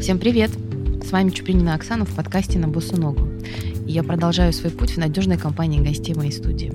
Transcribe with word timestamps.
Всем 0.00 0.18
привет! 0.18 0.50
С 1.04 1.12
вами 1.12 1.28
Чупринина 1.28 1.74
Оксана 1.74 2.06
в 2.06 2.14
подкасте 2.14 2.58
«На 2.58 2.68
босу 2.68 2.98
ногу». 2.98 3.28
И 3.86 3.92
я 3.92 4.02
продолжаю 4.02 4.50
свой 4.54 4.72
путь 4.72 4.92
в 4.92 4.96
надежной 4.96 5.36
компании 5.36 5.78
гостей 5.78 6.14
моей 6.14 6.32
студии. 6.32 6.72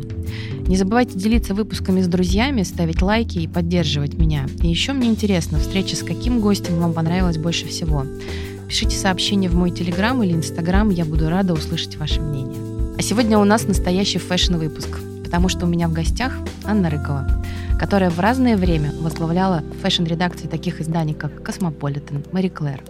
Не 0.67 0.77
забывайте 0.77 1.17
делиться 1.17 1.55
выпусками 1.55 2.03
с 2.03 2.07
друзьями, 2.07 2.61
ставить 2.61 3.01
лайки 3.01 3.39
и 3.39 3.47
поддерживать 3.47 4.13
меня. 4.13 4.45
И 4.61 4.67
еще 4.67 4.93
мне 4.93 5.07
интересно, 5.07 5.57
встреча 5.57 5.95
с 5.95 6.03
каким 6.03 6.39
гостем 6.39 6.77
вам 6.77 6.93
понравилась 6.93 7.39
больше 7.39 7.65
всего. 7.65 8.05
Пишите 8.67 8.95
сообщения 8.95 9.49
в 9.49 9.55
мой 9.55 9.71
телеграм 9.71 10.21
или 10.21 10.33
инстаграм, 10.33 10.91
я 10.91 11.03
буду 11.03 11.27
рада 11.27 11.53
услышать 11.53 11.97
ваше 11.97 12.21
мнение. 12.21 12.93
А 12.95 13.01
сегодня 13.01 13.39
у 13.39 13.43
нас 13.43 13.67
настоящий 13.67 14.19
фэшн-выпуск, 14.19 14.99
потому 15.23 15.49
что 15.49 15.65
у 15.65 15.69
меня 15.69 15.87
в 15.87 15.93
гостях 15.93 16.37
Анна 16.63 16.91
Рыкова, 16.91 17.43
которая 17.79 18.09
в 18.09 18.19
разное 18.19 18.55
время 18.55 18.91
возглавляла 18.93 19.63
фэшн-редакции 19.81 20.47
таких 20.47 20.79
изданий, 20.79 21.13
как 21.13 21.43
«Cosmopolitan», 21.43 22.23
«Marie 22.31 22.47
Claire», 22.47 22.81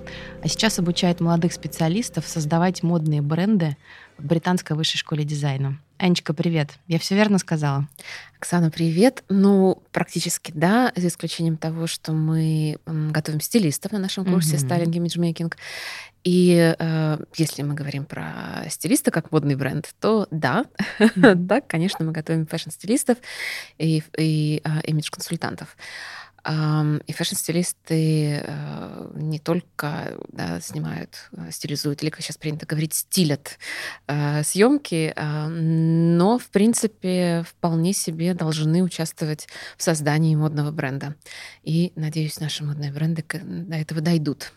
а 0.44 0.48
сейчас 0.48 0.78
обучает 0.78 1.20
молодых 1.20 1.54
специалистов 1.54 2.28
создавать 2.28 2.84
модные 2.84 3.22
бренды 3.22 3.78
в 4.18 4.26
Британской 4.26 4.76
высшей 4.76 5.00
школе 5.00 5.24
дизайна. 5.24 5.80
Анечка, 5.98 6.34
привет. 6.34 6.72
Я 6.88 7.00
все 7.00 7.16
верно 7.16 7.40
сказала? 7.40 7.88
Оксана, 8.38 8.70
привет. 8.70 9.24
Ну, 9.30 9.82
практически 9.92 10.52
да, 10.54 10.92
за 10.96 11.08
исключением 11.08 11.58
того, 11.58 11.88
что 11.88 12.12
мы 12.12 12.78
готовим 12.86 13.42
стилистов 13.42 13.92
на 13.92 14.00
нашем 14.00 14.26
курсе 14.26 14.58
mm-hmm. 14.58 14.86
Image 14.86 15.18
Making. 15.18 15.54
И 16.26 16.76
э, 16.78 17.18
если 17.36 17.62
мы 17.62 17.76
говорим 17.76 18.04
про 18.04 18.66
стилиста 18.68 19.12
как 19.12 19.32
модный 19.32 19.56
бренд, 19.56 19.94
то 20.02 20.28
да, 20.32 20.66
mm-hmm. 21.00 21.36
да, 21.36 21.62
конечно, 21.62 22.04
мы 22.04 22.12
готовим 22.12 22.48
фэшн-стилистов 22.48 23.20
и, 23.78 24.04
и 24.18 24.62
э, 24.64 24.82
имидж-консультантов. 24.88 25.78
И 26.48 27.12
фэшн-стилисты 27.12 28.44
э, 28.46 29.12
не 29.16 29.40
только 29.40 30.16
да, 30.27 30.60
снимают, 30.62 31.30
э, 31.32 31.49
стилизуют, 31.49 32.04
или, 32.04 32.12
как 32.12 32.22
сейчас 32.22 32.38
принято 32.38 32.68
говорить, 32.68 32.94
стилят 32.94 33.58
э, 34.05 34.44
съемки, 34.44 35.12
но, 35.18 36.38
в 36.38 36.48
принципе, 36.49 37.44
вполне 37.49 37.94
себе 37.94 38.36
должны 38.36 38.84
участвовать 38.84 39.48
в 39.76 39.82
создании 39.82 40.36
модного 40.36 40.70
бренда. 40.70 41.16
И, 41.64 41.92
надеюсь, 41.96 42.40
наши 42.40 42.64
модные 42.64 42.92
бренды 42.92 43.26
до 43.34 43.76
этого 43.76 44.02
дойдут. 44.02 44.54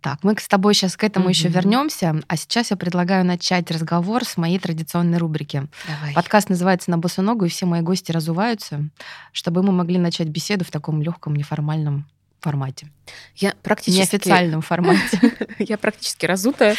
Так, 0.00 0.18
мы 0.22 0.34
с 0.38 0.48
тобой 0.48 0.74
сейчас 0.74 0.96
к 0.96 1.04
этому 1.04 1.26
mm-hmm. 1.26 1.32
еще 1.32 1.48
вернемся, 1.48 2.20
а 2.26 2.36
сейчас 2.36 2.70
я 2.70 2.76
предлагаю 2.76 3.24
начать 3.24 3.70
разговор 3.70 4.24
с 4.24 4.36
моей 4.36 4.58
традиционной 4.58 5.18
рубрики. 5.18 5.68
Давай. 5.86 6.14
Подкаст 6.14 6.48
называется 6.48 6.90
«На 6.90 6.98
босу 6.98 7.22
ногу», 7.22 7.44
и 7.44 7.48
все 7.48 7.66
мои 7.66 7.82
гости 7.82 8.10
разуваются, 8.10 8.88
чтобы 9.32 9.62
мы 9.62 9.72
могли 9.72 9.98
начать 9.98 10.28
беседу 10.28 10.64
в 10.64 10.70
таком 10.70 11.02
легком, 11.02 11.36
неформальном 11.36 12.06
формате. 12.42 12.88
Я 13.36 13.54
практически... 13.62 14.14
Неофициальном 14.14 14.62
формате. 14.62 15.34
я 15.58 15.78
практически 15.78 16.26
разутая, 16.26 16.76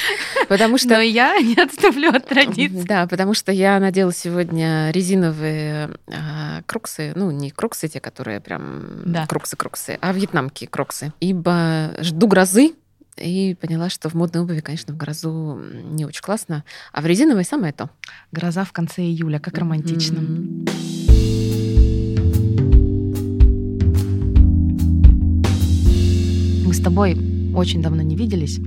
потому 0.48 0.78
что... 0.78 0.90
Но 0.90 1.02
я 1.02 1.38
не 1.42 1.56
отступлю 1.56 2.10
от 2.10 2.28
традиции. 2.28 2.86
Да, 2.86 3.08
потому 3.08 3.34
что 3.34 3.52
я 3.52 3.80
надела 3.80 4.14
сегодня 4.14 4.92
резиновые 4.92 5.92
а, 6.08 6.62
кроксы, 6.66 7.14
ну, 7.16 7.32
не 7.32 7.50
кроксы 7.50 7.88
те, 7.88 8.00
которые 8.00 8.40
прям 8.40 9.26
кроксы-кроксы, 9.28 9.98
а 10.02 10.14
вьетнамки 10.14 10.66
кроксы. 10.66 11.14
Ибо 11.20 11.96
жду 12.00 12.28
грозы, 12.28 12.74
и 13.18 13.56
поняла, 13.60 13.90
что 13.90 14.10
в 14.10 14.16
модной 14.16 14.42
обуви, 14.42 14.62
конечно, 14.62 14.94
в 14.94 14.98
грозу 14.98 15.62
не 15.84 16.06
очень 16.06 16.24
классно, 16.24 16.64
а 16.92 17.02
в 17.02 17.06
резиновой 17.06 17.46
самое 17.46 17.72
то. 17.72 17.90
Гроза 18.32 18.64
в 18.64 18.72
конце 18.72 19.04
июля, 19.04 19.40
как 19.40 19.58
романтично. 19.58 20.20
С 26.74 26.82
тобой 26.82 27.16
очень 27.56 27.84
давно 27.84 28.02
не 28.02 28.16
виделись. 28.16 28.60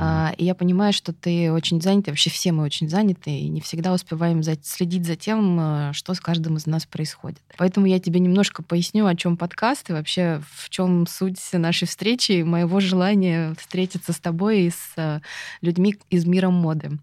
А, 0.00 0.32
и 0.38 0.46
я 0.46 0.54
понимаю, 0.54 0.94
что 0.94 1.12
ты 1.12 1.52
очень 1.52 1.82
занят, 1.82 2.06
вообще 2.06 2.30
все 2.30 2.52
мы 2.52 2.64
очень 2.64 2.88
заняты, 2.88 3.30
и 3.30 3.48
не 3.50 3.60
всегда 3.60 3.92
успеваем 3.92 4.42
следить 4.62 5.04
за 5.04 5.14
тем, 5.14 5.58
э, 5.60 5.92
что 5.92 6.14
с 6.14 6.20
каждым 6.20 6.56
из 6.56 6.66
нас 6.66 6.86
происходит. 6.86 7.38
Поэтому 7.58 7.84
я 7.84 8.00
тебе 8.00 8.18
немножко 8.18 8.62
поясню, 8.62 9.04
о 9.04 9.14
чем 9.14 9.36
подкаст 9.36 9.90
и 9.90 9.92
вообще 9.92 10.42
в 10.54 10.70
чем 10.70 11.06
суть 11.06 11.38
нашей 11.52 11.86
встречи 11.86 12.32
и 12.32 12.42
моего 12.44 12.80
желания 12.80 13.54
встретиться 13.58 14.14
с 14.14 14.18
тобой 14.18 14.62
и 14.62 14.70
с 14.70 14.92
э, 14.96 15.20
людьми 15.60 15.96
из 16.08 16.24
мира 16.24 16.48
моды. 16.48 16.98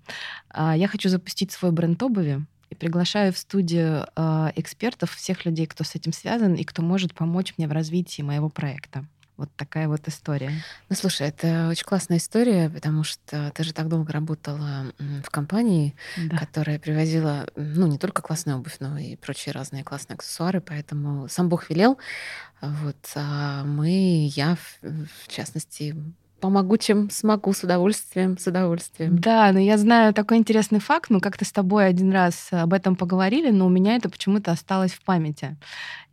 А, 0.49 0.75
я 0.75 0.87
хочу 0.87 1.07
запустить 1.09 1.51
свой 1.51 1.71
бренд 1.71 2.01
обуви, 2.01 2.43
и 2.71 2.75
приглашаю 2.75 3.31
в 3.31 3.37
студию 3.37 4.07
э, 4.15 4.51
экспертов, 4.55 5.13
всех 5.13 5.45
людей, 5.45 5.67
кто 5.67 5.83
с 5.83 5.93
этим 5.93 6.13
связан 6.13 6.55
и 6.55 6.63
кто 6.63 6.81
может 6.81 7.13
помочь 7.13 7.53
мне 7.57 7.67
в 7.67 7.71
развитии 7.71 8.23
моего 8.23 8.49
проекта. 8.49 9.05
Вот 9.39 9.49
такая 9.55 9.87
вот 9.87 10.05
история. 10.09 10.51
Ну, 10.89 10.95
слушай, 10.97 11.25
это 11.25 11.69
очень 11.69 11.85
классная 11.85 12.17
история, 12.17 12.69
потому 12.69 13.05
что 13.05 13.51
ты 13.55 13.63
же 13.63 13.73
так 13.73 13.87
долго 13.87 14.11
работала 14.11 14.91
в 14.97 15.29
компании, 15.29 15.95
да. 16.17 16.37
которая 16.37 16.77
привозила, 16.77 17.47
ну, 17.55 17.87
не 17.87 17.97
только 17.97 18.21
классную 18.21 18.57
обувь, 18.57 18.75
но 18.81 18.97
и 18.97 19.15
прочие 19.15 19.53
разные 19.53 19.85
классные 19.85 20.15
аксессуары, 20.15 20.59
поэтому 20.59 21.29
сам 21.29 21.47
Бог 21.47 21.69
велел. 21.69 21.97
Вот, 22.59 22.97
а 23.15 23.63
мы, 23.63 24.27
я, 24.35 24.57
в 24.81 25.29
частности, 25.29 25.95
помогу, 26.39 26.77
чем 26.77 27.09
смогу, 27.09 27.53
с 27.53 27.63
удовольствием, 27.63 28.37
с 28.37 28.47
удовольствием. 28.47 29.17
Да, 29.19 29.51
но 29.51 29.59
я 29.59 29.77
знаю 29.77 30.13
такой 30.13 30.37
интересный 30.37 30.79
факт, 30.79 31.09
мы 31.09 31.19
как-то 31.19 31.45
с 31.45 31.51
тобой 31.51 31.87
один 31.87 32.11
раз 32.11 32.49
об 32.51 32.73
этом 32.73 32.95
поговорили, 32.95 33.51
но 33.51 33.65
у 33.65 33.69
меня 33.69 33.95
это 33.95 34.09
почему-то 34.09 34.51
осталось 34.51 34.91
в 34.91 35.03
памяти. 35.03 35.57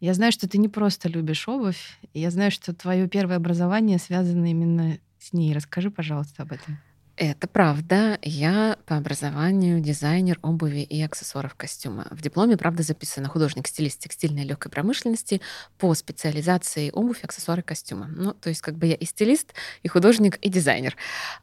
Я 0.01 0.15
знаю, 0.15 0.33
что 0.33 0.49
ты 0.49 0.59
не 0.59 0.69
просто 0.69 1.09
любишь 1.09 1.49
обувь, 1.49 1.99
я 2.15 2.31
знаю, 2.31 2.51
что 2.51 2.75
твое 2.75 3.09
первое 3.09 3.37
образование 3.37 3.99
связано 3.99 4.51
именно 4.51 4.99
с 5.19 5.33
ней. 5.33 5.55
Расскажи, 5.55 5.91
пожалуйста, 5.91 6.43
об 6.43 6.53
этом. 6.53 6.79
Это 7.17 7.49
правда. 7.49 8.19
Я 8.21 8.77
по 8.85 8.97
образованию 8.99 9.81
дизайнер 9.81 10.39
обуви 10.43 10.81
и 10.81 11.01
аксессуаров 11.01 11.55
костюма. 11.55 12.07
В 12.11 12.21
дипломе, 12.21 12.59
правда, 12.59 12.83
записано 12.83 13.29
художник-стилист 13.29 14.01
текстильной 14.01 14.45
легкой 14.45 14.71
промышленности 14.71 15.41
по 15.79 15.95
специализации 15.95 16.91
обувь, 16.93 17.25
аксессуары 17.25 17.63
костюма. 17.63 18.09
Ну, 18.15 18.35
то 18.35 18.51
есть 18.51 18.61
как 18.61 18.77
бы 18.77 18.87
я 18.87 18.95
и 18.95 19.07
стилист, 19.07 19.55
и 19.83 19.89
художник, 19.89 20.37
и 20.43 20.51
дизайнер. 20.51 20.95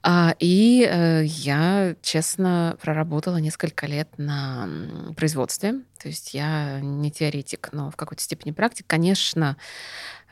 А, 0.04 0.36
и 0.38 0.88
э, 0.88 1.24
я, 1.26 1.96
честно, 2.04 2.78
проработала 2.80 3.38
несколько 3.38 3.88
лет 3.88 4.10
на 4.18 4.70
производстве. 5.18 5.82
То 6.04 6.10
есть 6.10 6.34
я 6.34 6.80
не 6.82 7.10
теоретик, 7.12 7.70
но 7.72 7.90
в 7.90 7.96
какой-то 7.96 8.22
степени 8.22 8.52
практик. 8.52 8.86
Конечно, 8.86 9.58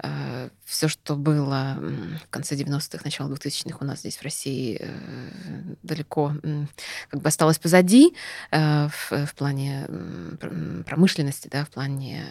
Э, 0.03 0.49
все, 0.65 0.87
что 0.87 1.15
было 1.15 1.77
в 2.23 2.29
конце 2.29 2.55
90-х, 2.55 3.01
начало 3.03 3.33
2000-х 3.33 3.77
у 3.81 3.85
нас 3.85 3.99
здесь 3.99 4.17
в 4.17 4.23
России 4.23 4.77
э, 4.79 5.75
далеко 5.83 6.33
как 7.09 7.21
бы 7.21 7.27
осталось 7.27 7.59
позади 7.59 8.15
э, 8.51 8.87
в, 8.87 9.25
в 9.25 9.35
плане 9.35 9.87
промышленности, 10.85 11.49
да, 11.51 11.65
в 11.65 11.69
плане 11.69 12.25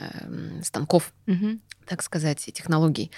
станков. 0.62 1.12
Угу 1.26 1.58
так 1.86 2.04
сказать, 2.04 2.38
технологий. 2.38 3.10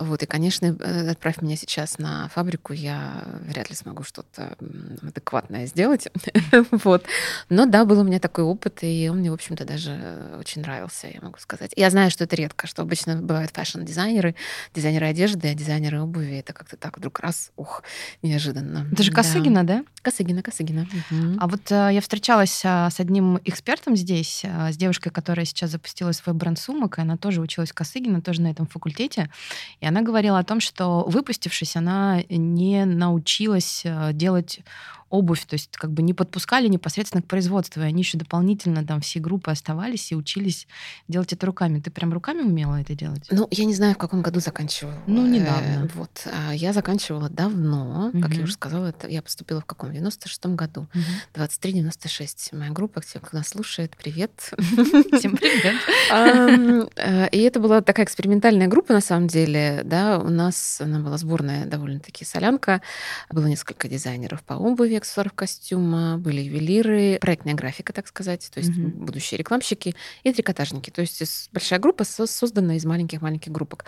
Вот, 0.00 0.20
и, 0.24 0.26
конечно, 0.26 0.76
отправь 1.12 1.42
меня 1.42 1.54
сейчас 1.54 1.98
на 1.98 2.28
фабрику, 2.30 2.72
я 2.72 3.22
вряд 3.42 3.70
ли 3.70 3.76
смогу 3.76 4.02
что-то 4.02 4.56
адекватное 5.00 5.66
сделать. 5.66 6.08
вот. 6.72 7.04
Но 7.50 7.66
да, 7.66 7.84
был 7.84 8.00
у 8.00 8.02
меня 8.02 8.18
такой 8.18 8.42
опыт, 8.42 8.80
и 8.82 9.08
он 9.08 9.18
мне, 9.18 9.30
в 9.30 9.34
общем-то, 9.34 9.64
даже 9.66 10.36
очень 10.38 10.62
нравился, 10.62 11.08
я 11.08 11.20
могу 11.20 11.38
сказать. 11.38 11.72
Я 11.76 11.90
знаю, 11.90 12.10
что 12.10 12.24
это 12.24 12.36
редко, 12.36 12.66
что 12.66 12.82
обычно 12.82 13.16
бывают 13.16 13.50
фэшн 13.52 13.82
дизайнеры, 13.82 14.34
одежды, 14.72 15.48
а 15.48 15.54
дизайнеры 15.54 16.00
обуви. 16.00 16.38
Это 16.38 16.52
как-то 16.52 16.76
так 16.76 16.96
вдруг 16.96 17.20
раз, 17.20 17.50
ух, 17.56 17.82
неожиданно. 18.22 18.88
Это 18.92 19.02
же 19.02 19.12
Косыгина, 19.12 19.64
да? 19.64 19.84
Косыгина, 20.02 20.42
Косыгина. 20.42 20.82
Угу. 20.82 21.38
А 21.40 21.48
вот 21.48 21.70
э, 21.70 21.90
я 21.92 22.00
встречалась 22.00 22.62
э, 22.64 22.88
с 22.90 23.00
одним 23.00 23.38
экспертом 23.44 23.96
здесь, 23.96 24.42
э, 24.44 24.72
с 24.72 24.76
девушкой, 24.76 25.10
которая 25.10 25.44
сейчас 25.44 25.70
запустила 25.70 26.12
свой 26.12 26.34
бренд 26.34 26.58
сумок, 26.58 26.98
и 26.98 27.02
она 27.02 27.16
тоже 27.16 27.40
училась 27.40 27.70
в 27.70 27.74
Косыгина, 27.74 28.22
тоже 28.22 28.40
на 28.40 28.48
этом 28.48 28.66
факультете. 28.66 29.30
И 29.80 29.86
она 29.86 30.02
говорила 30.02 30.38
о 30.38 30.44
том, 30.44 30.60
что 30.60 31.04
выпустившись, 31.08 31.76
она 31.76 32.22
не 32.28 32.84
научилась 32.84 33.82
э, 33.84 34.12
делать 34.12 34.60
обувь, 35.10 35.44
то 35.44 35.54
есть 35.54 35.76
как 35.76 35.90
бы 35.92 36.02
не 36.02 36.14
подпускали 36.14 36.68
непосредственно 36.68 37.22
к 37.22 37.26
производству, 37.26 37.80
и 37.80 37.84
они 37.84 38.02
еще 38.02 38.18
дополнительно 38.18 38.84
там 38.84 39.00
все 39.00 39.20
группы 39.20 39.50
оставались 39.50 40.10
и 40.10 40.16
учились 40.16 40.66
делать 41.08 41.32
это 41.32 41.46
руками. 41.46 41.80
Ты 41.80 41.90
прям 41.90 42.12
руками 42.12 42.42
умела 42.42 42.80
это 42.80 42.94
делать? 42.94 43.26
Ну, 43.30 43.46
я 43.50 43.64
не 43.64 43.74
знаю, 43.74 43.94
в 43.94 43.98
каком 43.98 44.22
году 44.22 44.40
заканчивала. 44.40 44.94
Ну, 45.06 45.26
недавно. 45.26 45.84
Э, 45.84 45.88
вот. 45.94 46.26
А 46.26 46.52
я 46.52 46.72
заканчивала 46.72 47.28
давно, 47.28 48.10
как 48.20 48.34
я 48.34 48.42
уже 48.42 48.52
сказала, 48.52 48.86
это 48.86 49.08
я 49.08 49.22
поступила 49.22 49.60
в 49.60 49.64
каком? 49.64 49.90
В 49.90 49.94
96-м 49.94 50.56
году. 50.56 50.88
Угу. 50.94 51.42
23-96. 51.42 52.56
Моя 52.56 52.70
группа, 52.72 53.00
те, 53.02 53.20
кто 53.20 53.36
нас 53.36 53.48
слушает, 53.48 53.96
привет. 53.96 54.50
Всем 55.12 55.36
привет. 55.36 55.76
Э, 56.96 57.28
и 57.30 57.38
это 57.38 57.60
была 57.60 57.80
такая 57.80 58.06
экспериментальная 58.06 58.66
группа, 58.66 58.92
на 58.92 59.00
самом 59.00 59.28
деле, 59.28 59.82
да, 59.84 60.18
у 60.18 60.30
нас 60.30 60.80
она 60.80 60.98
была 60.98 61.18
сборная 61.18 61.66
довольно-таки 61.66 62.24
солянка, 62.24 62.82
было 63.30 63.46
несколько 63.46 63.88
дизайнеров 63.88 64.42
по 64.42 64.54
обуви, 64.54 64.95
и 64.96 64.98
аксессуаров 64.98 65.32
костюма, 65.32 66.18
были 66.18 66.40
ювелиры, 66.40 67.18
проектная 67.20 67.54
графика, 67.54 67.92
так 67.92 68.06
сказать, 68.08 68.50
то 68.52 68.58
есть 68.58 68.70
mm-hmm. 68.70 69.04
будущие 69.04 69.38
рекламщики 69.38 69.94
и 70.22 70.32
трикотажники. 70.32 70.90
То 70.90 71.00
есть 71.00 71.50
большая 71.52 71.78
группа, 71.78 72.04
созданная 72.04 72.76
из 72.76 72.84
маленьких-маленьких 72.84 73.52
группок. 73.52 73.84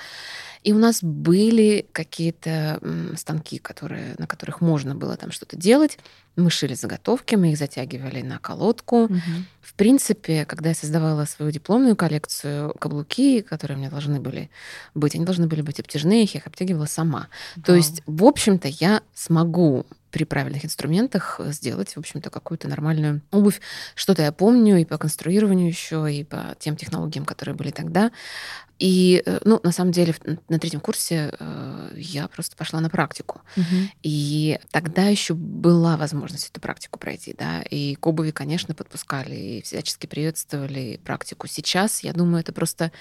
И 0.63 0.73
у 0.73 0.79
нас 0.79 1.03
были 1.03 1.87
какие-то 1.93 2.81
станки, 3.17 3.59
которые, 3.59 4.17
на 4.19 4.27
которых 4.27 4.61
можно 4.61 4.95
было 4.95 5.17
там 5.17 5.31
что-то 5.31 5.57
делать. 5.57 5.99
Мы 6.37 6.51
шили 6.51 6.75
заготовки, 6.75 7.37
мы 7.37 7.53
их 7.53 7.59
затягивали 7.59 8.23
на 8.23 8.39
колодку. 8.39 9.05
Угу. 9.05 9.21
В 9.61 9.75
принципе, 9.75 10.45
когда 10.45 10.71
я 10.71 10.75
создавала 10.75 11.25
свою 11.25 11.51
дипломную 11.53 11.97
коллекцию, 11.97 12.75
каблуки, 12.79 13.41
которые 13.41 13.77
у 13.77 13.81
меня 13.81 13.91
должны 13.91 14.21
были 14.21 14.51
быть, 14.95 15.15
они 15.15 15.25
должны 15.25 15.47
были 15.47 15.63
быть 15.63 15.81
обтяжные, 15.81 16.23
я 16.23 16.41
их 16.41 16.47
обтягивала 16.47 16.87
сама. 16.87 17.29
Да. 17.57 17.63
То 17.63 17.75
есть, 17.75 18.03
в 18.07 18.25
общем-то, 18.25 18.69
я 18.69 19.03
смогу 19.15 19.87
при 20.11 20.25
правильных 20.25 20.65
инструментах 20.65 21.41
сделать, 21.47 21.95
в 21.95 21.99
общем-то, 21.99 22.31
какую-то 22.31 22.69
нормальную 22.69 23.23
обувь. 23.31 23.61
Что-то 23.95 24.23
я 24.23 24.33
помню 24.33 24.79
и 24.79 24.85
по 24.85 24.99
конструированию 24.99 25.69
еще, 25.69 26.13
и 26.13 26.25
по 26.25 26.57
тем 26.59 26.77
технологиям, 26.77 27.25
которые 27.25 27.55
были 27.55 27.71
тогда. 27.71 28.11
И, 28.79 29.23
э, 29.25 29.41
ну, 29.45 29.61
на 29.63 29.73
самом 29.73 29.93
деле, 29.93 30.15
на 30.49 30.59
третьем 30.59 30.81
курсе 30.81 31.31
э, 31.39 31.91
я 31.97 32.29
просто 32.29 32.57
пошла 32.57 32.81
на 32.81 32.89
практику. 32.89 33.41
Угу. 33.57 33.65
И 34.03 34.59
тогда 34.71 35.07
еще 35.07 35.35
была 35.35 35.97
возможность 35.97 36.51
эту 36.51 36.61
практику 36.61 36.99
пройти, 36.99 37.35
да. 37.37 37.63
И 37.63 37.97
к 37.97 38.07
обуви, 38.07 38.31
конечно, 38.31 38.75
подпускали 38.75 39.35
и 39.35 39.63
всячески 39.63 40.07
приветствовали 40.07 41.01
практику. 41.05 41.49
Сейчас, 41.49 42.05
я 42.05 42.13
думаю, 42.13 42.41
это 42.41 42.53
просто 42.53 42.93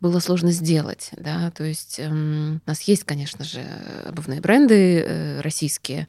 было 0.00 0.20
сложно 0.20 0.52
сделать, 0.52 1.10
да. 1.16 1.50
То 1.52 1.64
есть 1.64 1.98
э, 1.98 2.08
у 2.08 2.60
нас 2.66 2.82
есть, 2.82 3.04
конечно 3.04 3.44
же, 3.44 3.64
обувные 4.04 4.40
бренды 4.40 5.00
э, 5.00 5.40
российские, 5.40 6.08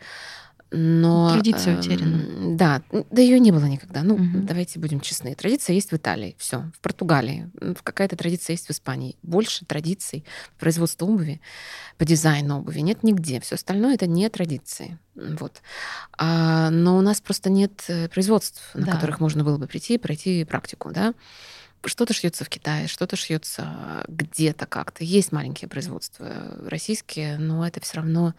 но... 0.73 1.31
Традиция 1.33 1.77
утеряна. 1.77 2.57
Да, 2.57 2.81
да 2.91 3.21
ее 3.21 3.39
не 3.39 3.51
было 3.51 3.65
никогда. 3.65 4.01
Ну, 4.01 4.15
угу. 4.15 4.39
давайте 4.41 4.79
будем 4.79 4.99
честны. 5.01 5.35
Традиция 5.35 5.75
есть 5.75 5.91
в 5.91 5.95
Италии, 5.95 6.35
все, 6.39 6.71
в 6.75 6.79
Португалии, 6.79 7.51
какая-то 7.83 8.15
традиция 8.15 8.55
есть 8.55 8.67
в 8.67 8.71
Испании. 8.71 9.15
Больше 9.21 9.65
традиций 9.65 10.25
по 10.55 10.61
производству 10.61 11.07
обуви, 11.07 11.41
по 11.97 12.05
дизайну 12.05 12.57
обуви 12.57 12.79
нет 12.79 13.03
нигде. 13.03 13.39
Все 13.39 13.55
остальное 13.55 13.93
это 13.93 14.07
не 14.07 14.27
традиции. 14.29 14.97
Вот. 15.15 15.61
А, 16.17 16.71
но 16.71 16.97
у 16.97 17.01
нас 17.01 17.21
просто 17.21 17.51
нет 17.51 17.83
э, 17.87 18.09
производств, 18.09 18.71
на 18.73 18.87
да. 18.87 18.91
которых 18.93 19.19
можно 19.19 19.43
было 19.43 19.59
бы 19.59 19.67
прийти 19.67 19.95
и 19.95 19.99
пройти 19.99 20.43
практику, 20.43 20.91
да 20.91 21.13
что-то 21.85 22.13
шьется 22.13 22.45
в 22.45 22.49
Китае, 22.49 22.87
что-то 22.87 23.15
шьется 23.15 24.03
где-то 24.07 24.65
как-то. 24.65 25.03
Есть 25.03 25.31
маленькие 25.31 25.69
производства 25.69 26.57
российские, 26.65 27.37
но 27.37 27.65
это 27.65 27.81
все 27.81 27.97
равно, 27.97 28.33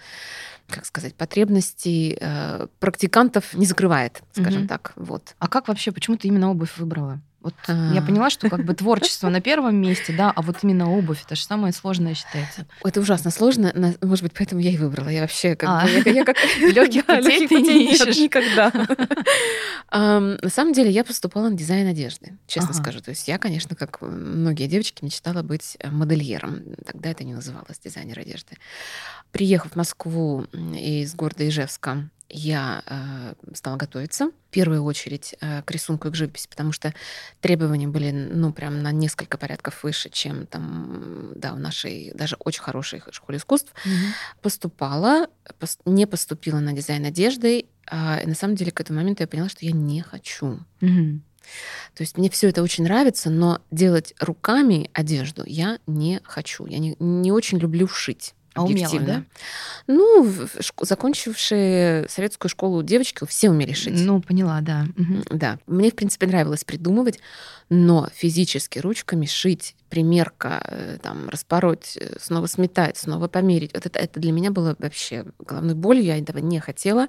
как 0.68 0.86
сказать, 0.86 1.14
потребности 1.14 2.16
э, 2.20 2.66
практикантов 2.80 3.54
не 3.54 3.66
закрывает, 3.66 4.22
скажем 4.32 4.62
угу. 4.62 4.68
так. 4.68 4.92
Вот. 4.96 5.34
А 5.38 5.48
как 5.48 5.68
вообще, 5.68 5.92
почему 5.92 6.16
ты 6.16 6.28
именно 6.28 6.50
обувь 6.50 6.76
выбрала? 6.76 7.20
Вот 7.44 7.54
а. 7.68 7.92
я 7.92 8.00
поняла, 8.00 8.30
что 8.30 8.48
как 8.48 8.64
бы 8.64 8.72
творчество 8.74 9.28
на 9.28 9.40
первом 9.42 9.76
месте, 9.76 10.14
да, 10.16 10.32
а 10.34 10.40
вот 10.40 10.56
именно 10.62 10.90
обувь 10.90 11.22
это 11.24 11.36
же 11.36 11.44
самое 11.44 11.74
сложное 11.74 12.14
считается. 12.14 12.66
Это 12.82 13.00
ужасно 13.00 13.30
сложно, 13.30 13.94
может 14.00 14.22
быть, 14.22 14.32
поэтому 14.32 14.62
я 14.62 14.70
и 14.70 14.78
выбрала. 14.78 15.10
Я 15.10 15.20
вообще 15.20 15.54
как 15.54 15.68
а. 15.68 15.82
бы 15.84 16.02
я, 16.06 16.12
я 16.12 16.24
как 16.24 16.36
легких 16.58 17.04
путей 17.04 17.46
ты 17.46 17.60
не 17.60 17.92
ищешь 17.92 18.16
никогда. 18.16 18.72
На 19.92 20.48
самом 20.48 20.72
деле 20.72 20.90
я 20.90 21.04
поступала 21.04 21.48
на 21.50 21.56
дизайн 21.56 21.86
одежды, 21.86 22.38
честно 22.46 22.72
скажу. 22.72 23.00
То 23.00 23.10
есть 23.10 23.28
я, 23.28 23.38
конечно, 23.38 23.76
как 23.76 24.00
многие 24.00 24.66
девочки, 24.66 25.04
мечтала 25.04 25.42
быть 25.42 25.76
модельером. 25.84 26.62
Тогда 26.86 27.10
это 27.10 27.24
не 27.24 27.34
называлось 27.34 27.78
дизайнер 27.84 28.18
одежды. 28.18 28.56
Приехав 29.30 29.72
в 29.72 29.76
Москву 29.76 30.46
из 30.52 31.14
города 31.14 31.46
Ижевска, 31.46 32.08
я 32.34 32.82
э, 32.86 33.54
стала 33.54 33.76
готовиться. 33.76 34.30
В 34.48 34.50
первую 34.50 34.82
очередь 34.82 35.36
э, 35.40 35.62
к 35.62 35.70
рисунку 35.70 36.08
и 36.08 36.10
к 36.10 36.14
живописи, 36.16 36.48
потому 36.48 36.72
что 36.72 36.92
требования 37.40 37.86
были, 37.86 38.10
ну, 38.10 38.52
прям 38.52 38.82
на 38.82 38.90
несколько 38.90 39.38
порядков 39.38 39.84
выше, 39.84 40.10
чем 40.10 40.46
там, 40.46 41.32
да, 41.36 41.52
в 41.54 41.60
нашей 41.60 42.12
даже 42.12 42.36
очень 42.40 42.62
хорошей 42.62 43.02
школе 43.12 43.38
искусств. 43.38 43.72
Mm-hmm. 43.84 44.40
Поступала, 44.42 45.28
пос- 45.60 45.78
не 45.84 46.06
поступила 46.06 46.58
на 46.58 46.72
дизайн 46.72 47.04
одежды. 47.04 47.66
Э, 47.90 48.22
и 48.24 48.26
на 48.26 48.34
самом 48.34 48.56
деле 48.56 48.72
к 48.72 48.80
этому 48.80 48.98
моменту 48.98 49.22
я 49.22 49.28
поняла, 49.28 49.48
что 49.48 49.64
я 49.64 49.72
не 49.72 50.02
хочу. 50.02 50.58
Mm-hmm. 50.80 51.20
То 51.94 52.02
есть 52.02 52.18
мне 52.18 52.28
все 52.30 52.48
это 52.48 52.62
очень 52.62 52.84
нравится, 52.84 53.30
но 53.30 53.60
делать 53.70 54.14
руками 54.18 54.90
одежду 54.92 55.44
я 55.46 55.78
не 55.86 56.20
хочу. 56.24 56.66
Я 56.66 56.78
не, 56.78 56.96
не 56.98 57.30
очень 57.30 57.58
люблю 57.58 57.86
шить. 57.86 58.34
А 58.54 58.64
умела, 58.64 59.00
да? 59.00 59.24
Ну, 59.86 60.32
закончившие 60.80 62.08
советскую 62.08 62.48
школу 62.48 62.82
девочки 62.82 63.26
все 63.26 63.50
умели 63.50 63.72
шить. 63.72 63.94
Ну, 63.96 64.22
поняла, 64.22 64.60
да. 64.60 64.86
Угу. 64.96 65.36
Да. 65.36 65.58
Мне, 65.66 65.90
в 65.90 65.94
принципе, 65.94 66.26
нравилось 66.26 66.64
придумывать, 66.64 67.18
но 67.68 68.08
физически 68.14 68.78
ручками 68.78 69.26
шить, 69.26 69.74
примерка, 69.90 70.62
э, 70.66 70.98
там, 71.02 71.28
распороть, 71.28 71.96
э, 71.96 72.16
снова 72.20 72.46
сметать, 72.46 72.96
снова 72.96 73.26
померить, 73.28 73.72
вот 73.74 73.86
это, 73.86 73.98
это 73.98 74.20
для 74.20 74.32
меня 74.32 74.50
было 74.50 74.76
вообще 74.78 75.24
головной 75.38 75.74
болью, 75.74 76.04
я 76.04 76.18
этого 76.18 76.38
не 76.38 76.60
хотела. 76.60 77.08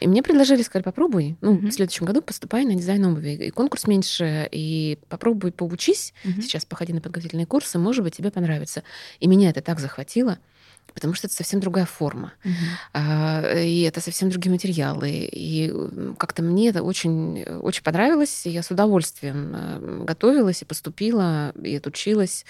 И 0.00 0.08
мне 0.08 0.22
предложили, 0.22 0.62
сказали, 0.62 0.84
попробуй, 0.84 1.36
ну, 1.40 1.56
mm-hmm. 1.56 1.68
в 1.68 1.72
следующем 1.72 2.06
году 2.06 2.22
поступай 2.22 2.64
на 2.64 2.74
дизайн 2.74 3.04
обуви. 3.04 3.30
И 3.30 3.50
конкурс 3.50 3.86
меньше, 3.86 4.48
и 4.50 4.98
попробуй, 5.08 5.52
поучись. 5.52 6.14
Mm-hmm. 6.24 6.42
Сейчас 6.42 6.64
походи 6.64 6.92
на 6.92 7.00
подготовительные 7.00 7.46
курсы, 7.46 7.78
может 7.78 8.02
быть, 8.02 8.16
тебе 8.16 8.30
понравится. 8.30 8.82
И 9.20 9.26
меня 9.26 9.50
это 9.50 9.60
так 9.60 9.78
захватило 9.78 10.38
потому 10.92 11.14
что 11.14 11.26
это 11.26 11.36
совсем 11.36 11.60
другая 11.60 11.86
форма. 11.86 12.32
Uh-huh. 12.44 13.64
И 13.64 13.82
это 13.82 14.00
совсем 14.00 14.30
другие 14.30 14.50
материалы. 14.50 15.10
И 15.10 15.72
как-то 16.18 16.42
мне 16.42 16.68
это 16.68 16.82
очень, 16.82 17.44
очень 17.44 17.82
понравилось. 17.82 18.46
И 18.46 18.50
я 18.50 18.62
с 18.62 18.70
удовольствием 18.70 19.52
э, 19.54 20.04
готовилась 20.04 20.62
и 20.62 20.64
поступила, 20.64 21.52
и 21.62 21.76
отучилась. 21.76 22.44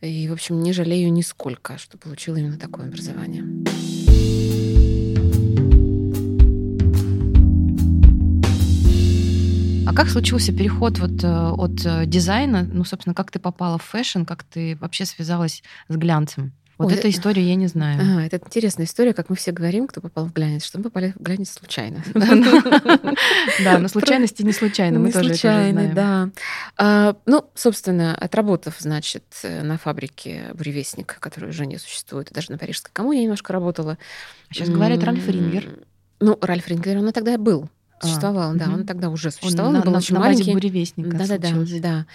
И, 0.00 0.28
в 0.28 0.32
общем, 0.32 0.62
не 0.62 0.72
жалею 0.72 1.12
нисколько, 1.12 1.78
что 1.78 1.96
получила 1.96 2.36
именно 2.36 2.58
такое 2.58 2.86
образование. 2.86 3.63
Как 9.94 10.08
случился 10.08 10.52
переход 10.52 10.98
вот 10.98 11.22
э, 11.22 11.28
от 11.28 11.86
э, 11.86 12.06
дизайна, 12.06 12.68
ну, 12.70 12.84
собственно, 12.84 13.14
как 13.14 13.30
ты 13.30 13.38
попала 13.38 13.78
в 13.78 13.82
фэшн, 13.82 14.24
как 14.24 14.42
ты 14.42 14.76
вообще 14.80 15.04
связалась 15.04 15.62
с 15.88 15.96
глянцем? 15.96 16.52
Вот 16.76 16.90
Ой, 16.90 16.98
эту 16.98 17.08
историю 17.08 17.46
я 17.46 17.54
не 17.54 17.68
знаю. 17.68 18.00
Ага, 18.00 18.26
это 18.26 18.38
интересная 18.44 18.86
история, 18.86 19.14
как 19.14 19.30
мы 19.30 19.36
все 19.36 19.52
говорим, 19.52 19.86
кто 19.86 20.00
попал 20.00 20.26
в 20.26 20.32
глянец, 20.32 20.64
что 20.64 20.78
мы 20.78 20.84
попали 20.84 21.14
в 21.16 21.22
глянец 21.22 21.52
случайно. 21.52 22.02
Да, 23.62 23.78
но 23.78 23.86
случайности 23.86 24.42
не 24.42 24.52
случайно, 24.52 24.98
мы 24.98 25.12
тоже 25.12 25.28
случайно, 25.28 25.92
да. 25.94 26.30
А, 26.76 27.16
ну, 27.26 27.48
собственно, 27.54 28.16
отработав, 28.16 28.74
значит, 28.80 29.24
на 29.44 29.78
фабрике 29.78 30.50
«Буревестник», 30.54 31.18
которая 31.20 31.50
уже 31.50 31.66
не 31.66 31.78
существует, 31.78 32.30
даже 32.32 32.50
на 32.50 32.58
Парижской 32.58 32.90
коммуне 32.92 33.20
я 33.20 33.24
немножко 33.24 33.52
работала. 33.52 33.98
Сейчас 34.50 34.68
говорят 34.68 35.04
Ralf 35.04 35.28
Ringer. 35.28 35.68
Ну, 36.18 36.36
Ральф 36.40 36.66
Рингер, 36.66 36.98
он 36.98 37.12
тогда 37.12 37.38
был, 37.38 37.68
а, 38.00 38.06
существовал, 38.06 38.54
да, 38.54 38.66
он 38.66 38.86
тогда 38.86 39.10
уже 39.10 39.30
существовал, 39.30 39.74
он 39.74 39.80
был 39.82 39.94
очень 39.94 40.16
маленький. 40.16 40.52
«Буревестника» 40.52 41.16
Да-да-да, 41.16 41.50
да. 41.80 42.06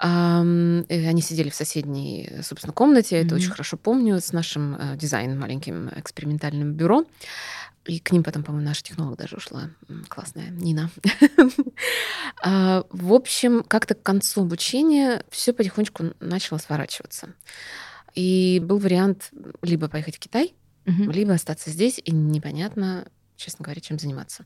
Они 0.00 1.22
сидели 1.22 1.50
в 1.50 1.54
соседней, 1.54 2.30
собственно, 2.42 2.72
комнате. 2.72 3.16
Это 3.16 3.34
очень 3.34 3.50
хорошо 3.50 3.76
помню 3.76 4.20
с 4.20 4.32
нашим 4.32 4.76
э, 4.76 4.96
дизайн 4.96 5.36
маленьким 5.36 5.88
экспериментальным 5.88 6.74
бюро. 6.74 7.04
И 7.84 7.98
к 7.98 8.12
ним 8.12 8.22
потом, 8.22 8.44
по-моему, 8.44 8.68
наша 8.68 8.84
технолог 8.84 9.16
даже 9.16 9.36
ушла. 9.36 9.70
Классная 10.08 10.50
Нина. 10.50 10.90
А, 12.40 12.84
в 12.90 13.12
общем, 13.12 13.64
как-то 13.64 13.96
к 13.96 14.02
концу 14.04 14.42
обучения 14.42 15.24
все 15.28 15.52
потихонечку 15.52 16.12
начало 16.20 16.58
сворачиваться. 16.58 17.30
И 18.14 18.62
был 18.64 18.78
вариант 18.78 19.30
либо 19.62 19.88
поехать 19.88 20.16
в 20.16 20.20
Китай, 20.20 20.54
либо 20.86 21.34
остаться 21.34 21.70
здесь, 21.70 22.00
и 22.04 22.12
непонятно, 22.12 23.08
честно 23.38 23.64
говоря, 23.64 23.80
чем 23.80 23.98
заниматься. 23.98 24.44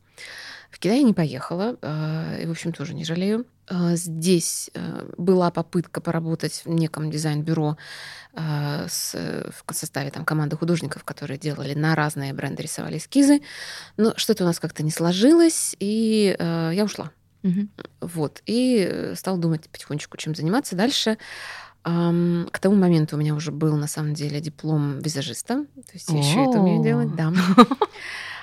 В 0.70 0.78
Китай 0.78 1.02
не 1.02 1.14
поехала, 1.14 1.76
а, 1.82 2.36
и, 2.38 2.46
в 2.46 2.50
общем, 2.50 2.72
тоже 2.72 2.94
не 2.94 3.04
жалею. 3.04 3.46
А, 3.66 3.96
здесь 3.96 4.70
э, 4.74 5.10
была 5.16 5.50
попытка 5.50 6.00
поработать 6.00 6.62
в 6.64 6.68
неком 6.68 7.10
дизайн-бюро 7.10 7.76
а, 8.34 8.86
в 8.86 9.74
составе 9.74 10.10
там, 10.10 10.24
команды 10.24 10.56
художников, 10.56 11.04
которые 11.04 11.38
делали 11.38 11.74
на 11.74 11.94
разные 11.94 12.34
бренды, 12.34 12.62
рисовали 12.62 12.98
эскизы. 12.98 13.40
Но 13.96 14.12
что-то 14.16 14.44
у 14.44 14.46
нас 14.46 14.60
как-то 14.60 14.82
не 14.82 14.90
сложилось, 14.90 15.74
и 15.80 16.36
э, 16.38 16.70
я 16.74 16.84
ушла. 16.84 17.10
Угу. 17.42 17.68
Вот. 18.00 18.42
И 18.46 18.86
э, 18.88 19.14
стала 19.16 19.38
думать 19.38 19.68
потихонечку, 19.70 20.16
чем 20.16 20.34
заниматься 20.34 20.76
дальше. 20.76 21.18
К 21.82 22.58
тому 22.60 22.76
моменту 22.76 23.16
у 23.16 23.18
меня 23.18 23.34
уже 23.34 23.50
был, 23.50 23.76
на 23.76 23.88
самом 23.88 24.14
деле, 24.14 24.40
диплом 24.40 25.00
визажиста. 25.00 25.64
То 25.64 25.92
есть 25.94 26.08
я 26.10 26.18
еще 26.20 26.44
это 26.48 26.60
умею 26.60 26.80
делать, 26.80 27.16
да. 27.16 27.32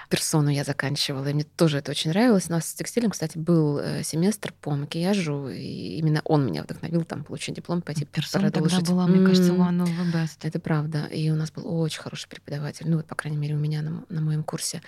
Персону 0.09 0.49
я 0.49 0.63
заканчивала, 0.63 1.27
и 1.27 1.33
мне 1.33 1.43
тоже 1.43 1.77
это 1.77 1.91
очень 1.91 2.09
нравилось. 2.09 2.49
У 2.49 2.51
нас 2.51 2.67
с 2.67 2.73
текстилем, 2.73 3.11
кстати, 3.11 3.37
был 3.37 3.79
э, 3.79 4.03
семестр 4.03 4.53
по 4.59 4.71
макияжу, 4.71 5.49
и 5.49 5.97
именно 5.97 6.21
он 6.25 6.47
меня 6.47 6.63
вдохновил 6.63 7.03
там 7.03 7.23
получить 7.23 7.55
диплом, 7.55 7.81
пойти 7.81 8.05
Персона 8.05 8.49
продолжить. 8.49 8.77
тогда 8.79 8.91
была, 8.91 9.07
мне 9.07 9.25
кажется, 9.25 9.53
one 9.53 9.83
of 9.83 9.89
the 9.89 10.13
best. 10.13 10.39
Это 10.41 10.59
правда. 10.59 11.05
И 11.05 11.29
у 11.29 11.35
нас 11.35 11.51
был 11.51 11.79
очень 11.79 12.01
хороший 12.01 12.27
преподаватель, 12.27 12.89
ну 12.89 12.97
вот, 12.97 13.05
по 13.05 13.15
крайней 13.15 13.37
мере, 13.37 13.55
у 13.55 13.59
меня 13.59 13.81
на, 13.81 14.03
на 14.09 14.21
моем 14.21 14.43
курсе. 14.43 14.81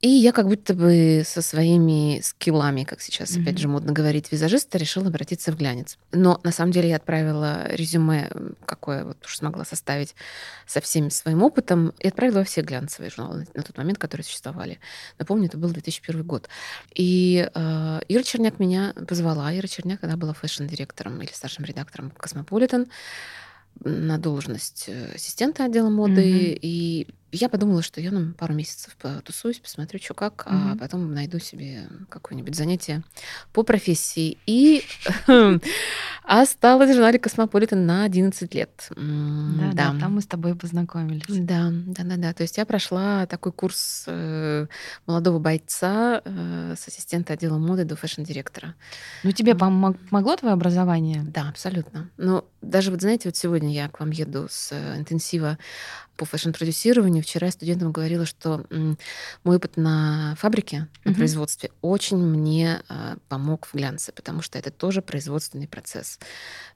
И 0.00 0.08
я 0.08 0.32
как 0.32 0.48
будто 0.48 0.74
бы 0.74 1.22
со 1.24 1.40
своими 1.40 2.20
скиллами, 2.22 2.84
как 2.84 3.00
сейчас 3.00 3.30
mm-hmm. 3.30 3.42
опять 3.42 3.58
же 3.58 3.68
модно 3.68 3.92
говорить, 3.92 4.30
визажиста, 4.30 4.76
решила 4.76 5.06
обратиться 5.06 5.50
в 5.50 5.56
глянец. 5.56 5.96
Но 6.12 6.40
на 6.44 6.52
самом 6.52 6.72
деле 6.72 6.90
я 6.90 6.96
отправила 6.96 7.66
резюме, 7.70 8.30
какое 8.66 9.04
вот 9.04 9.24
уж 9.24 9.36
смогла 9.36 9.64
составить 9.64 10.14
со 10.66 10.80
всем 10.80 11.10
своим 11.10 11.42
опытом, 11.42 11.94
и 11.98 12.08
отправила 12.08 12.40
во 12.40 12.44
все 12.44 12.60
глянцевые 12.60 13.10
журналы 13.10 13.46
на 13.54 13.62
тот 13.62 13.78
момент, 13.78 13.98
которые 13.98 14.24
существовали. 14.24 14.78
Напомню, 15.18 15.46
это 15.46 15.56
был 15.56 15.70
2001 15.70 16.22
год. 16.22 16.48
И 16.94 17.48
э, 17.54 18.00
Ира 18.08 18.22
Черняк 18.22 18.58
меня 18.58 18.94
позвала. 19.08 19.56
Ира 19.56 19.68
Черняк, 19.68 20.00
когда 20.00 20.16
была 20.16 20.34
фэшн-директором 20.34 21.22
или 21.22 21.32
старшим 21.32 21.64
редактором 21.64 22.10
«Cosmopolitan», 22.10 22.88
на 23.82 24.18
должность 24.18 24.84
э, 24.88 25.14
ассистента 25.14 25.64
отдела 25.64 25.90
моды, 25.90 26.22
mm-hmm. 26.22 26.58
и 26.62 27.08
я 27.36 27.48
подумала, 27.48 27.82
что 27.82 28.00
я 28.00 28.10
на 28.10 28.32
пару 28.34 28.54
месяцев 28.54 28.96
потусуюсь, 29.00 29.58
посмотрю, 29.58 30.00
что 30.00 30.14
как, 30.14 30.46
mm-hmm. 30.46 30.72
а 30.72 30.76
потом 30.78 31.12
найду 31.12 31.38
себе 31.38 31.88
какое-нибудь 32.08 32.54
занятие 32.54 33.02
по 33.52 33.62
профессии. 33.62 34.38
И 34.46 34.82
осталась 36.22 36.90
в 36.90 36.94
журнале 36.94 37.18
«Cosmopolitan» 37.18 37.86
на 37.86 38.04
11 38.04 38.54
лет. 38.54 38.88
Да, 38.90 39.72
да, 39.72 39.92
да, 39.92 40.00
там 40.00 40.14
мы 40.14 40.20
с 40.20 40.26
тобой 40.26 40.54
познакомились. 40.54 41.24
Да, 41.28 41.70
да, 41.70 42.04
да, 42.04 42.16
да. 42.16 42.32
То 42.32 42.42
есть 42.42 42.56
я 42.56 42.64
прошла 42.64 43.26
такой 43.26 43.52
курс 43.52 44.04
э, 44.06 44.66
молодого 45.06 45.38
бойца 45.38 46.22
э, 46.24 46.74
с 46.78 46.88
ассистента 46.88 47.32
отдела 47.32 47.58
моды 47.58 47.84
до 47.84 47.96
фэшн-директора. 47.96 48.74
Ну, 49.22 49.32
тебе 49.32 49.54
помогло 49.54 50.36
твое 50.36 50.54
образование? 50.54 51.22
Да, 51.22 51.48
абсолютно. 51.48 52.10
Но 52.16 52.44
даже 52.62 52.90
вот, 52.90 53.00
знаете, 53.00 53.28
вот 53.28 53.36
сегодня 53.36 53.72
я 53.72 53.88
к 53.88 54.00
вам 54.00 54.10
еду 54.10 54.46
с 54.48 54.72
э, 54.72 54.98
интенсива 54.98 55.58
по 56.16 56.24
фэшн-продюсированию. 56.24 57.23
Вчера 57.24 57.46
я 57.46 57.52
студентам 57.52 57.92
говорила, 57.92 58.26
что 58.26 58.64
мой 59.44 59.56
опыт 59.56 59.76
на 59.76 60.34
фабрике, 60.38 60.88
на 61.04 61.10
mm-hmm. 61.10 61.14
производстве 61.14 61.70
очень 61.82 62.18
мне 62.18 62.82
э, 62.88 63.16
помог 63.28 63.66
в 63.66 63.74
глянце, 63.74 64.12
потому 64.12 64.42
что 64.42 64.58
это 64.58 64.70
тоже 64.70 65.02
производственный 65.02 65.66
процесс. 65.66 66.18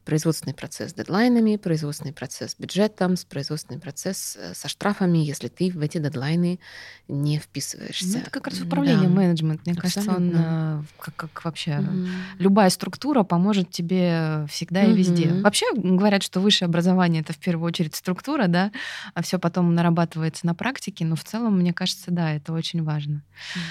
Производственный 0.04 0.54
процесс 0.54 0.90
с 0.90 0.94
дедлайнами, 0.94 1.56
производственный 1.56 2.12
процесс 2.12 2.52
с 2.52 2.56
бюджетом, 2.58 3.14
производственный 3.28 3.78
процесс 3.78 4.36
э, 4.40 4.54
со 4.54 4.68
штрафами, 4.68 5.18
если 5.18 5.48
ты 5.48 5.70
в 5.70 5.80
эти 5.80 5.98
дедлайны 5.98 6.60
не 7.08 7.38
вписываешься. 7.38 8.06
Ну, 8.08 8.18
это 8.18 8.30
как 8.30 8.46
раз 8.48 8.60
управление, 8.60 9.08
да. 9.08 9.14
менеджмент. 9.14 9.66
Мне 9.66 9.76
Абсолютно. 9.78 10.02
кажется, 10.02 10.16
он 10.16 10.82
э, 10.82 10.82
как, 10.98 11.16
как 11.16 11.44
вообще 11.44 11.72
mm-hmm. 11.72 12.08
любая 12.38 12.70
структура 12.70 13.22
поможет 13.22 13.70
тебе 13.70 14.46
всегда 14.48 14.84
mm-hmm. 14.84 14.92
и 14.92 14.96
везде. 14.96 15.28
Вообще 15.42 15.66
говорят, 15.74 16.22
что 16.22 16.40
высшее 16.40 16.66
образование 16.66 17.22
это 17.22 17.32
в 17.32 17.38
первую 17.38 17.66
очередь 17.66 17.94
структура, 17.94 18.46
да, 18.46 18.72
а 19.14 19.22
все 19.22 19.38
потом 19.38 19.74
нарабатывается 19.74 20.38
на 20.47 20.54
практике, 20.54 21.04
но 21.04 21.16
в 21.16 21.25
целом, 21.25 21.59
мне 21.59 21.73
кажется, 21.73 22.11
да, 22.11 22.35
это 22.35 22.52
очень 22.52 22.83
важно. 22.83 23.23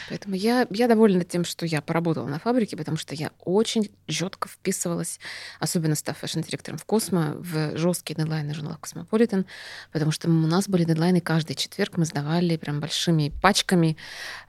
Поэтому 0.09 0.35
я, 0.35 0.67
я 0.69 0.87
довольна 0.87 1.23
тем, 1.23 1.45
что 1.45 1.65
я 1.65 1.81
поработала 1.81 2.27
на 2.27 2.39
фабрике, 2.39 2.77
потому 2.77 2.97
что 2.97 3.15
я 3.15 3.31
очень 3.43 3.89
четко 4.07 4.49
вписывалась, 4.49 5.19
особенно 5.59 5.95
став 5.95 6.17
фэшн-директором 6.17 6.77
в 6.77 6.85
Космо, 6.85 7.35
в 7.37 7.77
жесткие 7.77 8.15
дедлайны 8.15 8.53
журнала 8.53 8.77
Космополитен, 8.77 9.45
потому 9.91 10.11
что 10.11 10.29
у 10.29 10.31
нас 10.31 10.67
были 10.67 10.83
дедлайны 10.83 11.21
каждый 11.21 11.55
четверг, 11.55 11.97
мы 11.97 12.05
сдавали 12.05 12.57
прям 12.57 12.79
большими 12.79 13.33
пачками 13.41 13.97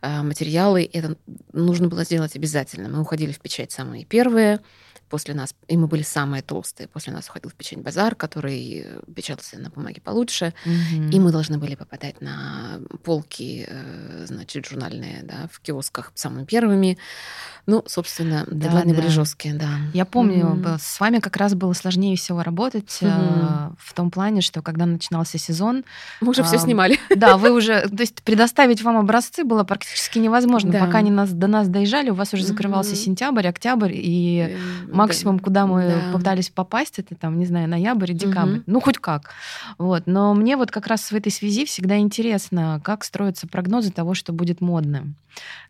э, 0.03 0.23
материалы, 0.23 0.89
это 0.93 1.17
нужно 1.53 1.89
было 1.89 2.05
сделать 2.05 2.37
обязательно. 2.37 2.89
Мы 2.89 3.01
уходили 3.01 3.33
в 3.33 3.41
печать 3.41 3.73
самые 3.73 4.05
первые, 4.05 4.61
После 5.09 5.35
нас, 5.35 5.55
и 5.69 5.77
мы 5.77 5.87
были 5.87 6.03
самые 6.03 6.43
толстые, 6.43 6.89
после 6.89 7.13
нас 7.13 7.29
уходил 7.29 7.51
в 7.51 7.55
печать 7.55 7.81
Bazaar, 7.81 8.15
который 8.15 8.85
э, 8.85 9.01
печатался 9.15 9.59
на 9.59 9.71
бумаге 9.71 10.01
получше, 10.01 10.53
mm-hmm. 10.65 11.11
и 11.11 11.21
мы 11.21 11.33
должны 11.33 11.59
были 11.59 11.75
попадать 11.75 12.21
на 12.21 12.81
полки, 13.05 13.67
э, 13.69 14.27
значит, 14.27 14.67
журнальные, 14.67 15.23
да, 15.23 15.49
в 15.51 15.61
киосках 15.61 16.13
самыми 16.15 16.45
первыми. 16.45 16.99
Ну, 17.67 17.85
собственно, 17.87 18.45
да, 18.47 18.67
дедлайны 18.67 18.95
да. 18.95 19.01
были 19.01 19.11
жесткие, 19.11 19.55
да. 19.55 19.69
Я 19.93 20.05
помню, 20.05 20.55
mm-hmm. 20.55 20.79
с 20.81 21.01
вами 21.01 21.19
как 21.19 21.37
раз 21.37 21.55
было 21.55 21.73
сложнее 21.75 22.17
всего 22.17 22.43
работать 22.43 22.99
mm-hmm. 23.03 23.75
в 23.79 23.93
том 23.93 24.11
плане, 24.11 24.41
что 24.41 24.63
когда 24.63 24.87
начинался 24.87 25.39
сезон... 25.39 25.85
Мы 26.21 26.31
уже 26.31 26.43
э, 26.43 26.45
все 26.45 26.59
снимали. 26.59 26.99
Да, 27.15 27.37
вы 27.37 27.51
уже... 27.51 27.89
То 27.89 28.01
есть 28.01 28.23
предоставить 28.23 28.83
вам 28.83 28.97
образцы 28.97 29.45
было 29.45 29.65
практически 29.65 30.19
невозможно. 30.19 30.73
Да. 30.73 30.87
Пока 30.87 30.99
они 30.99 31.11
нас, 31.11 31.31
до 31.31 31.47
нас 31.47 31.69
доезжали, 31.69 32.11
у 32.11 32.15
вас 32.15 32.33
уже 32.33 32.45
закрывался 32.45 32.93
mm-hmm. 32.93 33.05
сентябрь, 33.05 33.47
октябрь, 33.49 33.93
и 33.95 34.57
Максимум, 34.99 35.39
да. 35.39 35.45
куда 35.45 35.67
мы 35.67 35.89
да. 35.89 36.13
пытались 36.13 36.51
попасть, 36.51 36.99
это 36.99 37.15
там, 37.15 37.39
не 37.39 37.47
знаю, 37.47 37.69
ноябрь, 37.69 38.13
декабрь. 38.13 38.59
Угу. 38.59 38.63
Ну, 38.67 38.81
хоть 38.81 38.99
как. 38.99 39.31
Вот. 39.79 40.05
Но 40.07 40.35
мне 40.35 40.57
вот 40.57 40.71
как 40.71 40.87
раз 40.87 41.11
в 41.11 41.15
этой 41.15 41.33
связи 41.33 41.65
всегда 41.65 41.99
интересно, 41.99 42.81
как 42.85 43.05
строятся 43.05 43.47
прогнозы 43.47 43.91
того, 43.91 44.15
что 44.15 44.33
будет 44.33 44.61
модным 44.61 45.17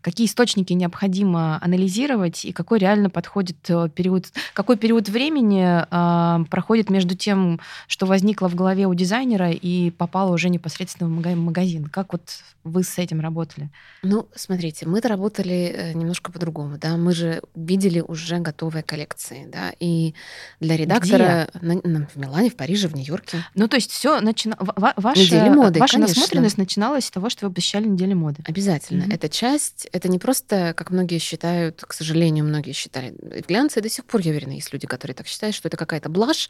какие 0.01 0.27
источники 0.27 0.73
необходимо 0.73 1.61
анализировать 1.61 2.45
и 2.45 2.51
какой 2.51 2.79
реально 2.79 3.09
подходит 3.09 3.57
э, 3.69 3.89
период, 3.93 4.27
какой 4.53 4.77
период 4.77 5.09
времени 5.09 5.83
э, 5.83 6.45
проходит 6.45 6.89
между 6.89 7.15
тем, 7.15 7.59
что 7.87 8.05
возникло 8.05 8.47
в 8.47 8.55
голове 8.55 8.87
у 8.87 8.93
дизайнера 8.93 9.51
и 9.51 9.91
попало 9.91 10.33
уже 10.33 10.49
непосредственно 10.49 11.09
в 11.09 11.35
магазин. 11.35 11.85
Как 11.85 12.13
вот 12.13 12.21
вы 12.63 12.83
с 12.83 12.97
этим 12.97 13.19
работали? 13.19 13.69
Ну, 14.03 14.27
смотрите, 14.35 14.87
мы-то 14.87 15.09
работали 15.09 15.73
э, 15.75 15.93
немножко 15.93 16.31
по-другому, 16.31 16.77
да, 16.77 16.97
мы 16.97 17.13
же 17.13 17.41
видели 17.55 17.99
уже 17.99 18.39
готовые 18.39 18.83
коллекции, 18.83 19.18
да, 19.47 19.73
и 19.79 20.13
для 20.59 20.77
редактора 20.77 21.49
на, 21.61 21.75
на, 21.83 22.07
в 22.07 22.15
Милане, 22.15 22.49
в 22.49 22.55
Париже, 22.55 22.87
в 22.87 22.95
Нью-Йорке. 22.95 23.45
Ну, 23.55 23.67
то 23.67 23.75
есть 23.75 23.91
все 23.91 24.19
начина... 24.21 24.57
ваша, 24.59 25.51
моды, 25.51 25.79
ваша 25.79 25.99
насмотренность 25.99 26.57
начиналась 26.57 27.05
с 27.05 27.11
того, 27.11 27.29
что 27.29 27.47
вы 27.47 27.53
посещали 27.53 27.87
недели 27.87 28.13
моды. 28.13 28.43
Обязательно. 28.45 29.03
Mm-hmm. 29.03 29.15
Это 29.15 29.29
часть 29.29 29.87
это 29.91 30.09
не 30.09 30.19
просто, 30.19 30.73
как 30.75 30.91
многие 30.91 31.19
считают, 31.19 31.83
к 31.85 31.93
сожалению, 31.93 32.45
многие 32.45 32.71
считали, 32.71 33.13
в 33.21 33.47
глянце 33.47 33.81
до 33.81 33.89
сих 33.89 34.05
пор, 34.05 34.21
я 34.21 34.31
уверена, 34.31 34.53
есть 34.53 34.71
люди, 34.73 34.87
которые 34.87 35.15
так 35.15 35.27
считают, 35.27 35.55
что 35.55 35.67
это 35.67 35.77
какая-то 35.77 36.09
блажь, 36.09 36.49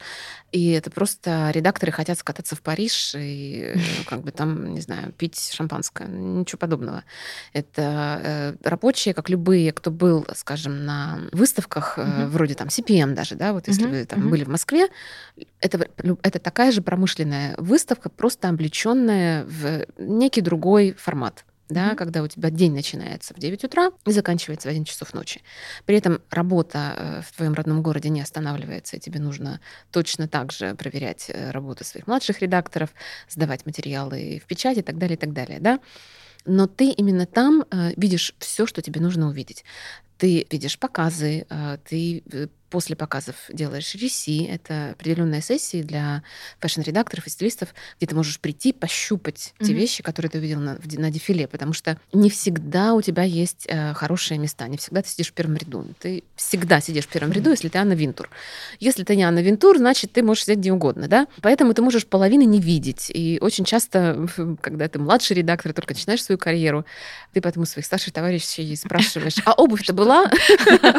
и 0.52 0.70
это 0.70 0.90
просто 0.90 1.50
редакторы 1.52 1.92
хотят 1.92 2.18
скататься 2.18 2.56
в 2.56 2.62
Париж 2.62 3.14
и 3.16 3.74
как 4.06 4.22
бы 4.22 4.30
там, 4.30 4.74
не 4.74 4.80
знаю, 4.80 5.12
пить 5.12 5.50
шампанское. 5.52 6.08
Ничего 6.08 6.58
подобного. 6.58 7.04
Это 7.52 8.20
э, 8.62 8.68
рабочие, 8.68 9.14
как 9.14 9.28
любые, 9.28 9.72
кто 9.72 9.90
был, 9.90 10.26
скажем, 10.34 10.84
на 10.84 11.20
выставках, 11.32 11.94
э, 11.98 12.26
вроде 12.26 12.54
там 12.60 12.68
CPM 12.68 13.14
даже, 13.14 13.36
да, 13.36 13.54
вот 13.54 13.68
если 13.68 13.86
вы 13.86 14.04
там 14.04 14.28
были 14.28 14.44
в 14.44 14.48
Москве, 14.48 14.88
это, 15.60 15.88
это 16.22 16.38
такая 16.38 16.72
же 16.72 16.82
промышленная 16.82 17.54
выставка, 17.56 18.10
просто 18.10 18.50
облеченная 18.50 19.46
в 19.46 19.86
некий 19.96 20.42
другой 20.42 20.92
формат 20.92 21.46
да, 21.70 21.92
mm-hmm. 21.92 21.96
когда 21.96 22.22
у 22.22 22.26
тебя 22.26 22.50
день 22.50 22.74
начинается 22.74 23.32
в 23.32 23.38
9 23.38 23.62
утра 23.62 23.92
и 24.04 24.10
заканчивается 24.10 24.68
в 24.68 24.72
1 24.72 24.84
часов 24.84 25.14
ночи. 25.14 25.40
При 25.86 25.96
этом 25.96 26.20
работа 26.28 26.94
э, 26.96 27.22
в 27.22 27.36
твоем 27.36 27.54
родном 27.54 27.80
городе 27.80 28.08
не 28.08 28.20
останавливается, 28.20 28.96
и 28.96 28.98
тебе 28.98 29.20
нужно 29.20 29.60
точно 29.92 30.26
так 30.26 30.50
же 30.50 30.74
проверять 30.74 31.26
э, 31.28 31.52
работу 31.52 31.84
своих 31.84 32.08
младших 32.08 32.40
редакторов, 32.40 32.90
сдавать 33.28 33.66
материалы 33.66 34.42
в 34.44 34.48
печать 34.48 34.78
и 34.78 34.82
так 34.82 34.98
далее, 34.98 35.16
и 35.16 35.20
так 35.20 35.32
далее, 35.32 35.60
да. 35.60 35.78
Но 36.44 36.66
ты 36.66 36.90
именно 36.90 37.26
там 37.26 37.64
э, 37.70 37.92
видишь 37.96 38.34
все, 38.40 38.66
что 38.66 38.82
тебе 38.82 39.00
нужно 39.00 39.28
увидеть. 39.28 39.64
Ты 40.20 40.46
видишь 40.50 40.78
показы, 40.78 41.46
э, 41.48 41.78
ты 41.88 42.22
э, 42.30 42.48
после 42.70 42.96
показов 42.96 43.34
делаешь 43.48 43.94
реси. 43.94 44.44
Это 44.44 44.92
определенные 44.92 45.42
сессии 45.42 45.82
для 45.82 46.22
фэшн-редакторов 46.60 47.26
и 47.26 47.30
стилистов, 47.30 47.74
где 47.98 48.06
ты 48.06 48.14
можешь 48.14 48.40
прийти, 48.40 48.72
пощупать 48.72 49.52
mm-hmm. 49.58 49.66
те 49.66 49.72
вещи, 49.72 50.02
которые 50.02 50.30
ты 50.30 50.38
увидел 50.38 50.60
на, 50.60 50.78
на 50.82 51.10
дефиле, 51.10 51.48
потому 51.48 51.72
что 51.72 51.98
не 52.12 52.30
всегда 52.30 52.94
у 52.94 53.02
тебя 53.02 53.24
есть 53.24 53.66
э, 53.68 53.92
хорошие 53.94 54.38
места, 54.38 54.68
не 54.68 54.76
всегда 54.76 55.02
ты 55.02 55.08
сидишь 55.08 55.28
в 55.28 55.32
первом 55.32 55.56
ряду. 55.56 55.84
Ты 55.98 56.22
всегда 56.36 56.80
сидишь 56.80 57.04
в 57.04 57.08
первом 57.08 57.30
mm-hmm. 57.30 57.34
ряду, 57.34 57.50
если 57.50 57.68
ты 57.68 57.78
Анна 57.78 57.92
Винтур. 57.92 58.30
Если 58.78 59.04
ты 59.04 59.16
не 59.16 59.24
Анна 59.24 59.40
Винтур, 59.40 59.76
значит, 59.78 60.12
ты 60.12 60.22
можешь 60.22 60.44
сидеть 60.44 60.58
где 60.58 60.72
угодно, 60.72 61.08
да? 61.08 61.26
Поэтому 61.42 61.74
ты 61.74 61.82
можешь 61.82 62.06
половины 62.06 62.44
не 62.44 62.60
видеть. 62.60 63.10
И 63.12 63.38
очень 63.40 63.64
часто, 63.64 64.28
когда 64.60 64.88
ты 64.88 64.98
младший 64.98 65.36
редактор, 65.36 65.72
только 65.72 65.94
начинаешь 65.94 66.22
свою 66.22 66.38
карьеру, 66.38 66.84
ты 67.32 67.40
поэтому 67.40 67.66
своих 67.66 67.86
старших 67.86 68.12
товарищей 68.12 68.76
спрашиваешь, 68.76 69.36
а 69.44 69.52
обувь-то 69.52 69.92
была? 69.92 70.30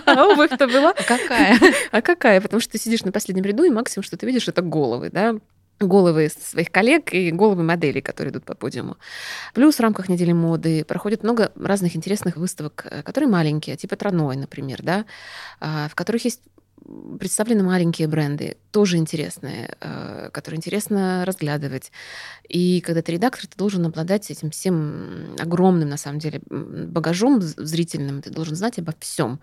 А 0.05 0.25
обувь-то 0.27 0.67
была? 0.67 0.93
Какая? 0.93 1.57
А 1.91 2.01
какая? 2.01 2.41
Потому 2.41 2.59
что 2.59 2.73
ты 2.73 2.77
сидишь 2.77 3.03
на 3.03 3.11
последнем 3.11 3.43
ряду, 3.43 3.63
и 3.63 3.69
максимум, 3.69 4.03
что 4.03 4.17
ты 4.17 4.25
видишь, 4.25 4.47
это 4.47 4.61
головы, 4.61 5.09
да, 5.11 5.35
головы 5.79 6.29
своих 6.29 6.71
коллег 6.71 7.13
и 7.13 7.31
головы 7.31 7.63
моделей, 7.63 8.01
которые 8.01 8.31
идут 8.31 8.45
по 8.45 8.55
подиуму. 8.55 8.97
Плюс 9.53 9.75
в 9.75 9.79
рамках 9.79 10.09
недели 10.09 10.31
моды 10.31 10.85
проходит 10.85 11.23
много 11.23 11.51
разных 11.55 11.95
интересных 11.95 12.37
выставок, 12.37 12.85
э, 12.89 13.03
которые 13.03 13.29
маленькие, 13.29 13.77
типа 13.77 13.95
Траной, 13.95 14.35
например, 14.37 14.81
да, 14.83 15.05
а, 15.59 15.87
в 15.89 15.95
которых 15.95 16.23
есть 16.25 16.41
представлены 17.19 17.63
маленькие 17.63 18.07
бренды, 18.07 18.57
тоже 18.71 18.97
интересные, 18.97 19.75
э, 19.79 20.29
которые 20.31 20.57
интересно 20.57 21.23
разглядывать. 21.25 21.91
И 22.47 22.81
когда 22.81 23.01
ты 23.01 23.13
редактор, 23.13 23.47
ты 23.47 23.57
должен 23.57 23.85
обладать 23.85 24.29
этим 24.31 24.51
всем 24.51 25.35
огромным, 25.39 25.89
на 25.89 25.97
самом 25.97 26.19
деле, 26.19 26.41
багажом 26.49 27.41
зрительным, 27.41 28.21
ты 28.21 28.29
должен 28.29 28.55
знать 28.55 28.79
обо 28.79 28.93
всем. 28.99 29.39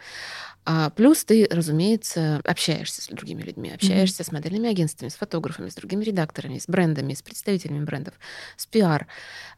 А 0.70 0.90
плюс 0.90 1.24
ты, 1.24 1.48
разумеется, 1.50 2.42
общаешься 2.44 3.00
с 3.00 3.06
другими 3.06 3.42
людьми, 3.42 3.70
общаешься 3.70 4.22
mm-hmm. 4.22 4.26
с 4.26 4.32
модельными 4.32 4.68
агентствами, 4.68 5.08
с 5.08 5.14
фотографами, 5.14 5.70
с 5.70 5.74
другими 5.74 6.04
редакторами, 6.04 6.58
с 6.58 6.66
брендами, 6.66 7.14
с 7.14 7.22
представителями 7.22 7.84
брендов, 7.84 8.14
с 8.56 8.66
пиар. 8.66 9.06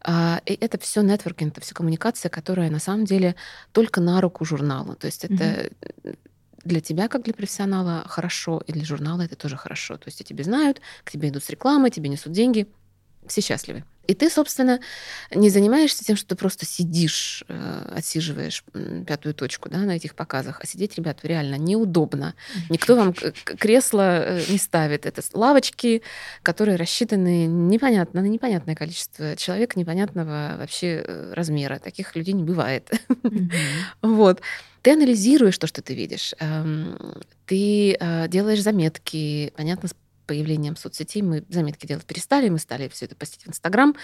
А, 0.03 0.41
и 0.47 0.53
это 0.53 0.79
все 0.79 1.03
нетворкинг, 1.03 1.53
это 1.53 1.63
все 1.63 1.75
коммуникация, 1.75 2.29
которая 2.29 2.71
на 2.71 2.79
самом 2.79 3.07
деле 3.07 3.35
только 3.73 4.01
на 4.01 4.21
руку 4.21 4.45
журналу. 4.45 4.95
То 4.95 5.07
есть 5.07 5.25
это 5.25 5.35
mm-hmm 5.35 6.17
для 6.65 6.81
тебя, 6.81 7.09
как 7.09 7.23
для 7.23 7.35
профессионала, 7.35 8.05
хорошо, 8.07 8.63
и 8.67 8.73
для 8.73 8.85
журнала 8.85 9.23
это 9.23 9.37
тоже 9.37 9.57
хорошо. 9.57 9.97
То 9.97 10.09
есть 10.09 10.21
о 10.21 10.25
тебе 10.25 10.45
знают, 10.45 10.81
к 11.05 11.11
тебе 11.11 11.29
идут 11.29 11.45
с 11.45 11.51
рекламой, 11.51 11.91
тебе 11.91 12.09
несут 12.09 12.33
деньги, 12.33 12.69
все 13.31 13.41
счастливы. 13.41 13.85
И 14.11 14.15
ты, 14.15 14.29
собственно, 14.29 14.81
не 15.33 15.51
занимаешься 15.51 16.05
тем, 16.05 16.17
что 16.17 16.31
ты 16.31 16.35
просто 16.35 16.67
сидишь, 16.67 17.45
э, 17.47 17.93
отсиживаешь 17.95 18.65
пятую 19.07 19.35
точку 19.35 19.69
да, 19.69 19.79
на 19.79 19.93
этих 19.93 20.17
показах. 20.17 20.59
А 20.61 20.67
сидеть, 20.67 20.97
ребят, 20.97 21.21
реально 21.23 21.55
неудобно. 21.55 22.35
Никто 22.71 22.97
вам 22.97 23.15
кресло 23.15 24.21
э, 24.21 24.43
не 24.49 24.59
ставит. 24.59 25.07
Это 25.07 25.23
лавочки, 25.33 26.03
которые 26.43 26.77
рассчитаны 26.77 27.47
непонятно, 27.47 28.23
на 28.23 28.27
непонятное 28.27 28.75
количество 28.75 29.37
человек 29.37 29.77
непонятного 29.77 30.57
вообще 30.59 31.05
э, 31.07 31.33
размера. 31.35 31.79
Таких 31.79 32.17
людей 32.17 32.35
не 32.35 32.45
бывает. 32.45 32.91
Вот. 34.03 34.41
Ты 34.83 34.93
анализируешь 34.93 35.59
то, 35.59 35.67
что 35.67 35.83
ты 35.83 35.95
видишь. 35.95 36.35
Эм, 36.41 36.97
ты 37.47 37.99
делаешь 38.29 38.63
заметки, 38.63 39.53
понятно, 39.57 39.89
появлением 40.31 40.77
соцсетей 40.77 41.23
мы 41.23 41.45
заметки 41.49 41.87
делать 41.87 42.05
перестали, 42.05 42.49
мы 42.51 42.61
стали 42.61 42.89
все 42.89 43.07
это 43.07 43.17
постить 43.17 43.43
в 43.43 43.49
Инстаграм. 43.49 43.97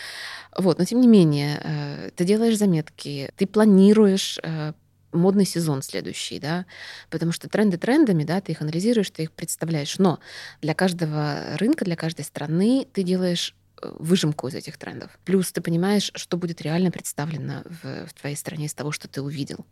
Вот, 0.59 0.77
но 0.77 0.85
тем 0.85 1.01
не 1.01 1.07
менее, 1.07 1.61
э, 1.63 2.11
ты 2.17 2.25
делаешь 2.25 2.59
заметки, 2.59 3.31
ты 3.37 3.47
планируешь 3.47 4.41
э, 4.43 4.73
модный 5.13 5.45
сезон 5.45 5.83
следующий, 5.83 6.41
да, 6.41 6.67
потому 7.11 7.31
что 7.31 7.49
тренды 7.49 7.79
трендами, 7.79 8.25
да, 8.25 8.41
ты 8.41 8.51
их 8.51 8.61
анализируешь, 8.61 9.09
ты 9.11 9.23
их 9.23 9.31
представляешь, 9.31 10.01
но 10.01 10.19
для 10.63 10.75
каждого 10.75 11.57
рынка, 11.59 11.85
для 11.85 11.95
каждой 11.95 12.25
страны 12.25 12.89
ты 12.93 13.05
делаешь 13.05 13.55
э, 13.81 13.93
выжимку 14.01 14.49
из 14.49 14.57
этих 14.57 14.79
трендов. 14.79 15.17
Плюс 15.25 15.53
ты 15.53 15.61
понимаешь, 15.61 16.11
что 16.17 16.37
будет 16.37 16.61
реально 16.61 16.91
представлено 16.91 17.63
в, 17.65 18.09
в 18.09 18.15
твоей 18.15 18.35
стране 18.35 18.67
из 18.67 18.75
того, 18.75 18.91
что 18.91 19.07
ты 19.07 19.23
увидел. 19.23 19.65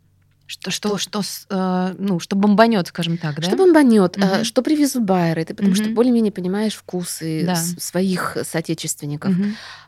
Что, 0.47 0.69
что, 0.69 0.97
что, 0.99 1.21
э, 1.49 1.95
ну, 1.97 2.19
что 2.19 2.35
бомбанет, 2.35 2.87
скажем 2.87 3.17
так, 3.17 3.37
да? 3.37 3.41
Что 3.41 3.57
бомбанет, 3.57 4.15
угу. 4.15 4.43
что 4.43 4.61
привезут 4.61 5.03
байеры, 5.03 5.43
ты 5.43 5.55
потому 5.55 5.73
угу. 5.73 5.83
что 5.83 5.89
более-менее 5.89 6.31
понимаешь 6.31 6.75
вкусы 6.75 7.43
да. 7.45 7.55
своих 7.55 8.37
соотечественников. 8.43 9.31
Угу. 9.31 9.45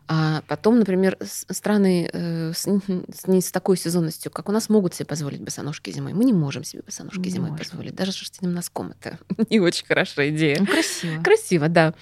А 0.07 0.41
потом, 0.47 0.79
например, 0.79 1.17
страны 1.21 2.09
э, 2.11 2.53
с, 2.55 2.63
с, 2.63 3.27
не 3.27 3.41
с 3.41 3.51
такой 3.51 3.77
сезонностью, 3.77 4.31
как 4.31 4.49
у 4.49 4.51
нас, 4.51 4.67
могут 4.69 4.95
себе 4.95 5.05
позволить 5.05 5.41
босоножки 5.41 5.91
зимой. 5.91 6.13
Мы 6.13 6.25
не 6.25 6.33
можем 6.33 6.63
себе 6.63 6.81
босоножки 6.83 7.19
не 7.19 7.29
зимой 7.29 7.51
можем. 7.51 7.65
позволить. 7.65 7.93
Даже 7.93 8.13
шерстяным 8.13 8.55
носком 8.55 8.93
это 8.99 9.19
не 9.49 9.59
очень 9.59 9.85
хорошая 9.85 10.29
идея. 10.29 10.57
Ну, 10.59 10.65
красиво. 10.65 11.21
Красиво, 11.21 11.67
да. 11.67 11.93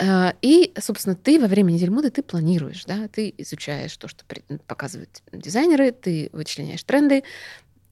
А, 0.00 0.34
и, 0.40 0.72
собственно, 0.80 1.16
ты 1.16 1.40
во 1.40 1.48
время 1.48 1.72
недели 1.72 1.90
моды 1.90 2.10
ты 2.10 2.22
планируешь, 2.22 2.84
да, 2.84 3.08
ты 3.08 3.34
изучаешь 3.38 3.96
то, 3.96 4.08
что 4.08 4.24
показывают 4.66 5.22
дизайнеры, 5.32 5.90
ты 5.92 6.30
вычленяешь 6.32 6.84
тренды, 6.84 7.24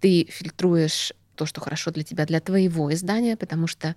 ты 0.00 0.26
фильтруешь 0.30 1.12
то, 1.38 1.46
что 1.46 1.60
хорошо 1.60 1.92
для 1.92 2.02
тебя, 2.02 2.26
для 2.26 2.40
твоего 2.40 2.92
издания, 2.92 3.36
потому 3.36 3.68
что 3.68 3.94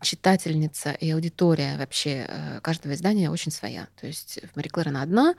читательница 0.00 0.92
и 0.92 1.10
аудитория 1.10 1.76
вообще 1.76 2.26
э, 2.28 2.60
каждого 2.62 2.94
издания 2.94 3.30
очень 3.30 3.50
своя. 3.50 3.88
То 4.00 4.06
есть 4.06 4.38
в 4.52 4.56
Мари 4.56 4.68
Клэр 4.68 4.88
она 4.88 5.02
одна, 5.02 5.34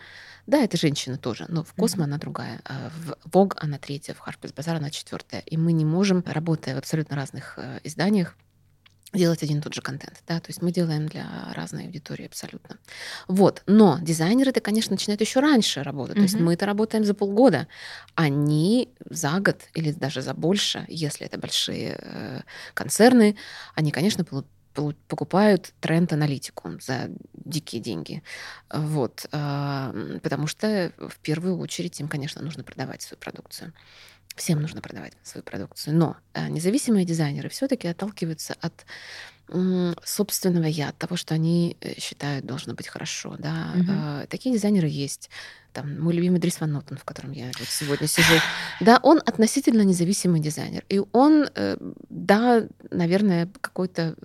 да, 0.47 0.61
это 0.61 0.75
женщина 0.75 1.17
тоже, 1.17 1.45
но 1.47 1.63
в 1.63 1.73
Космо 1.73 2.03
mm-hmm. 2.03 2.07
она 2.07 2.17
другая, 2.17 2.61
а 2.65 2.89
в 2.89 3.15
Vogue 3.29 3.53
она 3.55 3.77
третья, 3.77 4.13
в 4.13 4.27
Harper's 4.27 4.53
Bazaar 4.53 4.75
она 4.75 4.89
четвертая. 4.89 5.41
И 5.45 5.55
мы 5.55 5.71
не 5.71 5.85
можем, 5.85 6.23
работая 6.27 6.75
в 6.75 6.79
абсолютно 6.79 7.15
разных 7.15 7.53
э, 7.57 7.79
изданиях, 7.85 8.35
делать 9.15 9.43
один 9.43 9.59
и 9.59 9.61
тот 9.61 9.73
же 9.73 9.81
контент, 9.81 10.23
да, 10.27 10.39
то 10.39 10.49
есть 10.49 10.61
мы 10.61 10.71
делаем 10.71 11.07
для 11.07 11.27
разной 11.53 11.85
аудитории 11.85 12.25
абсолютно. 12.25 12.77
Вот, 13.27 13.63
но 13.65 13.99
дизайнеры 14.01 14.51
это, 14.51 14.61
конечно, 14.61 14.93
начинают 14.93 15.21
еще 15.21 15.39
раньше 15.39 15.83
работать, 15.83 16.17
mm-hmm. 16.17 16.19
то 16.19 16.23
есть 16.23 16.39
мы 16.39 16.53
это 16.53 16.65
работаем 16.65 17.03
за 17.03 17.13
полгода, 17.13 17.67
они 18.15 18.89
за 19.09 19.39
год 19.39 19.61
или 19.73 19.91
даже 19.91 20.21
за 20.21 20.33
больше, 20.33 20.85
если 20.87 21.25
это 21.25 21.37
большие 21.37 21.97
э, 21.99 22.41
концерны, 22.73 23.35
они, 23.75 23.91
конечно, 23.91 24.25
покупают 25.07 25.73
тренд-аналитику 25.79 26.79
за 26.81 27.09
дикие 27.33 27.81
деньги. 27.81 28.23
Вот. 28.69 29.25
Э, 29.31 30.19
потому 30.21 30.47
что 30.47 30.91
в 30.97 31.17
первую 31.19 31.57
очередь 31.59 31.99
им, 31.99 32.07
конечно, 32.07 32.41
нужно 32.41 32.63
продавать 32.63 33.01
свою 33.01 33.19
продукцию. 33.19 33.73
Всем 34.35 34.61
нужно 34.61 34.81
продавать 34.81 35.13
свою 35.23 35.43
продукцию. 35.43 35.95
Но 35.95 36.17
э, 36.33 36.47
независимые 36.49 37.05
дизайнеры 37.05 37.49
все-таки 37.49 37.87
отталкиваются 37.87 38.55
от 38.61 38.85
собственного 40.03 40.65
я, 40.65 40.89
от 40.89 40.97
того, 40.97 41.15
что 41.15 41.35
они 41.35 41.77
э, 41.79 41.99
считают 41.99 42.45
должно 42.45 42.73
быть 42.73 42.87
хорошо. 42.87 43.35
Да? 43.37 43.73
Угу. 43.75 44.27
Такие 44.27 44.55
дизайнеры 44.55 44.87
есть. 44.87 45.29
Там, 45.71 45.99
мой 45.99 46.13
любимый 46.15 46.39
Дрис 46.39 46.59
Ван 46.61 46.71
Нотен, 46.71 46.97
в 46.97 47.03
котором 47.03 47.31
я 47.31 47.51
вот 47.59 47.67
сегодня 47.67 48.07
сижу. 48.07 48.33
Да, 48.79 48.99
он 49.03 49.21
относительно 49.23 49.83
независимый 49.83 50.39
дизайнер. 50.39 50.83
И 50.89 50.99
он, 51.11 51.47
э, 51.53 51.77
да, 52.09 52.63
наверное, 52.89 53.47
какой-то 53.61 54.15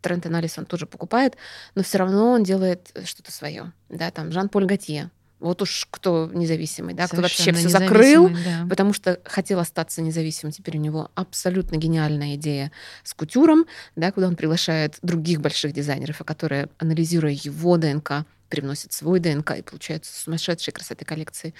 тренд-анализ 0.00 0.58
он 0.58 0.66
тоже 0.66 0.86
покупает, 0.86 1.36
но 1.74 1.82
все 1.82 1.98
равно 1.98 2.30
он 2.30 2.44
делает 2.44 2.92
что-то 3.04 3.32
свое. 3.32 3.72
Да, 3.88 4.10
там 4.12 4.30
Жан-Поль 4.30 4.66
Готье, 4.66 5.10
вот 5.38 5.62
уж 5.62 5.86
кто 5.90 6.30
независимый, 6.32 6.94
да, 6.94 7.06
кто 7.06 7.20
вообще 7.20 7.52
все 7.52 7.68
закрыл, 7.68 8.28
да. 8.28 8.66
потому 8.68 8.92
что 8.92 9.20
хотел 9.24 9.58
остаться 9.58 10.00
независимым. 10.00 10.52
Теперь 10.52 10.78
у 10.78 10.80
него 10.80 11.10
абсолютно 11.14 11.76
гениальная 11.76 12.36
идея 12.36 12.72
с 13.02 13.12
кутюром, 13.14 13.66
да, 13.96 14.12
куда 14.12 14.28
он 14.28 14.36
приглашает 14.36 14.98
других 15.02 15.40
больших 15.40 15.72
дизайнеров, 15.72 16.20
а 16.20 16.24
которые, 16.24 16.68
анализируя 16.78 17.32
его 17.32 17.76
ДНК, 17.76 18.24
привносят 18.48 18.92
свой 18.92 19.20
ДНК 19.20 19.52
и 19.58 19.62
получаются 19.62 20.18
сумасшедшие 20.18 20.72
красоты 20.72 21.04
коллекции. 21.04 21.52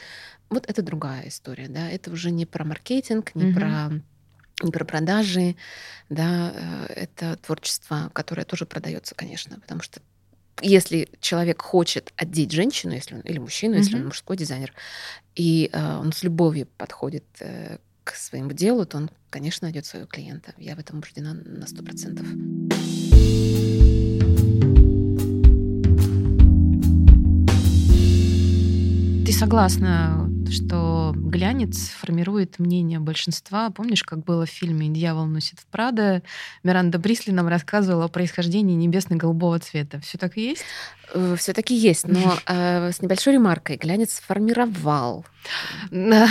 Вот 0.49 0.65
это 0.69 0.83
другая 0.83 1.29
история, 1.29 1.69
да, 1.69 1.91
это 1.91 2.11
уже 2.11 2.31
не 2.31 2.47
про 2.47 2.65
маркетинг, 2.65 3.35
не 3.35 3.51
угу. 3.51 3.59
про 3.59 3.91
не 4.63 4.73
про 4.73 4.87
продажи, 4.87 5.55
да, 6.09 6.51
э, 6.55 6.87
это 6.95 7.37
творчество, 7.37 8.11
которое 8.15 8.45
тоже 8.45 8.65
продается, 8.65 9.15
конечно, 9.15 9.61
потому 9.61 9.83
что 9.83 10.01
если 10.63 11.09
человек 11.21 11.63
хочет 11.63 12.13
одеть 12.17 12.53
женщину, 12.53 12.95
если 12.95 13.17
он, 13.17 13.21
или 13.23 13.39
мужчину, 13.39 13.75
mm-hmm. 13.75 13.79
если 13.79 13.97
он 13.97 14.07
мужской 14.07 14.37
дизайнер, 14.37 14.73
и 15.35 15.69
э, 15.73 15.97
он 15.99 16.13
с 16.13 16.23
любовью 16.23 16.67
подходит 16.79 17.25
э, 17.41 17.79
к 18.05 18.15
своему 18.15 18.53
делу, 18.53 18.87
то 18.87 18.99
он, 18.99 19.11
конечно, 19.31 19.67
найдет 19.67 19.85
своего 19.85 20.07
клиента. 20.07 20.55
Я 20.57 20.77
в 20.77 20.79
этом 20.79 20.99
убеждена 20.99 21.35
на 21.35 21.67
сто 21.67 21.83
процентов. 21.83 22.27
Ты 29.27 29.33
согласна 29.33 30.31
что 30.51 31.13
глянец 31.15 31.89
формирует 31.89 32.59
мнение 32.59 32.99
большинства. 32.99 33.71
Помнишь, 33.71 34.05
как 34.05 34.25
было 34.25 34.47
в 34.47 34.51
фильме 34.51 34.89
«Дьявол 34.89 35.27
носит 35.27 35.61
в 35.61 35.67
Прада»? 35.67 36.23
Миранда 36.63 36.99
Брисли 36.99 37.33
нам 37.33 37.49
рассказывала 37.49 38.05
о 38.05 38.09
происхождении 38.09 38.75
небесно-голубого 38.75 39.59
цвета. 39.59 40.01
Все 40.01 40.19
так 40.19 40.37
и 40.37 40.51
есть? 40.51 40.65
Э, 41.13 41.37
Все 41.39 41.53
таки 41.53 41.75
есть, 41.75 42.07
но 42.09 42.39
э, 42.47 42.93
с 42.93 43.01
небольшой 43.01 43.35
ремаркой. 43.35 43.77
Глянец 43.77 44.15
сформировал. 44.15 45.25
Ну. 45.91 46.27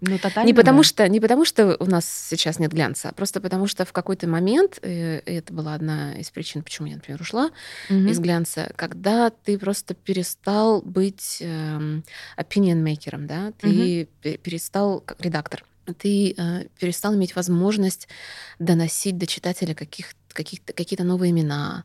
Не 0.00 0.54
потому, 0.54 0.82
что, 0.82 1.08
не 1.08 1.20
потому 1.20 1.44
что 1.44 1.76
у 1.80 1.86
нас 1.86 2.28
сейчас 2.30 2.58
нет 2.58 2.72
глянца, 2.72 3.08
а 3.08 3.12
просто 3.12 3.40
потому 3.40 3.66
что 3.66 3.84
в 3.84 3.92
какой-то 3.92 4.28
момент, 4.28 4.78
э, 4.82 5.20
и 5.20 5.34
это 5.34 5.52
была 5.52 5.74
одна 5.74 6.16
из 6.18 6.30
причин, 6.30 6.62
почему 6.62 6.86
я, 6.86 6.94
например, 6.94 7.20
ушла 7.20 7.50
из 7.88 8.20
глянца, 8.20 8.72
когда 8.76 9.30
ты 9.30 9.58
просто 9.58 9.94
перестал 9.94 10.82
быть 10.82 11.38
эм, 11.40 12.04
opinion-мейкером, 12.36 13.26
да, 13.28 13.52
ты 13.52 14.08
перестал, 14.22 15.00
как 15.00 15.20
редактор, 15.20 15.64
ты 15.98 16.34
э, 16.36 16.64
перестал 16.78 17.14
иметь 17.14 17.36
возможность 17.36 18.08
доносить 18.58 19.16
до 19.16 19.26
читателя 19.26 19.74
каких 19.74 20.14
каких-то, 20.38 20.72
какие-то 20.72 21.04
новые 21.04 21.32
имена, 21.32 21.84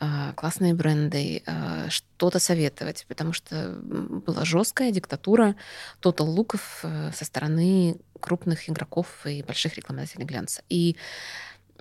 э, 0.00 0.32
классные 0.36 0.74
бренды, 0.74 1.42
э, 1.46 1.86
что-то 1.88 2.38
советовать, 2.38 3.06
потому 3.08 3.32
что 3.32 3.78
была 3.80 4.44
жесткая 4.44 4.90
диктатура 4.90 5.54
тотал 6.00 6.28
луков 6.28 6.80
э, 6.82 7.12
со 7.14 7.24
стороны 7.24 7.96
крупных 8.20 8.68
игроков 8.68 9.26
и 9.26 9.42
больших 9.42 9.76
рекламодателей 9.76 10.26
глянца. 10.26 10.62
И 10.68 10.96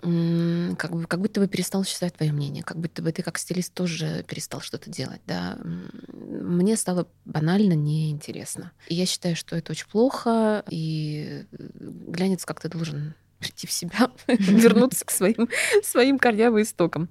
как, 0.02 0.92
бы, 0.92 1.06
как 1.06 1.22
будто 1.22 1.40
бы 1.40 1.48
перестал 1.48 1.84
считать 1.86 2.16
твое 2.16 2.32
мнение, 2.32 2.64
как 2.64 2.78
будто 2.78 3.02
бы 3.02 3.12
ты 3.12 3.22
как 3.22 3.38
стилист 3.38 3.74
тоже 3.74 4.26
перестал 4.28 4.62
что-то 4.62 4.90
делать. 4.90 5.22
Да? 5.26 5.58
Мне 5.64 6.76
стало 6.76 7.08
банально 7.26 7.74
неинтересно. 7.74 8.72
И 8.88 8.96
я 8.96 9.06
считаю, 9.06 9.36
что 9.36 9.56
это 9.56 9.72
очень 9.72 9.88
плохо, 9.88 10.64
и 10.70 11.46
глянец 11.52 12.46
как-то 12.46 12.70
должен 12.70 13.14
прийти 13.40 13.68
в 13.68 13.72
себя, 13.72 14.12
вернуться 14.28 15.06
к 15.06 15.12
своим, 15.12 15.50
своим 15.84 16.20
корням 16.20 16.58
и 16.58 16.64
истокам. 16.64 17.10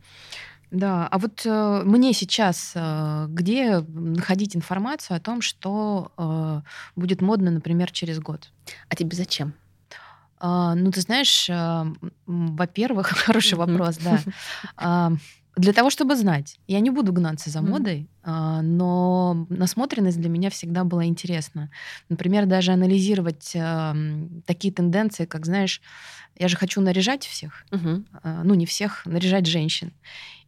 Да, 0.70 1.06
а 1.06 1.18
вот 1.18 1.42
э, 1.44 1.82
мне 1.84 2.14
сейчас 2.14 2.72
э, 2.74 3.26
где 3.28 3.80
находить 3.80 4.56
информацию 4.56 5.18
о 5.18 5.20
том, 5.20 5.42
что 5.42 6.12
э, 6.16 6.62
будет 6.96 7.20
модно, 7.20 7.50
например, 7.50 7.92
через 7.92 8.18
год? 8.20 8.50
А 8.88 8.96
тебе 8.96 9.14
зачем? 9.14 9.52
А, 10.44 10.74
ну, 10.74 10.90
ты 10.90 11.00
знаешь, 11.00 11.48
э, 11.48 11.84
во-первых, 12.26 13.06
хороший 13.26 13.54
вопрос, 13.54 13.96
да. 13.98 14.18
А, 14.76 15.12
для 15.56 15.72
того, 15.72 15.90
чтобы 15.90 16.16
знать. 16.16 16.58
Я 16.66 16.80
не 16.80 16.90
буду 16.90 17.12
гнаться 17.12 17.50
за 17.50 17.60
модой, 17.60 18.08
а, 18.22 18.62
но 18.62 19.46
насмотренность 19.50 20.18
для 20.20 20.28
меня 20.28 20.50
всегда 20.50 20.82
была 20.82 21.04
интересна. 21.04 21.70
Например, 22.08 22.46
даже 22.46 22.72
анализировать 22.72 23.56
такие 24.46 24.72
тенденции, 24.74 25.26
как, 25.26 25.46
знаешь, 25.46 25.80
я 26.38 26.48
же 26.48 26.56
хочу 26.56 26.80
наряжать 26.80 27.26
всех, 27.26 27.64
ну 28.24 28.54
не 28.54 28.64
всех, 28.64 29.04
наряжать 29.06 29.46
женщин. 29.46 29.92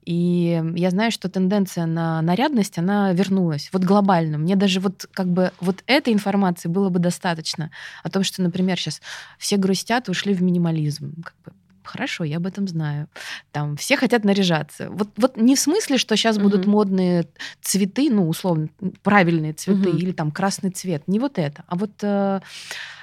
И 0.04 0.62
я 0.74 0.90
знаю, 0.90 1.10
что 1.10 1.28
тенденция 1.28 1.86
на 1.86 2.20
нарядность, 2.22 2.78
она 2.78 3.12
вернулась. 3.12 3.70
Вот 3.72 3.84
глобально. 3.84 4.38
Мне 4.38 4.56
даже 4.56 4.80
вот 4.80 5.06
как 5.12 5.28
бы 5.28 5.52
вот 5.60 5.82
этой 5.86 6.12
информации 6.12 6.68
было 6.68 6.90
бы 6.90 6.98
достаточно. 6.98 7.70
О 8.02 8.10
том, 8.10 8.22
что, 8.22 8.42
например, 8.42 8.78
сейчас 8.78 9.00
все 9.38 9.56
грустят, 9.56 10.08
ушли 10.08 10.34
в 10.34 10.42
минимализм. 10.42 11.22
Как 11.22 11.34
бы, 11.44 11.52
хорошо, 11.82 12.24
я 12.24 12.36
об 12.36 12.46
этом 12.46 12.68
знаю. 12.68 13.08
Там 13.52 13.76
все 13.76 13.96
хотят 13.96 14.24
наряжаться. 14.24 14.90
Вот, 14.90 15.08
вот 15.16 15.36
не 15.36 15.56
в 15.56 15.60
смысле, 15.60 15.96
что 15.96 16.16
сейчас 16.16 16.36
угу. 16.36 16.44
будут 16.44 16.66
модные 16.66 17.26
цветы, 17.62 18.10
ну, 18.10 18.28
условно, 18.28 18.68
правильные 19.02 19.54
цветы, 19.54 19.88
угу. 19.90 19.98
или 19.98 20.12
там 20.12 20.30
красный 20.30 20.70
цвет. 20.70 21.02
Не 21.06 21.18
вот 21.18 21.38
это. 21.38 21.64
А 21.66 21.76
вот 21.76 21.92
э, 22.02 22.40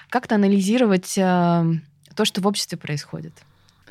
как-то 0.10 0.36
анализировать 0.36 1.18
э, 1.18 1.66
то, 2.16 2.26
что 2.26 2.42
в 2.42 2.48
обществе 2.48 2.78
происходит. 2.78 3.34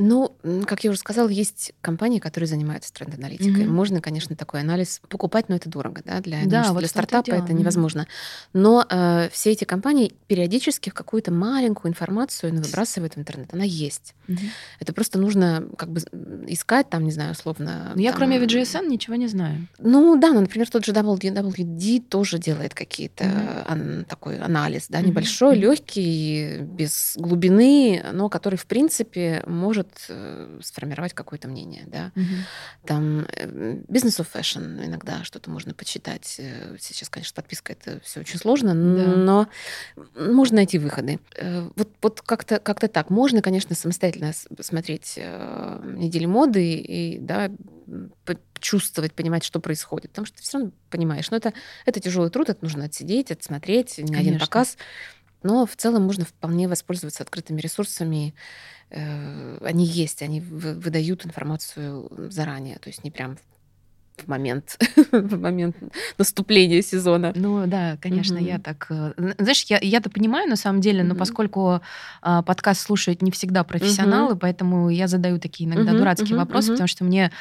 Ну, 0.01 0.35
как 0.67 0.83
я 0.83 0.91
уже 0.91 0.99
сказала, 0.99 1.29
есть 1.29 1.73
компании, 1.83 2.19
которые 2.19 2.49
занимаются 2.49 2.93
тренд-аналитикой. 2.93 3.65
Mm-hmm. 3.65 3.69
Можно, 3.69 4.01
конечно, 4.01 4.35
такой 4.35 4.61
анализ 4.61 5.01
покупать, 5.09 5.49
но 5.49 5.57
это 5.57 5.69
дорого, 5.69 6.03
да, 6.05 6.21
для, 6.21 6.41
да, 6.45 6.63
думаю, 6.63 6.73
вот 6.73 6.79
для 6.81 6.89
стартапа 6.89 7.31
это, 7.31 7.45
это 7.45 7.53
невозможно. 7.53 8.07
Но 8.55 8.87
э, 8.89 9.29
все 9.31 9.53
эти 9.53 9.65
компании 9.65 10.13
периодически 10.27 10.91
в 10.91 10.95
какую-то 10.95 11.33
маленькую 11.33 11.91
информацию 11.91 12.55
выбрасывают 12.55 13.17
в 13.17 13.19
интернет. 13.19 13.53
Она 13.53 13.65
есть. 13.65 14.15
Mm-hmm. 14.27 14.49
Это 14.81 14.93
просто 14.93 15.19
нужно 15.19 15.67
как 15.77 15.91
бы 15.91 16.01
искать 16.49 16.89
там, 16.89 17.05
не 17.05 17.13
знаю, 17.13 17.33
условно. 17.33 17.93
Но 17.95 18.01
я 18.01 18.13
кроме 18.13 18.39
VGSN 18.39 18.87
ничего 18.89 19.17
не 19.17 19.27
знаю. 19.27 19.69
Ну 19.79 20.19
да, 20.19 20.33
ну, 20.33 20.41
например, 20.41 20.69
тот 20.71 20.85
же 20.85 20.93
WWD 20.93 22.01
тоже 22.09 22.39
делает 22.39 22.75
какие-то 22.75 23.25
mm-hmm. 23.25 23.65
ан- 23.67 24.05
такой 24.09 24.39
анализ, 24.39 24.87
да, 24.89 25.01
небольшой, 25.01 25.57
mm-hmm. 25.57 25.61
легкий, 25.61 26.59
без 26.63 27.15
глубины, 27.17 28.03
но 28.13 28.29
который 28.29 28.57
в 28.57 28.67
принципе 28.67 29.43
может 29.47 29.90
может 29.91 30.07
э, 30.09 30.59
сформировать 30.63 31.15
какое-то 31.15 31.49
мнение, 31.49 31.85
да. 31.87 32.13
Угу. 32.17 32.87
Там 32.87 33.27
бизнес 33.89 34.19
of 34.21 34.27
fashion 34.33 34.85
иногда 34.85 35.25
что-то 35.25 35.51
можно 35.51 35.75
почитать. 35.75 36.37
Э, 36.39 36.77
сейчас, 36.79 37.09
конечно, 37.09 37.35
подписка 37.35 37.73
это 37.73 38.01
все 38.01 38.21
очень 38.21 38.39
сложно, 38.39 38.75
да. 38.75 39.17
но 39.17 39.49
можно 40.17 40.57
найти 40.57 40.79
выходы. 40.79 41.19
Э, 41.37 41.69
вот, 41.77 41.91
вот 42.03 42.23
как-то 42.23 42.59
как 42.59 42.81
так. 42.81 43.11
Можно, 43.11 43.43
конечно, 43.43 43.75
самостоятельно 43.75 44.33
смотреть 44.61 45.17
недели 45.17 46.25
моды 46.25 46.75
и, 46.75 47.19
да, 47.19 47.51
чувствовать, 48.59 49.13
понимать, 49.13 49.45
что 49.45 49.61
происходит. 49.61 50.11
Потому 50.11 50.27
что 50.27 50.37
ты 50.37 50.43
все 50.43 50.59
равно 50.59 50.73
понимаешь. 50.91 51.31
Но 51.31 51.37
это, 51.37 51.53
это 51.87 52.01
тяжелый 52.01 52.31
труд, 52.31 52.49
это 52.49 52.59
нужно 52.63 52.85
отсидеть, 52.85 53.31
отсмотреть, 53.31 53.99
не 53.99 54.15
один 54.17 54.39
показ. 54.39 54.77
Но 55.43 55.67
в 55.67 55.77
целом 55.77 56.03
можно 56.05 56.25
вполне 56.25 56.69
воспользоваться 56.69 57.23
открытыми 57.23 57.61
ресурсами. 57.61 58.35
Э, 58.91 59.59
они 59.65 59.85
есть, 59.85 60.23
они 60.23 60.41
выдают 60.41 61.25
информацию 61.25 62.09
заранее, 62.31 62.79
то 62.79 62.89
есть 62.89 63.05
не 63.05 63.11
прям 63.11 63.39
в 64.23 64.29
момент, 64.29 64.79
в 65.13 65.39
момент 65.39 65.77
наступления 66.19 66.83
сезона. 66.83 67.33
Ну 67.35 67.67
да, 67.67 67.97
конечно, 68.01 68.37
mm-hmm. 68.37 68.49
я 68.49 68.59
так... 68.59 68.87
Э, 68.91 69.13
знаешь, 69.39 69.65
я, 69.69 69.79
я-то 69.81 70.11
понимаю 70.11 70.49
на 70.49 70.57
самом 70.57 70.81
деле, 70.81 71.01
mm-hmm. 71.01 71.07
но 71.07 71.15
поскольку 71.15 71.81
а, 72.23 72.43
подкаст 72.43 72.83
слушают 72.83 73.23
не 73.23 73.31
всегда 73.31 73.65
профессионалы, 73.65 74.35
mm-hmm. 74.35 74.39
поэтому 74.41 74.91
я 74.91 75.09
задаю 75.09 75.39
такие 75.39 75.69
иногда 75.69 75.93
mm-hmm. 75.93 75.99
дурацкие 75.99 76.31
mm-hmm. 76.31 76.39
вопросы, 76.39 76.69
mm-hmm. 76.69 76.75
потому 76.75 76.89
что 76.89 77.05
мне, 77.05 77.33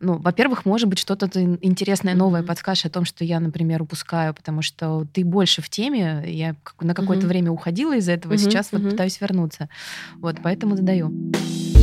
ну, 0.00 0.18
во-первых, 0.18 0.64
может 0.64 0.88
быть, 0.88 0.98
что-то 0.98 1.28
интересное, 1.60 2.14
новое 2.14 2.42
mm-hmm. 2.42 2.46
подскажешь 2.46 2.86
о 2.86 2.90
том, 2.90 3.04
что 3.04 3.24
я, 3.24 3.40
например, 3.40 3.82
упускаю, 3.82 4.34
потому 4.34 4.62
что 4.62 5.06
ты 5.12 5.24
больше 5.24 5.62
в 5.62 5.68
теме, 5.68 6.24
я 6.26 6.56
на 6.80 6.94
какое-то 6.94 7.26
mm-hmm. 7.26 7.28
время 7.28 7.50
уходила 7.50 7.96
из 7.96 8.08
этого, 8.08 8.32
mm-hmm. 8.32 8.38
сейчас 8.38 8.72
mm-hmm. 8.72 8.82
вот 8.82 8.90
пытаюсь 8.90 9.20
вернуться. 9.20 9.68
Вот, 10.16 10.36
поэтому 10.42 10.76
задаю. 10.76 11.12
А 11.34 11.73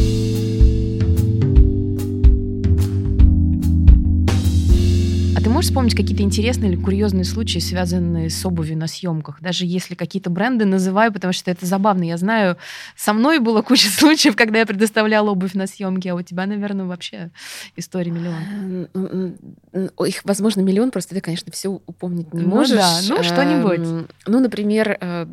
можешь 5.62 5.70
вспомнить 5.70 5.96
какие-то 5.96 6.24
интересные 6.24 6.72
или 6.72 6.82
курьезные 6.82 7.24
случаи, 7.24 7.60
связанные 7.60 8.32
с 8.32 8.44
обувью 8.44 8.76
на 8.80 8.88
съемках? 8.88 9.40
Даже 9.42 9.64
если 9.68 9.94
какие-то 9.94 10.32
бренды 10.32 10.66
называю, 10.66 11.14
потому 11.14 11.34
что 11.34 11.52
это 11.52 11.68
забавно. 11.68 12.02
Я 12.02 12.18
знаю, 12.18 12.58
со 12.98 13.14
мной 13.14 13.38
было 13.38 13.62
куча 13.62 13.88
случаев, 13.92 14.36
когда 14.36 14.58
я 14.58 14.66
предоставляла 14.66 15.30
обувь 15.30 15.54
на 15.54 15.68
съемке, 15.68 16.14
а 16.14 16.16
у 16.16 16.22
тебя, 16.24 16.48
наверное, 16.48 16.86
вообще 16.86 17.30
история 17.76 18.10
миллион. 18.10 19.38
Их, 20.08 20.22
возможно, 20.24 20.62
миллион, 20.62 20.90
просто 20.90 21.14
ты, 21.14 21.22
конечно, 21.22 21.52
все 21.52 21.70
упомнить 21.70 22.34
не 22.34 22.42
можешь. 22.42 22.72
Ну 22.72 22.78
да, 22.78 23.00
ну 23.10 23.24
что-нибудь. 23.24 24.08
Ну, 24.26 24.40
например, 24.40 24.98
э, 25.00 25.28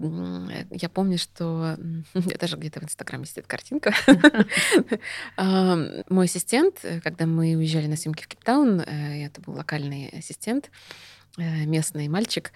я 0.73 0.89
помню, 0.91 1.17
что... 1.17 1.79
Даже 2.39 2.59
где-то 2.59 2.81
в 2.81 2.85
Инстаграме 2.85 3.25
сидит 3.25 3.47
картинка. 3.47 3.95
Мой 6.11 6.27
ассистент, 6.27 6.85
когда 7.03 7.25
мы 7.25 7.57
уезжали 7.57 7.87
на 7.87 7.97
съемки 7.97 8.25
в 8.25 8.29
Кейптаун, 8.29 8.81
э, 8.81 9.25
это 9.25 9.41
был 9.41 9.55
локальный 9.55 10.18
ассистент, 10.19 10.71
э, 11.37 11.65
местный 11.65 12.09
мальчик, 12.09 12.53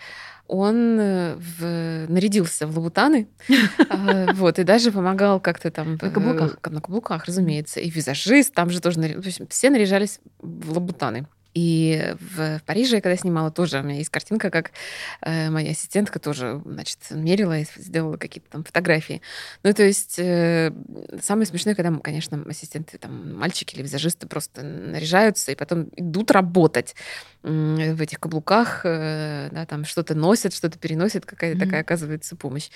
он 0.48 0.98
э, 1.01 1.37
в... 1.37 2.11
нарядился 2.11 2.66
в 2.66 2.77
лабутаны, 2.77 3.29
а, 3.88 4.33
вот, 4.35 4.59
и 4.59 4.64
даже 4.64 4.92
помогал 4.92 5.40
как-то 5.40 5.70
там... 5.70 5.98
На 6.01 6.11
каблуках? 6.11 6.59
На 6.70 6.81
каблуках, 6.81 7.25
разумеется. 7.25 7.81
И 7.81 7.90
визажист, 7.90 8.55
там 8.55 8.70
же 8.70 8.81
тоже... 8.81 9.20
Все 9.48 9.70
наряжались 9.70 10.20
в 10.38 10.72
лабутаны. 10.72 11.27
И 11.55 12.14
в, 12.18 12.61
Париже, 12.64 13.01
когда 13.01 13.16
снимала, 13.16 13.51
тоже 13.51 13.81
у 13.81 13.83
меня 13.83 13.98
есть 13.98 14.09
картинка, 14.09 14.51
как 14.51 14.72
э, 15.20 15.51
моя 15.51 15.72
ассистентка 15.72 16.18
тоже, 16.18 16.62
значит, 16.64 16.98
мерила 17.11 17.59
и 17.59 17.66
сделала 17.77 18.16
какие-то 18.16 18.48
там 18.51 18.64
фотографии. 18.64 19.20
Ну, 19.62 19.72
то 19.75 19.83
есть 19.83 20.18
э, 20.18 20.72
самое 21.20 21.46
смешное, 21.46 21.75
когда, 21.75 21.94
конечно, 21.98 22.42
ассистенты, 22.48 22.96
там, 22.96 23.37
мальчики 23.37 23.75
или 23.75 23.83
визажисты 23.83 24.27
просто 24.27 24.62
наряжаются 24.62 25.53
и 25.53 25.55
потом 25.55 25.90
идут 25.96 26.31
работать 26.31 26.94
в 27.42 28.00
этих 28.00 28.20
каблуках, 28.20 28.83
э, 28.85 29.48
да, 29.50 29.66
там 29.66 29.85
что-то 29.85 30.14
носят, 30.14 30.55
что-то 30.55 30.78
переносят, 30.78 31.26
какая-то 31.26 31.59
mm-hmm. 31.59 31.64
такая 31.64 31.81
оказывается 31.81 32.37
помощь. 32.37 32.70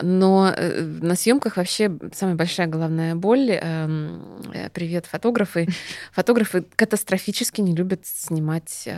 Но 0.00 0.52
э, 0.54 0.80
на 0.80 1.14
съемках 1.14 1.56
вообще 1.56 1.90
самая 2.14 2.34
большая 2.34 2.66
головная 2.68 3.14
боль. 3.14 3.50
Эм, 3.50 4.40
э, 4.54 4.70
привет, 4.70 5.06
фотографы. 5.06 5.68
Фотографы 6.12 6.64
катастрофически 6.76 7.60
не 7.60 7.74
любят 7.74 8.06
снимать 8.06 8.88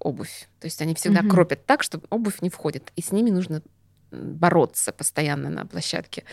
обувь. 0.00 0.48
То 0.60 0.66
есть 0.66 0.82
они 0.82 0.94
всегда 0.94 1.20
mm-hmm. 1.20 1.28
кропят 1.28 1.66
так, 1.66 1.82
чтобы 1.82 2.06
обувь 2.10 2.42
не 2.42 2.50
входит. 2.50 2.92
И 2.96 3.02
с 3.02 3.12
ними 3.12 3.30
нужно 3.30 3.62
бороться 4.10 4.92
постоянно 4.92 5.50
на 5.50 5.66
площадке. 5.66 6.24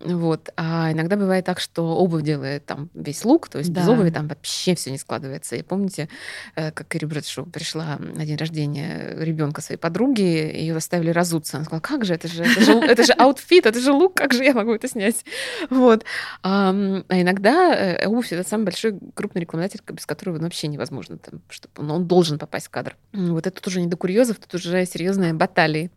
Вот. 0.00 0.50
А 0.56 0.92
иногда 0.92 1.16
бывает 1.16 1.44
так, 1.44 1.58
что 1.58 1.96
обувь 1.96 2.22
делает 2.22 2.64
там 2.66 2.88
весь 2.94 3.24
лук, 3.24 3.48
то 3.48 3.58
есть 3.58 3.72
да. 3.72 3.80
без 3.80 3.88
обуви 3.88 4.10
там 4.10 4.28
вообще 4.28 4.74
все 4.74 4.90
не 4.90 4.98
складывается. 4.98 5.56
И 5.56 5.62
помните, 5.62 6.08
э, 6.54 6.70
как 6.70 6.88
Кэрри 6.88 7.06
Брэдшоу 7.06 7.46
пришла 7.46 7.96
на 7.98 8.24
день 8.24 8.36
рождения 8.36 9.16
ребенка 9.18 9.60
своей 9.60 9.78
подруги, 9.78 10.22
ее 10.22 10.74
заставили 10.74 11.10
разуться. 11.10 11.56
Она 11.56 11.64
сказала, 11.64 11.80
как 11.80 12.04
же, 12.04 12.14
это 12.14 12.28
же, 12.28 12.44
это 12.44 12.60
же, 12.60 12.72
это 12.78 13.02
же 13.02 13.12
outfit, 13.12 13.66
это 13.66 13.80
же 13.80 13.92
лук, 13.92 14.14
как 14.14 14.32
же 14.32 14.44
я 14.44 14.54
могу 14.54 14.72
это 14.72 14.88
снять? 14.88 15.24
Вот. 15.70 16.04
А, 16.42 16.70
а 17.08 17.20
иногда 17.20 17.74
э, 17.74 18.06
обувь— 18.06 18.28
это 18.32 18.48
самый 18.48 18.64
большой 18.64 18.98
крупный 19.14 19.42
рекламодатель, 19.42 19.80
без 19.90 20.06
которого 20.06 20.38
вообще 20.38 20.68
невозможно, 20.68 21.18
там, 21.18 21.40
чтобы 21.48 21.92
он 21.92 22.06
должен 22.06 22.38
попасть 22.38 22.66
в 22.66 22.70
кадр. 22.70 22.96
Вот 23.12 23.46
это 23.46 23.60
тоже 23.60 23.80
не 23.80 23.88
до 23.88 23.96
курьезов, 23.96 24.38
тут 24.38 24.54
уже 24.54 24.86
серьезные 24.86 25.32
баталии. 25.34 25.90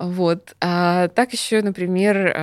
Вот. 0.00 0.56
А 0.62 1.08
так 1.08 1.34
еще, 1.34 1.60
например, 1.60 2.34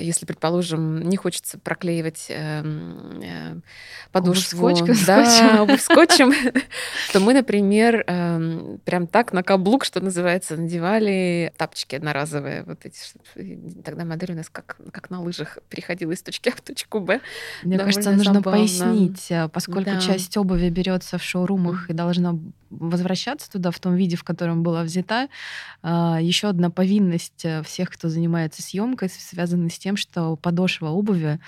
если, 0.00 0.26
предположим, 0.26 1.00
не 1.00 1.16
хочется 1.16 1.58
проклеивать 1.58 2.26
эм, 2.28 3.22
э, 3.22 3.60
подошву 4.12 4.66
обувь 4.66 4.78
скотчем, 4.84 5.06
да, 5.06 5.62
обувь 5.62 5.80
скотчем, 5.80 6.30
то 7.12 7.20
мы, 7.20 7.32
например, 7.32 8.04
эм, 8.06 8.80
прям 8.84 9.06
так 9.06 9.32
на 9.32 9.42
каблук, 9.42 9.86
что 9.86 10.00
называется, 10.00 10.58
надевали 10.58 11.54
тапочки 11.56 11.94
одноразовые. 11.94 12.64
Вот 12.64 12.80
эти. 12.84 12.98
Тогда 13.82 14.04
модель 14.04 14.32
у 14.32 14.36
нас 14.36 14.50
как, 14.50 14.76
как 14.92 15.08
на 15.08 15.22
лыжах 15.22 15.58
переходила 15.70 16.12
из 16.12 16.20
точки 16.20 16.50
А 16.50 16.52
в 16.56 16.60
точку 16.60 17.00
Б. 17.00 17.22
Мне 17.62 17.78
кажется, 17.78 18.10
нужно 18.10 18.42
пояснить, 18.42 19.30
э, 19.30 19.48
поскольку 19.48 19.90
да. 19.90 20.00
часть 20.00 20.36
обуви 20.36 20.68
берется 20.68 21.16
в 21.16 21.22
шоурумах 21.22 21.88
и 21.88 21.94
должна 21.94 22.38
возвращаться 22.70 23.50
туда 23.50 23.70
в 23.70 23.78
том 23.78 23.94
виде, 23.94 24.16
в 24.16 24.24
котором 24.24 24.62
была 24.62 24.82
взята. 24.82 25.28
А, 25.82 26.18
еще 26.20 26.48
одна 26.58 26.70
повинность 26.70 27.44
э, 27.44 27.62
всех, 27.62 27.88
кто 27.90 28.08
занимается 28.08 28.62
съемкой, 28.62 29.08
связана 29.08 29.70
с 29.70 29.78
тем, 29.78 29.96
что 29.96 30.34
подошва 30.34 30.88
обуви 30.88 31.38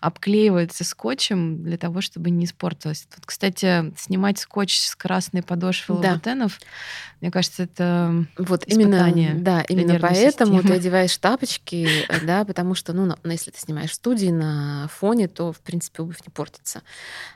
обклеивается 0.00 0.84
скотчем 0.84 1.64
для 1.64 1.76
того, 1.76 2.00
чтобы 2.00 2.30
не 2.30 2.44
испортилась. 2.44 3.08
Тут, 3.12 3.26
кстати, 3.26 3.92
снимать 3.98 4.38
скотч 4.38 4.78
с 4.78 4.94
красной 4.94 5.42
подошвы 5.42 6.00
да. 6.00 6.10
лабутенов, 6.10 6.60
мне 7.20 7.30
кажется, 7.30 7.64
это 7.64 8.24
вот 8.38 8.64
именно, 8.66 9.12
да, 9.40 9.62
именно 9.62 9.98
поэтому 10.00 10.56
системы. 10.56 10.62
ты 10.62 10.72
одеваешь 10.74 11.16
тапочки, 11.16 12.04
э, 12.08 12.24
да, 12.24 12.44
потому 12.44 12.76
что, 12.76 12.92
ну, 12.92 13.16
если 13.24 13.50
ты 13.50 13.58
снимаешь 13.58 13.90
в 13.90 13.94
студии 13.94 14.30
на 14.30 14.88
фоне, 14.88 15.26
то, 15.28 15.52
в 15.52 15.60
принципе, 15.60 16.02
обувь 16.02 16.20
не 16.24 16.30
портится, 16.30 16.82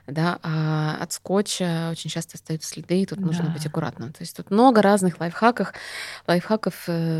да, 0.07 0.39
а 0.43 0.97
от 1.01 1.13
скотча 1.13 1.89
очень 1.91 2.11
часто 2.11 2.37
остаются 2.37 2.69
следы, 2.69 3.03
и 3.03 3.07
тут 3.07 3.19
да. 3.19 3.27
нужно 3.27 3.51
быть 3.51 3.67
аккуратным. 3.67 4.13
То 4.13 4.23
есть 4.23 4.37
тут 4.37 4.51
много 4.51 4.81
разных 4.83 5.19
лайфхаков, 5.19 5.73
лайфхаков, 6.27 6.85
э, 6.87 7.16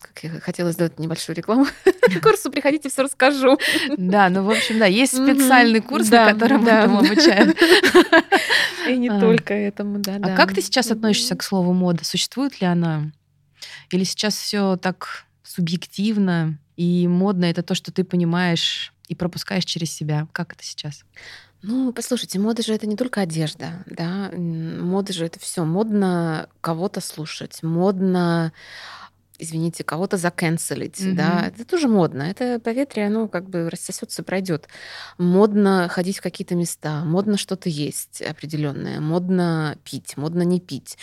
как 0.00 0.24
я 0.24 0.40
хотела 0.40 0.72
сделать 0.72 0.98
небольшую 0.98 1.36
рекламу 1.36 1.66
курсу, 2.22 2.50
приходите, 2.50 2.88
все 2.88 3.02
расскажу. 3.02 3.58
Да, 3.96 4.28
ну, 4.28 4.44
в 4.44 4.50
общем, 4.50 4.78
да, 4.78 4.86
есть 4.86 5.14
специальный 5.14 5.80
курс, 5.80 6.10
на 6.10 6.32
котором 6.32 6.62
мы 6.62 6.70
этому 6.70 6.98
обучаем. 6.98 7.54
И 8.88 8.96
не 8.96 9.08
а. 9.08 9.20
только 9.20 9.54
этому, 9.54 9.98
да. 9.98 10.16
А 10.22 10.36
как 10.36 10.54
ты 10.54 10.62
сейчас 10.62 10.90
относишься 10.90 11.36
к 11.36 11.42
слову 11.42 11.72
мода? 11.72 12.04
Существует 12.04 12.60
ли 12.60 12.66
она? 12.66 13.12
Или 13.90 14.04
сейчас 14.04 14.36
все 14.36 14.76
так 14.76 15.24
субъективно, 15.42 16.58
и 16.76 17.08
модно 17.08 17.46
это 17.46 17.62
то, 17.62 17.74
что 17.74 17.90
ты 17.92 18.04
понимаешь 18.04 18.92
и 19.08 19.14
пропускаешь 19.14 19.64
через 19.64 19.92
себя? 19.92 20.28
Как 20.32 20.52
это 20.52 20.64
сейчас? 20.64 21.04
Ну, 21.62 21.92
послушайте, 21.92 22.38
мода 22.38 22.62
же 22.62 22.72
это 22.72 22.86
не 22.86 22.96
только 22.96 23.20
одежда, 23.20 23.84
да, 23.86 24.30
мода 24.32 25.12
же 25.12 25.26
это 25.26 25.40
все. 25.40 25.64
Модно 25.64 26.48
кого-то 26.60 27.00
слушать, 27.00 27.62
модно 27.62 28.52
извините, 29.38 29.84
кого-то 29.84 30.16
заканцелить, 30.16 31.00
mm-hmm. 31.00 31.14
да, 31.14 31.46
это 31.46 31.64
тоже 31.64 31.88
модно. 31.88 32.22
Это 32.22 32.58
поветрие, 32.58 33.06
оно 33.06 33.28
как 33.28 33.48
бы 33.48 33.70
рассосется, 33.70 34.22
пройдет. 34.22 34.68
Модно 35.16 35.88
ходить 35.88 36.18
в 36.18 36.22
какие-то 36.22 36.54
места, 36.54 37.04
модно 37.04 37.36
что-то 37.36 37.68
есть 37.68 38.20
определенное, 38.20 39.00
модно 39.00 39.78
пить, 39.84 40.16
модно 40.16 40.42
не 40.42 40.60
пить, 40.60 40.98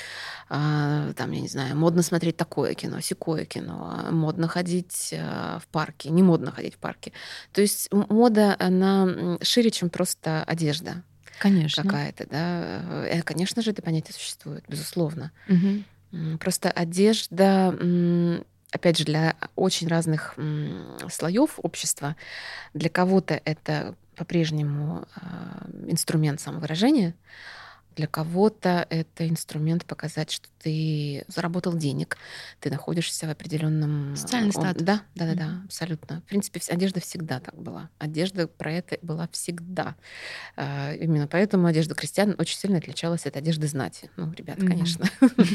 а, 0.49 1.13
там, 1.13 1.31
я 1.31 1.41
не 1.41 1.47
знаю, 1.47 1.75
модно 1.75 2.01
смотреть 2.01 2.37
такое 2.37 2.73
кино, 2.73 2.99
секое 2.99 3.45
кино, 3.45 4.07
модно 4.11 4.47
ходить 4.47 5.13
а, 5.17 5.59
в 5.59 5.67
парке, 5.67 6.09
не 6.09 6.23
модно 6.23 6.51
ходить 6.51 6.75
в 6.75 6.79
парке. 6.79 7.13
То 7.53 7.61
есть 7.61 7.91
мода, 7.91 8.55
она 8.59 9.37
шире, 9.41 9.71
чем 9.71 9.89
просто 9.89 10.43
одежда. 10.43 11.03
Конечно. 11.39 11.83
Какая-то, 11.83 12.27
да. 12.29 13.05
Э, 13.07 13.21
конечно 13.21 13.61
же, 13.61 13.71
это 13.71 13.81
понятие 13.81 14.13
существует, 14.13 14.63
безусловно. 14.67 15.31
Угу. 15.49 15.83
Просто 16.39 16.71
одежда, 16.71 17.69
опять 18.71 18.97
же, 18.97 19.05
для 19.05 19.35
очень 19.55 19.87
разных 19.87 20.35
слоев 21.09 21.59
общества, 21.61 22.15
для 22.73 22.89
кого-то 22.89 23.41
это 23.45 23.95
по-прежнему 24.15 25.05
а, 25.15 25.67
инструмент 25.87 26.39
самовыражения, 26.39 27.15
для 27.95 28.07
кого-то 28.07 28.85
это 28.89 29.27
инструмент 29.27 29.85
показать, 29.85 30.31
что 30.31 30.47
ты 30.61 31.23
заработал 31.27 31.73
денег, 31.73 32.17
ты 32.59 32.69
находишься 32.69 33.27
в 33.27 33.29
определенном... 33.29 34.15
Социальный 34.15 34.51
статус. 34.51 34.81
Да, 34.81 35.01
да, 35.15 35.25
да, 35.25 35.31
mm-hmm. 35.31 35.35
да, 35.35 35.61
абсолютно. 35.65 36.21
В 36.21 36.23
принципе, 36.23 36.61
одежда 36.69 36.99
всегда 36.99 37.39
так 37.39 37.55
была. 37.55 37.89
Одежда 37.99 38.47
про 38.47 38.71
это 38.71 38.97
была 39.01 39.27
всегда. 39.31 39.95
А, 40.55 40.93
именно 40.93 41.27
поэтому 41.27 41.67
одежда 41.67 41.95
крестьян 41.95 42.35
очень 42.37 42.57
сильно 42.57 42.77
отличалась 42.77 43.25
от 43.25 43.37
одежды 43.37 43.67
знати. 43.67 44.09
Ну, 44.17 44.31
ребят, 44.33 44.57
mm-hmm. 44.57 44.67
конечно. 44.67 45.09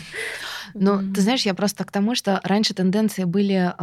Ну, 0.74 1.12
ты 1.12 1.20
знаешь, 1.22 1.46
я 1.46 1.55
просто 1.55 1.85
к 1.85 1.90
тому, 1.90 2.14
что 2.14 2.40
раньше 2.44 2.74
тенденции 2.74 3.24
были 3.24 3.74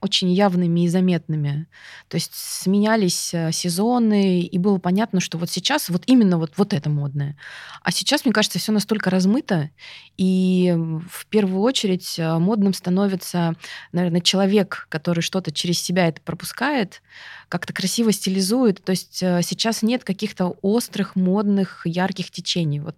очень 0.00 0.32
явными 0.32 0.84
и 0.84 0.88
заметными. 0.88 1.66
То 2.08 2.16
есть 2.16 2.32
сменялись 2.34 3.32
э, 3.32 3.50
сезоны, 3.52 4.40
и 4.40 4.58
было 4.58 4.78
понятно, 4.78 5.20
что 5.20 5.38
вот 5.38 5.50
сейчас 5.50 5.88
вот 5.88 6.02
именно 6.06 6.38
вот, 6.38 6.52
вот 6.56 6.72
это 6.72 6.90
модное. 6.90 7.36
А 7.82 7.90
сейчас, 7.90 8.24
мне 8.24 8.34
кажется, 8.34 8.58
все 8.58 8.72
настолько 8.72 9.10
размыто, 9.10 9.70
и 10.16 10.74
в 11.10 11.26
первую 11.26 11.62
очередь 11.62 12.18
э, 12.18 12.38
модным 12.38 12.74
становится, 12.74 13.54
наверное, 13.92 14.20
человек, 14.20 14.86
который 14.90 15.20
что-то 15.20 15.50
через 15.50 15.80
себя 15.80 16.08
это 16.08 16.20
пропускает, 16.20 17.02
как-то 17.48 17.72
красиво 17.72 18.12
стилизует. 18.12 18.82
То 18.84 18.90
есть 18.90 19.22
э, 19.22 19.40
сейчас 19.42 19.82
нет 19.82 20.04
каких-то 20.04 20.56
острых, 20.62 21.16
модных, 21.16 21.82
ярких 21.86 22.30
течений. 22.30 22.80
Вот. 22.80 22.96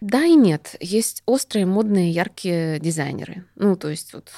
Да 0.00 0.24
и 0.24 0.34
нет. 0.34 0.76
Есть 0.80 1.22
острые, 1.26 1.66
модные, 1.66 2.10
яркие 2.10 2.78
дизайнеры. 2.80 3.44
Ну, 3.56 3.76
то 3.76 3.88
есть 3.88 4.12
вот 4.12 4.30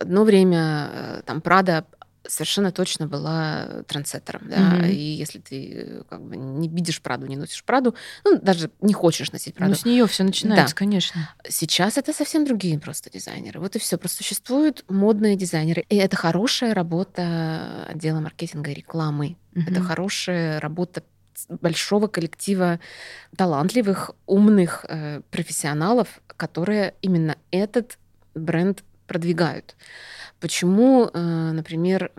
одно 0.00 0.24
время 0.24 1.22
там 1.24 1.40
Прада 1.40 1.84
совершенно 2.26 2.72
точно 2.72 3.06
была 3.06 3.82
трендсеттером, 3.86 4.48
да, 4.48 4.56
mm-hmm. 4.56 4.90
и 4.90 4.96
если 4.96 5.38
ты 5.38 6.04
как 6.08 6.22
бы 6.22 6.36
не 6.36 6.68
видишь 6.68 7.00
Праду, 7.02 7.26
не 7.26 7.36
носишь 7.36 7.62
Праду, 7.64 7.94
ну, 8.24 8.38
даже 8.40 8.70
не 8.80 8.94
хочешь 8.94 9.32
носить 9.32 9.54
Праду. 9.54 9.72
Ну, 9.72 9.76
с 9.76 9.84
нее 9.84 10.06
все 10.06 10.24
начинается, 10.24 10.74
да. 10.74 10.78
конечно. 10.78 11.30
Сейчас 11.48 11.98
это 11.98 12.12
совсем 12.12 12.44
другие 12.44 12.78
просто 12.78 13.10
дизайнеры. 13.10 13.60
Вот 13.60 13.76
и 13.76 13.78
все. 13.78 13.98
Просто 13.98 14.18
существуют 14.18 14.84
модные 14.88 15.36
дизайнеры. 15.36 15.84
И 15.88 15.96
это 15.96 16.16
хорошая 16.16 16.74
работа 16.74 17.86
отдела 17.88 18.20
маркетинга 18.20 18.70
и 18.70 18.74
рекламы. 18.74 19.36
Mm-hmm. 19.54 19.70
Это 19.70 19.80
хорошая 19.82 20.60
работа 20.60 21.02
большого 21.48 22.06
коллектива 22.06 22.80
талантливых, 23.36 24.12
умных 24.26 24.84
э, 24.88 25.20
профессионалов, 25.30 26.20
которые 26.36 26.94
именно 27.02 27.36
этот 27.50 27.98
бренд 28.34 28.82
продвигают. 29.06 29.76
Почему, 30.40 31.10
э, 31.12 31.50
например, 31.52 32.12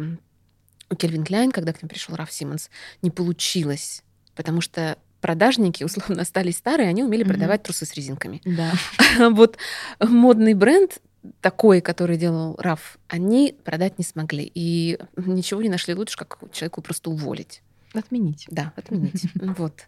у 0.90 0.96
Кельвин 0.96 1.24
Кляйн, 1.24 1.52
когда 1.52 1.74
к 1.74 1.82
ним 1.82 1.90
пришел 1.90 2.16
Раф 2.16 2.32
Симмонс, 2.32 2.70
не 3.02 3.12
получилось? 3.12 4.04
Потому 4.36 4.62
что 4.62 4.98
продажники, 5.22 5.84
условно, 5.84 6.22
остались 6.22 6.58
старые, 6.58 6.90
они 6.90 7.04
умели 7.04 7.24
mm-hmm. 7.24 7.30
продавать 7.30 7.64
трусы 7.64 7.86
с 7.86 7.94
резинками. 7.94 8.42
Да. 8.46 8.74
вот 9.32 9.58
модный 10.00 10.54
бренд 10.54 11.00
такой, 11.42 11.82
который 11.82 12.18
делал 12.18 12.56
Раф, 12.58 12.98
они 13.08 13.56
продать 13.64 13.98
не 13.98 14.06
смогли. 14.06 14.52
И 14.54 15.00
ничего 15.16 15.62
не 15.62 15.70
нашли 15.70 15.96
лучше, 15.96 16.18
как 16.18 16.40
человеку 16.52 16.82
просто 16.82 17.10
уволить. 17.10 17.62
Отменить. 17.94 18.46
Да, 18.50 18.74
отменить. 18.76 19.24
вот. 19.36 19.88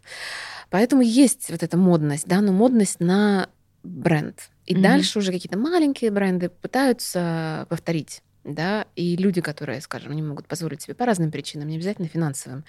Поэтому 0.69 1.01
есть 1.01 1.49
вот 1.49 1.61
эта 1.61 1.77
модность, 1.77 2.25
да, 2.27 2.41
но 2.41 2.51
модность 2.51 2.99
на 2.99 3.49
бренд. 3.83 4.49
И 4.65 4.75
mm-hmm. 4.75 4.81
дальше 4.81 5.19
уже 5.19 5.31
какие-то 5.31 5.57
маленькие 5.57 6.11
бренды 6.11 6.49
пытаются 6.49 7.65
повторить 7.69 8.21
да, 8.47 8.85
и 8.95 9.17
люди, 9.17 9.41
которые, 9.41 9.81
скажем, 9.81 10.13
не 10.13 10.21
могут 10.21 10.47
позволить 10.47 10.81
себе 10.81 10.95
по 10.95 11.05
разным 11.05 11.31
причинам, 11.31 11.67
не 11.67 11.75
обязательно 11.75 12.07
финансовым, 12.07 12.63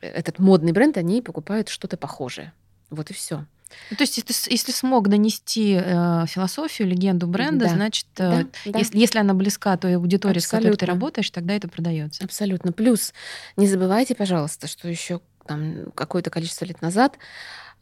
этот 0.00 0.38
модный 0.38 0.72
бренд, 0.72 0.96
они 0.96 1.20
покупают 1.20 1.68
что-то 1.68 1.96
похожее. 1.98 2.52
Вот 2.88 3.10
и 3.10 3.14
все. 3.14 3.44
Ну, 3.90 3.96
то 3.96 4.04
есть, 4.04 4.16
если, 4.16 4.50
если 4.50 4.72
смог 4.72 5.08
донести 5.08 5.74
э, 5.74 6.24
философию, 6.26 6.88
легенду 6.88 7.26
бренда, 7.26 7.66
да. 7.66 7.74
значит, 7.74 8.06
э, 8.16 8.44
да, 8.64 8.78
если, 8.78 8.92
да. 8.92 8.98
если 8.98 9.18
она 9.18 9.34
близка 9.34 9.76
той 9.76 9.96
аудитории, 9.96 10.38
Абсолютно. 10.38 10.58
с 10.58 10.62
которой 10.62 10.76
ты 10.78 10.86
работаешь, 10.86 11.30
тогда 11.30 11.54
это 11.54 11.68
продается. 11.68 12.24
Абсолютно. 12.24 12.72
Плюс 12.72 13.12
не 13.56 13.66
забывайте, 13.66 14.14
пожалуйста, 14.14 14.68
что 14.68 14.88
еще 14.88 15.20
там 15.46 15.90
какое-то 15.94 16.30
количество 16.30 16.64
лет 16.64 16.80
назад 16.80 17.18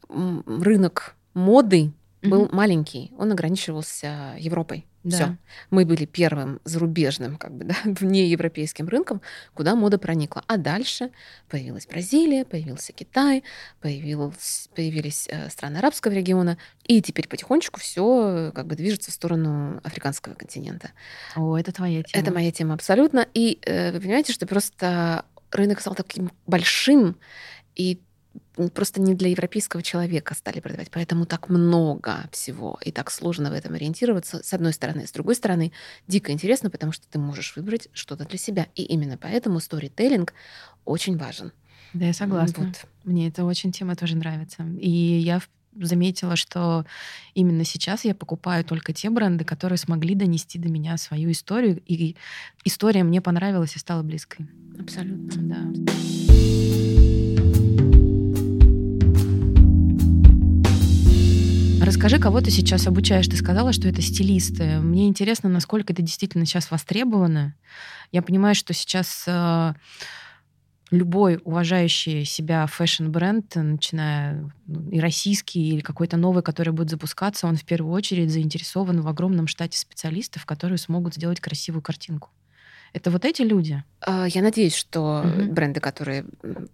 рынок 0.09 1.15
моды 1.35 1.93
был 2.23 2.47
mm-hmm. 2.47 2.55
маленький, 2.55 3.13
он 3.19 3.33
ограничивался 3.33 4.35
Европой. 4.39 4.87
Да. 5.05 5.17
Все. 5.17 5.37
Мы 5.69 5.85
были 5.85 6.07
первым 6.07 6.61
зарубежным, 6.65 7.37
как 7.37 7.53
бы, 7.53 7.65
да, 7.67 7.77
внеевропейским 7.85 8.89
рынком, 8.89 9.21
куда 9.53 9.75
мода 9.75 9.99
проникла. 9.99 10.43
А 10.47 10.57
дальше 10.57 11.11
появилась 11.51 11.87
Бразилия, 11.87 12.47
появился 12.47 12.95
Китай, 12.95 13.45
появилась, 13.81 14.71
появились 14.75 15.29
э, 15.31 15.51
страны 15.51 15.77
арабского 15.77 16.13
региона, 16.13 16.57
и 16.85 17.03
теперь 17.03 17.29
потихонечку 17.29 17.81
все 17.81 18.51
как 18.55 18.67
бы 18.67 18.77
движется 18.77 19.11
в 19.11 19.15
сторону 19.15 19.81
африканского 19.85 20.33
континента. 20.35 20.93
О, 21.37 21.57
это 21.59 21.71
твоя 21.71 22.03
тема. 22.03 22.23
Это 22.23 22.33
моя 22.33 22.51
тема 22.51 22.75
абсолютно. 22.75 23.27
И 23.35 23.59
э, 23.67 23.93
вы 23.93 24.01
понимаете, 24.01 24.33
что 24.33 24.47
просто 24.47 25.27
рынок 25.51 25.81
стал 25.81 25.95
таким 25.95 26.33
большим, 26.47 27.19
и 27.77 28.01
просто 28.73 29.01
не 29.01 29.15
для 29.15 29.29
европейского 29.31 29.83
человека 29.83 30.35
стали 30.35 30.61
продавать. 30.61 30.91
Поэтому 30.91 31.27
так 31.27 31.49
много 31.49 32.29
всего 32.31 32.79
и 32.85 32.93
так 32.93 33.11
сложно 33.11 33.51
в 33.51 33.55
этом 33.55 33.75
ориентироваться, 33.75 34.43
с 34.43 34.53
одной 34.53 34.73
стороны. 34.73 35.07
С 35.07 35.13
другой 35.13 35.35
стороны, 35.35 35.73
дико 36.07 36.33
интересно, 36.33 36.71
потому 36.71 36.93
что 36.93 37.07
ты 37.09 37.19
можешь 37.19 37.57
выбрать 37.57 37.89
что-то 37.93 38.25
для 38.25 38.39
себя. 38.39 38.67
И 38.75 38.83
именно 38.83 39.17
поэтому 39.17 39.61
сторителлинг 39.61 40.35
очень 40.85 41.17
важен. 41.17 41.53
Да, 41.93 42.07
я 42.07 42.13
согласна. 42.13 42.67
Вот. 42.67 42.87
Мне 43.05 43.29
эта 43.29 43.45
очень 43.45 43.73
тема 43.73 43.95
тоже 43.97 44.17
нравится. 44.17 44.65
И 44.81 44.91
я 44.91 45.41
заметила, 45.81 46.37
что 46.37 46.87
именно 47.35 47.65
сейчас 47.65 48.05
я 48.05 48.15
покупаю 48.15 48.65
только 48.65 48.93
те 48.93 49.11
бренды, 49.11 49.45
которые 49.45 49.79
смогли 49.79 50.15
донести 50.15 50.59
до 50.59 50.69
меня 50.69 50.97
свою 50.97 51.31
историю. 51.31 51.83
И 51.87 52.17
история 52.65 53.03
мне 53.03 53.21
понравилась 53.21 53.77
и 53.77 53.79
стала 53.79 54.03
близкой. 54.03 54.47
Абсолютно. 54.79 55.43
Да. 55.43 56.24
Расскажи, 62.05 62.23
кого 62.23 62.43
ты 62.43 62.51
сейчас 62.51 62.87
обучаешь. 62.87 63.27
Ты 63.29 63.37
сказала, 63.39 63.73
что 63.73 63.89
это 63.89 64.03
стилисты. 64.03 64.79
Мне 64.81 65.09
интересно, 65.09 65.49
насколько 65.49 65.95
это 65.95 66.03
действительно 66.03 66.45
сейчас 66.45 66.71
востребовано. 66.71 67.55
Я 68.13 68.21
понимаю, 68.21 68.55
что 68.55 68.75
сейчас 68.75 69.25
э, 69.27 69.73
любой 70.91 71.41
уважающий 71.45 72.27
себя 72.27 72.67
фэшн-бренд, 72.67 73.57
начиная 73.57 74.53
ну, 74.67 74.91
и 74.91 75.01
российский, 75.01 75.71
или 75.71 75.81
какой-то 75.81 76.19
новый, 76.19 76.43
который 76.43 76.75
будет 76.75 76.91
запускаться, 76.91 77.47
он 77.47 77.57
в 77.57 77.65
первую 77.65 77.95
очередь 77.95 78.31
заинтересован 78.31 79.01
в 79.01 79.09
огромном 79.09 79.47
штате 79.47 79.79
специалистов, 79.79 80.45
которые 80.45 80.77
смогут 80.77 81.15
сделать 81.15 81.41
красивую 81.41 81.81
картинку. 81.81 82.29
Это 82.95 83.11
вот 83.11 83.25
эти 83.25 83.43
люди? 83.43 83.83
А, 84.01 84.27
я 84.29 84.41
надеюсь, 84.41 84.75
что 84.77 85.25
угу. 85.25 85.53
бренды, 85.53 85.81
которые 85.81 86.25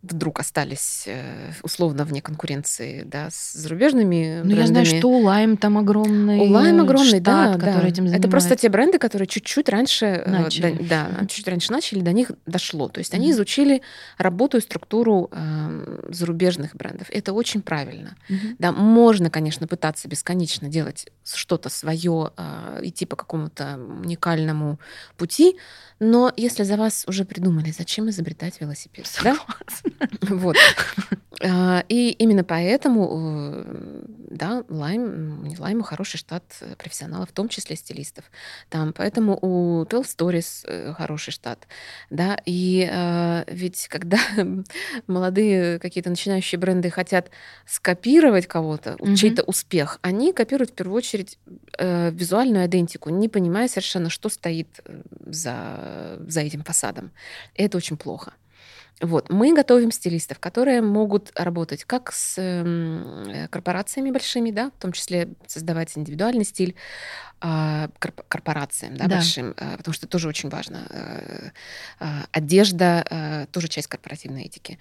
вдруг 0.02 0.38
остались 0.40 1.04
э, 1.06 1.52
условно 1.62 2.04
вне 2.04 2.20
конкуренции 2.20 3.04
да, 3.06 3.30
с 3.30 3.54
зарубежными 3.54 4.42
ну, 4.44 4.54
я 4.54 4.66
знаю, 4.66 4.84
что 4.84 5.08
у 5.08 5.26
Lime 5.26 5.56
там 5.56 5.78
огромный 5.78 6.40
У 6.40 6.52
Lime 6.52 6.82
огромный, 6.82 7.20
штат, 7.20 7.22
да, 7.22 7.52
который 7.54 7.82
да. 7.82 7.88
этим 7.88 7.94
занимается. 8.04 8.18
Это 8.18 8.28
просто 8.28 8.56
те 8.56 8.68
бренды, 8.68 8.98
которые 8.98 9.28
чуть-чуть 9.28 9.70
раньше... 9.70 10.04
Э, 10.04 10.30
начали. 10.30 10.76
Да, 10.82 11.08
да 11.18 11.20
чуть-чуть 11.20 11.48
раньше 11.48 11.72
начали, 11.72 12.00
до 12.00 12.12
них 12.12 12.32
дошло. 12.44 12.88
То 12.88 12.98
есть 12.98 13.14
они 13.14 13.30
изучили 13.30 13.80
работу 14.18 14.58
и 14.58 14.60
структуру 14.60 15.30
э, 15.32 16.10
зарубежных 16.10 16.76
брендов. 16.76 17.06
Это 17.10 17.32
очень 17.32 17.62
правильно. 17.62 18.14
Угу. 18.28 18.56
Да, 18.58 18.72
можно, 18.72 19.30
конечно, 19.30 19.66
пытаться 19.66 20.06
бесконечно 20.06 20.68
делать 20.68 21.06
что-то 21.24 21.70
свое, 21.70 22.32
э, 22.36 22.80
идти 22.82 23.06
по 23.06 23.16
какому-то 23.16 23.80
уникальному 24.02 24.78
пути, 25.16 25.56
но 26.00 26.09
если 26.36 26.62
за 26.62 26.76
вас 26.76 27.04
уже 27.06 27.24
придумали, 27.24 27.70
зачем 27.70 28.08
изобретать 28.10 28.60
велосипед? 28.60 29.06
Да? 29.22 29.36
Вот. 30.22 30.56
А, 31.42 31.84
и 31.88 32.10
именно 32.10 32.44
поэтому, 32.44 33.64
э, 33.64 34.02
да, 34.30 34.62
Лайм, 34.68 35.44
не 35.44 35.56
Лайм, 35.56 35.82
хороший 35.82 36.18
штат 36.18 36.44
профессионалов, 36.76 37.30
в 37.30 37.32
том 37.32 37.48
числе 37.48 37.76
стилистов. 37.76 38.24
Там, 38.68 38.92
поэтому 38.92 39.38
у 39.40 39.86
12 39.86 40.20
Stories 40.20 40.64
э, 40.66 40.92
хороший 40.92 41.30
штат, 41.30 41.66
да, 42.10 42.38
и 42.44 42.86
э, 42.90 43.44
ведь 43.46 43.88
когда 43.88 44.18
молодые 45.06 45.78
какие-то 45.78 46.10
начинающие 46.10 46.58
бренды 46.58 46.90
хотят 46.90 47.30
скопировать 47.64 48.46
кого-то, 48.46 48.90
mm-hmm. 48.90 49.16
чей-то 49.16 49.42
успех, 49.44 49.98
они 50.02 50.34
копируют 50.34 50.72
в 50.72 50.74
первую 50.74 50.98
очередь 50.98 51.38
э, 51.78 52.10
визуальную 52.10 52.66
идентику, 52.66 53.08
не 53.08 53.28
понимая 53.28 53.68
совершенно, 53.68 54.10
что 54.10 54.28
стоит 54.28 54.80
за, 55.24 55.54
за 56.26 56.40
этим 56.40 56.62
фасадом. 56.62 57.10
Это 57.54 57.76
очень 57.76 57.96
плохо. 57.96 58.32
Вот. 59.00 59.30
Мы 59.30 59.54
готовим 59.54 59.92
стилистов, 59.92 60.38
которые 60.38 60.82
могут 60.82 61.32
работать 61.34 61.84
как 61.84 62.12
с 62.12 62.34
э, 62.38 63.48
корпорациями 63.48 64.10
большими, 64.10 64.50
да, 64.50 64.70
в 64.70 64.80
том 64.80 64.92
числе 64.92 65.28
создавать 65.46 65.96
индивидуальный 65.96 66.44
стиль 66.44 66.74
э, 67.40 67.88
корпорациям 68.28 68.96
да, 68.96 69.06
да. 69.06 69.16
большим, 69.16 69.54
э, 69.56 69.76
потому 69.78 69.94
что 69.94 70.04
это 70.04 70.12
тоже 70.12 70.28
очень 70.28 70.50
важно. 70.50 70.86
Э, 70.90 71.50
э, 72.00 72.06
одежда 72.32 73.48
тоже 73.52 73.68
часть 73.68 73.88
корпоративной 73.88 74.44
этики. 74.44 74.78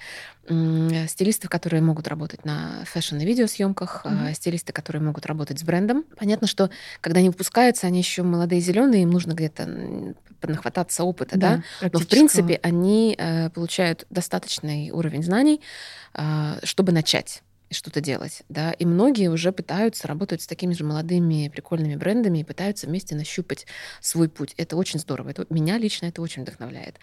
Стилисты, 1.07 1.47
которые 1.47 1.81
могут 1.81 2.07
работать 2.07 2.43
на 2.43 2.83
фэшн 2.85 3.17
и 3.17 3.25
видеосъемках, 3.25 4.05
mm-hmm. 4.05 4.33
стилисты, 4.33 4.73
которые 4.73 5.01
могут 5.01 5.25
работать 5.27 5.59
с 5.59 5.63
брендом. 5.63 6.03
Понятно, 6.17 6.47
что 6.47 6.69
когда 7.01 7.19
они 7.19 7.29
выпускаются, 7.29 7.87
они 7.87 7.99
еще 7.99 8.23
молодые, 8.23 8.59
зеленые, 8.59 9.03
им 9.03 9.11
нужно 9.11 9.33
где-то 9.33 10.15
поднахвататься 10.39 11.03
опыта, 11.03 11.37
да, 11.37 11.63
да? 11.81 11.89
но 11.93 11.99
в 11.99 12.07
принципе 12.07 12.59
они 12.63 13.15
э, 13.17 13.49
получают 13.49 14.05
достаточный 14.09 14.91
уровень 14.91 15.23
знаний, 15.23 15.61
э, 16.13 16.59
чтобы 16.63 16.91
начать 16.91 17.43
что-то 17.71 18.01
делать, 18.01 18.43
да, 18.49 18.71
и 18.71 18.85
многие 18.85 19.29
уже 19.29 19.51
пытаются 19.51 20.07
работать 20.07 20.41
с 20.41 20.47
такими 20.47 20.73
же 20.73 20.83
молодыми 20.83 21.49
прикольными 21.49 21.95
брендами 21.95 22.39
и 22.39 22.43
пытаются 22.43 22.87
вместе 22.87 23.15
нащупать 23.15 23.67
свой 24.01 24.27
путь. 24.27 24.53
Это 24.57 24.75
очень 24.75 24.99
здорово. 24.99 25.29
Это, 25.29 25.45
меня 25.49 25.77
лично 25.77 26.07
это 26.07 26.21
очень 26.21 26.41
вдохновляет. 26.41 26.95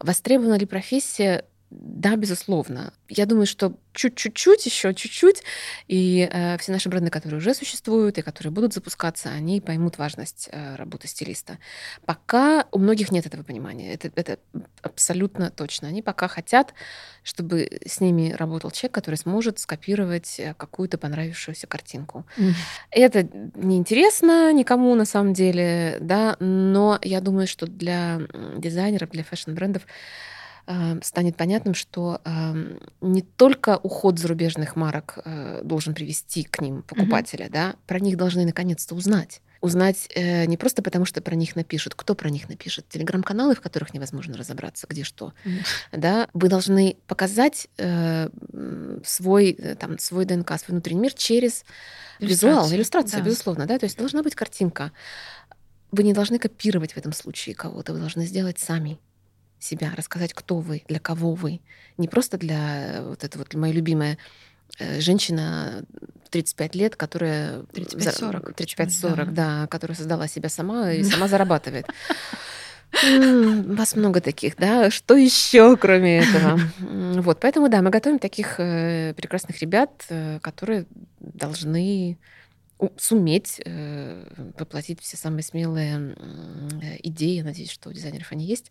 Востребована 0.00 0.54
ли 0.54 0.66
профессия? 0.66 1.44
Да, 1.70 2.14
безусловно. 2.14 2.92
Я 3.08 3.26
думаю, 3.26 3.46
что 3.46 3.74
чуть-чуть 3.92 4.66
еще, 4.66 4.94
чуть-чуть, 4.94 5.42
и 5.88 6.28
э, 6.30 6.58
все 6.58 6.70
наши 6.70 6.88
бренды, 6.88 7.10
которые 7.10 7.38
уже 7.38 7.54
существуют 7.54 8.18
и 8.18 8.22
которые 8.22 8.52
будут 8.52 8.72
запускаться, 8.72 9.30
они 9.30 9.60
поймут 9.60 9.98
важность 9.98 10.48
э, 10.52 10.76
работы 10.76 11.08
стилиста. 11.08 11.58
Пока 12.04 12.66
у 12.70 12.78
многих 12.78 13.10
нет 13.10 13.26
этого 13.26 13.42
понимания. 13.42 13.92
Это, 13.94 14.12
это 14.14 14.38
абсолютно 14.82 15.50
точно. 15.50 15.88
Они 15.88 16.02
пока 16.02 16.28
хотят, 16.28 16.72
чтобы 17.24 17.80
с 17.84 18.00
ними 18.00 18.32
работал 18.32 18.70
человек, 18.70 18.94
который 18.94 19.16
сможет 19.16 19.58
скопировать 19.58 20.38
э, 20.38 20.54
какую-то 20.54 20.98
понравившуюся 20.98 21.66
картинку. 21.66 22.26
Mm. 22.36 22.52
Это 22.92 23.28
неинтересно 23.56 24.52
никому 24.52 24.94
на 24.94 25.04
самом 25.04 25.32
деле, 25.32 25.98
да, 26.00 26.36
но 26.38 26.98
я 27.02 27.20
думаю, 27.20 27.48
что 27.48 27.66
для 27.66 28.20
дизайнеров, 28.56 29.10
для 29.10 29.24
фэшн-брендов 29.24 29.82
станет 31.02 31.36
понятным, 31.36 31.74
что 31.74 32.20
эм, 32.24 32.80
не 33.00 33.22
только 33.22 33.78
уход 33.82 34.18
зарубежных 34.18 34.74
марок 34.74 35.18
э, 35.24 35.60
должен 35.62 35.94
привести 35.94 36.42
к 36.42 36.60
ним 36.60 36.82
покупателя, 36.82 37.46
mm-hmm. 37.46 37.52
да, 37.52 37.76
про 37.86 38.00
них 38.00 38.16
должны 38.16 38.44
наконец-то 38.44 38.94
узнать 38.94 39.40
узнать 39.60 40.08
э, 40.14 40.44
не 40.46 40.56
просто 40.56 40.82
потому, 40.82 41.04
что 41.04 41.20
про 41.20 41.34
них 41.34 41.56
напишут, 41.56 41.94
кто 41.94 42.14
про 42.14 42.28
них 42.28 42.48
напишет, 42.48 42.88
телеграм-каналы, 42.88 43.54
в 43.54 43.60
которых 43.60 43.94
невозможно 43.94 44.36
разобраться, 44.36 44.86
где 44.88 45.02
что, 45.02 45.32
mm. 45.44 45.60
да, 45.92 46.28
вы 46.34 46.48
должны 46.48 46.96
показать 47.06 47.68
э, 47.78 48.28
свой 49.04 49.54
там 49.78 49.98
свой 49.98 50.24
ДНК, 50.24 50.58
свой 50.58 50.74
внутренний 50.74 51.00
мир 51.00 51.14
через 51.14 51.64
визуал, 52.20 52.70
иллюстрация, 52.70 53.20
да. 53.20 53.26
безусловно, 53.26 53.66
да, 53.66 53.78
то 53.78 53.86
есть 53.86 53.98
должна 53.98 54.22
быть 54.22 54.34
картинка. 54.34 54.92
Вы 55.90 56.02
не 56.02 56.12
должны 56.12 56.38
копировать 56.38 56.92
в 56.92 56.96
этом 56.96 57.12
случае 57.12 57.54
кого-то, 57.54 57.92
вы 57.92 57.98
должны 57.98 58.26
сделать 58.26 58.58
сами 58.58 58.98
себя, 59.66 59.92
рассказать, 59.96 60.32
кто 60.32 60.58
вы, 60.58 60.82
для 60.88 60.98
кого 60.98 61.34
вы. 61.34 61.60
Не 61.98 62.08
просто 62.08 62.38
для 62.38 63.02
вот 63.02 63.24
это 63.24 63.38
вот 63.38 63.54
моя 63.54 63.72
любимая 63.72 64.18
э, 64.78 65.00
женщина 65.00 65.84
35 66.30 66.74
лет, 66.74 66.96
которая... 66.96 67.60
35-40. 67.72 68.54
35-40, 68.54 69.16
да. 69.16 69.24
да, 69.24 69.66
которая 69.68 69.96
создала 69.96 70.28
себя 70.28 70.48
сама 70.48 70.92
и 70.92 71.02
сама 71.02 71.28
зарабатывает. 71.28 71.86
Вас 73.02 73.96
много 73.96 74.20
таких, 74.20 74.56
да? 74.56 74.90
Что 74.90 75.16
еще, 75.16 75.76
кроме 75.76 76.20
этого? 76.20 76.60
Вот, 76.78 77.40
поэтому, 77.40 77.68
да, 77.68 77.82
мы 77.82 77.90
готовим 77.90 78.18
таких 78.18 78.58
э, 78.58 79.14
прекрасных 79.14 79.60
ребят, 79.60 79.90
э, 80.08 80.38
которые 80.40 80.86
должны 81.20 82.18
суметь 82.96 83.60
э, 83.64 84.50
воплотить 84.58 85.00
все 85.00 85.16
самые 85.16 85.42
смелые 85.42 86.14
э, 86.16 86.96
идеи. 87.04 87.36
Я 87.36 87.44
надеюсь, 87.44 87.70
что 87.70 87.88
у 87.88 87.92
дизайнеров 87.92 88.30
они 88.32 88.44
есть 88.44 88.70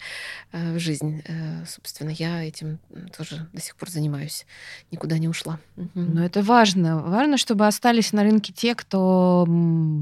э, 0.52 0.76
в 0.76 0.80
жизнь. 0.80 1.24
Собственно, 1.68 2.12
я 2.12 2.44
этим 2.44 2.80
тоже 3.18 3.48
до 3.54 3.62
сих 3.62 3.76
пор 3.76 3.90
занимаюсь. 3.90 4.46
Никуда 4.92 5.18
не 5.18 5.28
ушла. 5.28 5.60
Но 5.94 6.24
это 6.24 6.42
важно. 6.42 7.02
Важно, 7.02 7.38
чтобы 7.38 7.68
остались 7.68 8.14
на 8.14 8.24
рынке 8.24 8.54
те, 8.54 8.76
кто 8.76 9.46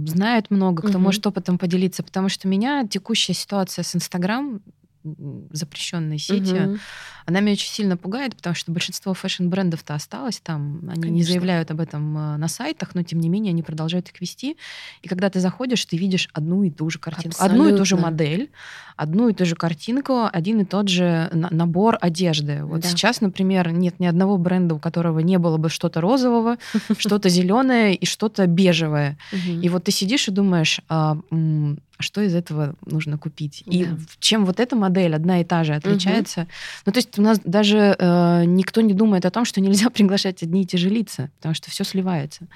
знает 0.07 0.51
много, 0.51 0.81
кто 0.83 0.97
угу. 0.97 1.05
может 1.05 1.25
опытом 1.25 1.57
поделиться. 1.57 2.03
Потому 2.03 2.29
что 2.29 2.47
меня 2.47 2.85
текущая 2.87 3.33
ситуация 3.33 3.83
с 3.83 3.95
Инстаграм 3.95 4.61
запрещенной 5.51 6.17
сети, 6.17 6.53
угу. 6.53 6.77
она 7.25 7.39
меня 7.39 7.53
очень 7.53 7.69
сильно 7.69 7.97
пугает, 7.97 8.35
потому 8.35 8.55
что 8.55 8.71
большинство 8.71 9.13
фэшн-брендов-то 9.13 9.93
осталось 9.93 10.39
там, 10.39 10.79
они 10.83 11.01
Конечно. 11.01 11.09
не 11.09 11.23
заявляют 11.23 11.71
об 11.71 11.79
этом 11.79 12.17
э, 12.17 12.37
на 12.37 12.47
сайтах, 12.47 12.95
но 12.95 13.03
тем 13.03 13.19
не 13.19 13.29
менее 13.29 13.51
они 13.51 13.63
продолжают 13.63 14.09
их 14.09 14.21
вести. 14.21 14.57
И 15.01 15.07
когда 15.07 15.29
ты 15.29 15.39
заходишь, 15.39 15.85
ты 15.85 15.97
видишь 15.97 16.29
одну 16.33 16.63
и 16.63 16.69
ту 16.69 16.89
же 16.89 16.99
картинку, 16.99 17.37
Абсолютно. 17.37 17.63
одну 17.65 17.75
и 17.75 17.77
ту 17.77 17.85
же 17.85 17.97
модель, 17.97 18.49
одну 18.95 19.29
и 19.29 19.33
ту 19.33 19.45
же 19.45 19.55
картинку, 19.55 20.29
один 20.31 20.61
и 20.61 20.65
тот 20.65 20.87
же 20.87 21.29
набор 21.33 21.97
одежды. 21.99 22.63
Вот 22.63 22.81
да. 22.81 22.87
сейчас, 22.87 23.21
например, 23.21 23.71
нет 23.71 23.99
ни 23.99 24.05
одного 24.05 24.37
бренда, 24.37 24.75
у 24.75 24.79
которого 24.79 25.19
не 25.19 25.37
было 25.37 25.57
бы 25.57 25.69
что-то 25.69 26.01
розового, 26.01 26.57
что-то 26.97 27.29
зеленое 27.29 27.95
и 27.95 28.05
что-то 28.05 28.47
бежевое. 28.47 29.17
И 29.61 29.69
вот 29.69 29.85
ты 29.85 29.91
сидишь 29.91 30.27
и 30.27 30.31
думаешь, 30.31 30.79
а, 30.89 31.17
что 32.03 32.21
из 32.21 32.35
этого 32.35 32.75
нужно 32.85 33.17
купить. 33.17 33.63
Да. 33.65 33.71
И 33.73 33.87
чем 34.19 34.45
вот 34.45 34.59
эта 34.59 34.75
модель 34.75 35.15
одна 35.15 35.41
и 35.41 35.43
та 35.43 35.63
же 35.63 35.73
отличается. 35.73 36.41
Угу. 36.41 36.49
Ну, 36.85 36.91
то 36.91 36.97
есть 36.97 37.19
у 37.19 37.21
нас 37.21 37.39
даже 37.43 37.95
э, 37.97 38.43
никто 38.45 38.81
не 38.81 38.93
думает 38.93 39.25
о 39.25 39.31
том, 39.31 39.45
что 39.45 39.61
нельзя 39.61 39.89
приглашать 39.91 40.43
одни 40.43 40.63
и 40.63 40.65
те 40.65 40.77
же 40.77 40.89
лица, 40.89 41.29
потому 41.37 41.55
что 41.55 41.71
все 41.71 41.83
сливается. 41.83 42.47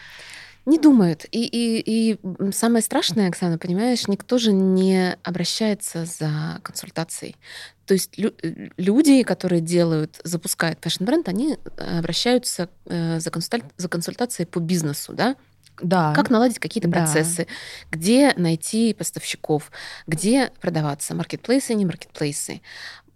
Не 0.68 0.78
думают. 0.78 1.26
И, 1.32 1.46
и, 1.46 1.82
и 1.86 2.52
самое 2.52 2.84
страшное, 2.84 3.30
Оксана, 3.30 3.58
понимаешь, 3.58 4.10
никто 4.10 4.38
же 4.38 4.52
не 4.52 5.16
обращается 5.24 6.04
за 6.06 6.60
консультацией. 6.62 7.38
То 7.86 7.94
есть 7.94 8.20
лю- 8.20 8.36
э, 8.44 8.68
люди, 8.76 9.24
которые 9.24 9.62
делают, 9.62 10.20
запускают 10.26 10.80
фэшн-бренд, 10.82 11.30
они 11.30 11.56
обращаются 11.78 12.70
э, 12.86 13.22
за, 13.22 13.30
консуль- 13.30 13.64
за 13.78 13.88
консультацией 13.88 14.46
по 14.46 14.60
бизнесу, 14.60 15.14
да? 15.14 15.38
Да. 15.82 16.14
Как 16.14 16.30
наладить 16.30 16.60
какие-то 16.60 16.88
да. 16.88 17.00
процессы, 17.00 17.48
где 17.92 18.34
найти 18.36 18.94
поставщиков, 18.94 19.72
где 20.08 20.52
продаваться, 20.60 21.16
маркетплейсы, 21.16 21.74
не 21.76 21.86
маркетплейсы, 21.86 22.62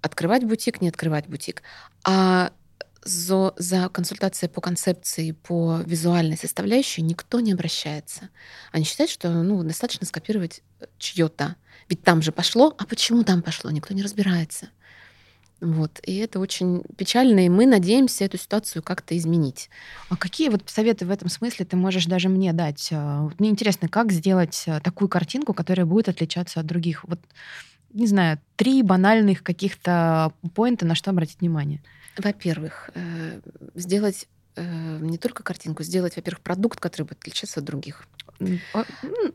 открывать 0.02 0.44
бутик, 0.44 0.82
не 0.82 0.90
открывать 0.90 1.28
бутик. 1.28 1.64
А 2.04 2.52
за, 3.04 3.54
за 3.58 3.90
консультацией 3.90 4.50
по 4.50 4.62
концепции, 4.62 5.32
по 5.32 5.82
визуальной 5.86 6.38
составляющей 6.38 7.02
никто 7.02 7.40
не 7.40 7.54
обращается. 7.54 8.30
Они 8.72 8.86
считают, 8.86 9.12
что 9.12 9.30
ну, 9.30 9.64
достаточно 9.64 10.06
скопировать 10.06 10.62
чье-то. 10.98 11.56
Ведь 11.90 12.04
там 12.04 12.22
же 12.22 12.32
пошло, 12.32 12.76
а 12.78 12.86
почему 12.86 13.24
там 13.24 13.42
пошло, 13.42 13.72
никто 13.72 13.94
не 13.94 14.04
разбирается. 14.04 14.70
Вот. 15.62 16.00
И 16.04 16.18
это 16.18 16.40
очень 16.40 16.82
печально, 16.98 17.46
и 17.46 17.50
мы 17.50 17.68
надеемся 17.68 18.26
эту 18.26 18.38
ситуацию 18.38 18.82
как-то 18.82 19.16
изменить. 19.16 19.70
А 20.10 20.18
какие 20.18 20.50
вот 20.50 20.64
советы 20.66 21.06
в 21.06 21.12
этом 21.12 21.30
смысле 21.30 21.66
ты 21.66 21.78
можешь 21.78 22.08
даже 22.08 22.30
мне 22.30 22.52
дать? 22.52 22.90
А, 22.92 23.30
мне 23.38 23.50
интересно, 23.50 23.88
как 23.88 24.12
сделать 24.12 24.64
э, 24.66 24.80
такую 24.82 25.08
картинку, 25.08 25.54
которая 25.54 25.86
будет 25.86 26.10
отличаться 26.10 26.60
от 26.60 26.66
других? 26.66 27.04
Вот, 27.08 27.20
не 27.94 28.08
знаю, 28.08 28.40
три 28.56 28.82
банальных 28.82 29.44
каких-то 29.44 30.34
поинта, 30.56 30.88
на 30.88 30.96
что 30.96 31.12
обратить 31.12 31.42
внимание. 31.42 31.84
Во-первых, 32.18 32.90
э, 32.96 33.40
сделать 33.76 34.28
э, 34.56 34.98
не 35.00 35.20
только 35.20 35.44
картинку, 35.44 35.84
сделать, 35.84 36.16
во-первых, 36.16 36.42
продукт, 36.42 36.80
который 36.80 37.04
будет 37.04 37.20
отличаться 37.20 37.60
от 37.60 37.68
других. 37.68 38.08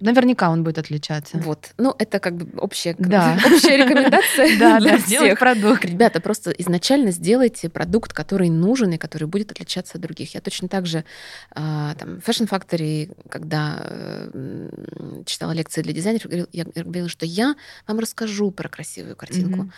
Наверняка 0.01 0.51
он 0.51 0.65
будет 0.65 0.79
отличаться. 0.79 1.39
Вот. 1.39 1.73
Ну, 1.79 1.95
это 1.99 2.19
как 2.19 2.37
бы 2.37 2.59
общая, 2.59 2.95
да. 2.99 3.39
общая 3.47 3.77
рекомендация 3.77 4.59
да, 4.59 4.79
для 4.79 4.99
всех. 4.99 5.39
продукт. 5.39 5.85
Ребята, 5.85 6.21
просто 6.21 6.51
изначально 6.51 7.11
сделайте 7.11 7.69
продукт, 7.69 8.13
который 8.13 8.51
нужен 8.51 8.93
и 8.93 8.99
который 8.99 9.29
будет 9.29 9.53
отличаться 9.53 9.99
от 9.99 10.03
других. 10.03 10.35
Я 10.35 10.41
точно 10.41 10.69
так 10.69 10.87
же 10.87 11.05
а, 11.53 11.95
там, 11.95 12.21
в 12.21 12.29
Fashion 12.29 12.49
Factory, 12.49 13.17
когда 13.29 13.83
читала 15.25 15.53
лекции 15.53 15.83
для 15.83 15.93
дизайнеров, 15.93 16.49
я 16.53 16.65
говорила, 16.65 17.09
что 17.09 17.27
я 17.27 17.55
вам 17.87 17.99
расскажу 17.99 18.51
про 18.51 18.69
красивую 18.69 19.17
картинку, 19.17 19.71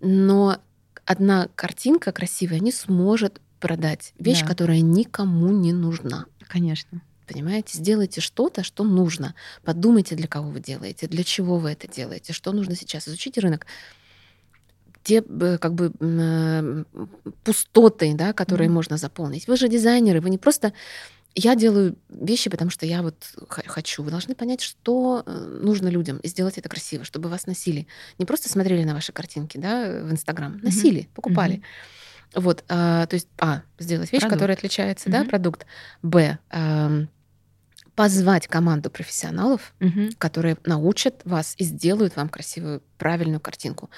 но 0.00 0.58
одна 1.04 1.48
картинка 1.54 2.12
красивая 2.12 2.60
не 2.60 2.72
сможет 2.72 3.40
продать 3.60 4.12
вещь, 4.18 4.40
да. 4.40 4.48
которая 4.48 4.80
никому 4.80 5.50
не 5.50 5.72
нужна. 5.72 6.26
Конечно. 6.48 7.00
Понимаете, 7.32 7.78
сделайте 7.78 8.20
что-то, 8.20 8.62
что 8.62 8.84
нужно. 8.84 9.34
Подумайте, 9.64 10.14
для 10.14 10.28
кого 10.28 10.50
вы 10.50 10.60
делаете, 10.60 11.06
для 11.06 11.24
чего 11.24 11.58
вы 11.58 11.70
это 11.70 11.88
делаете, 11.88 12.32
что 12.32 12.52
нужно 12.52 12.76
сейчас. 12.76 13.08
Изучите 13.08 13.40
рынок. 13.40 13.66
Те 15.02 15.24
э, 15.26 15.58
как 15.58 15.74
бы 15.74 15.92
э, 15.98 16.84
пустоты, 17.42 18.14
да, 18.14 18.32
которые 18.32 18.68
mm-hmm. 18.68 18.72
можно 18.72 18.96
заполнить. 18.98 19.48
Вы 19.48 19.56
же 19.56 19.68
дизайнеры, 19.68 20.20
вы 20.20 20.30
не 20.30 20.38
просто 20.38 20.72
я 21.34 21.54
делаю 21.54 21.96
вещи, 22.10 22.50
потому 22.50 22.70
что 22.70 22.84
я 22.84 23.00
вот 23.02 23.16
хочу. 23.48 24.02
Вы 24.02 24.10
должны 24.10 24.34
понять, 24.34 24.60
что 24.60 25.22
э, 25.24 25.58
нужно 25.62 25.88
людям, 25.88 26.18
и 26.18 26.28
сделать 26.28 26.58
это 26.58 26.68
красиво, 26.68 27.04
чтобы 27.04 27.30
вас 27.30 27.46
носили. 27.46 27.86
Не 28.18 28.26
просто 28.26 28.50
смотрели 28.50 28.84
на 28.84 28.92
ваши 28.92 29.12
картинки, 29.12 29.56
да, 29.56 30.02
в 30.02 30.12
Инстаграм, 30.12 30.58
носили, 30.62 31.02
mm-hmm. 31.02 31.14
покупали. 31.14 31.56
Mm-hmm. 31.56 31.62
Вот, 32.34 32.64
а, 32.68 33.06
то 33.06 33.14
есть, 33.14 33.28
а, 33.38 33.62
сделать 33.78 34.10
вещь, 34.12 34.20
продукт. 34.20 34.34
которая 34.38 34.56
отличается, 34.56 35.08
угу. 35.08 35.18
да, 35.18 35.24
продукт. 35.24 35.66
Б, 36.02 36.38
а, 36.50 37.04
позвать 37.94 38.46
команду 38.46 38.90
профессионалов, 38.90 39.74
угу. 39.80 40.10
которые 40.18 40.56
научат 40.64 41.20
вас 41.24 41.54
и 41.58 41.64
сделают 41.64 42.16
вам 42.16 42.28
красивую, 42.28 42.82
правильную 42.98 43.40
картинку. 43.40 43.90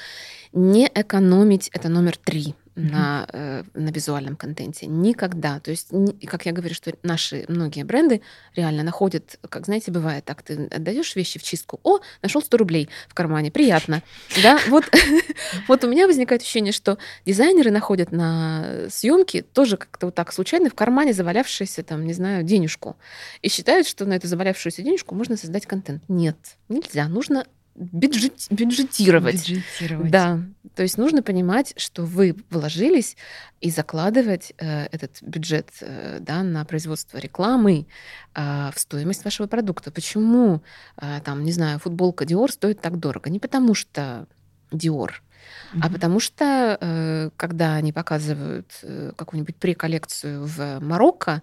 Не 0.53 0.91
экономить 0.93 1.69
это 1.73 1.89
номер 1.89 2.17
три 2.17 2.55
mm-hmm. 2.77 2.93
на, 2.93 3.27
э, 3.33 3.65
на 3.75 3.89
визуальном 3.91 4.37
контенте. 4.37 4.87
Никогда. 4.87 5.61
То 5.61 5.71
есть, 5.71 5.93
не, 5.93 6.13
как 6.27 6.47
я 6.47 6.53
говорю, 6.53 6.75
что 6.75 6.93
наши 7.03 7.45
многие 7.49 7.85
бренды 7.85 8.23
реально 8.55 8.83
находят, 8.83 9.39
как 9.49 9.67
знаете, 9.67 9.91
бывает 9.91 10.25
так, 10.25 10.43
ты 10.43 10.67
отдаешь 10.67 11.15
вещи 11.17 11.39
в 11.39 11.43
чистку, 11.43 11.81
о, 11.83 12.01
нашел 12.23 12.43
100 12.43 12.57
рублей 12.57 12.89
в 13.09 13.15
кармане, 13.15 13.51
приятно. 13.51 14.03
Да, 14.43 14.59
вот, 14.69 14.85
вот 15.69 15.85
у 15.85 15.89
меня 15.89 16.07
возникает 16.07 16.43
ощущение, 16.43 16.73
что 16.73 16.99
дизайнеры 17.25 17.71
находят 17.71 18.13
на 18.13 18.89
съемке 18.91 19.43
тоже 19.43 19.77
как-то 19.77 20.07
вот 20.07 20.15
так 20.15 20.33
случайно 20.33 20.71
в 20.71 20.75
кармане 20.75 21.13
завалявшуюся, 21.13 21.83
там, 21.83 22.05
не 22.05 22.13
знаю, 22.13 22.43
денежку. 22.43 22.97
И 23.43 23.49
считают, 23.49 23.87
что 23.87 24.05
на 24.05 24.15
эту 24.15 24.29
завалявшуюся 24.29 24.83
денежку 24.83 25.15
можно 25.15 25.37
создать 25.37 25.67
контент. 25.67 26.03
Нет, 26.09 26.37
нельзя. 26.69 27.09
Нужно 27.09 27.47
бюджет, 27.75 28.47
бюджетировать. 28.51 29.49
Бюджетировать. 29.49 30.11
Да. 30.11 30.41
То 30.75 30.83
есть 30.83 30.99
нужно 30.99 31.23
понимать, 31.23 31.75
что 31.77 32.05
вы 32.05 32.37
вложились 32.51 33.17
и 33.61 33.71
закладывать 33.71 34.53
э, 34.59 34.87
этот 34.87 35.23
бюджет 35.23 35.71
э, 35.81 36.19
да, 36.21 36.43
на 36.43 36.65
производство 36.65 37.19
рекламы 37.19 37.87
э, 38.35 38.71
в 38.75 38.79
стоимость 38.79 39.25
вашего 39.25 39.47
продукта. 39.47 39.91
Почему, 39.91 40.63
э, 41.01 41.21
там, 41.25 41.45
не 41.45 41.53
знаю, 41.53 41.79
футболка 41.79 42.25
Dior 42.25 42.51
стоит 42.51 42.81
так 42.81 42.99
дорого? 42.99 43.31
Не 43.31 43.39
потому 43.39 43.75
что 43.75 44.27
Dior, 44.71 45.11
mm-hmm. 45.11 45.81
а 45.83 45.91
потому 45.91 46.21
что, 46.21 46.79
э, 46.81 47.31
когда 47.37 47.75
они 47.75 47.93
показывают 47.93 48.71
э, 48.83 49.13
какую-нибудь 49.17 49.57
преколлекцию 49.57 50.45
в 50.47 50.81
Марокко, 50.81 51.43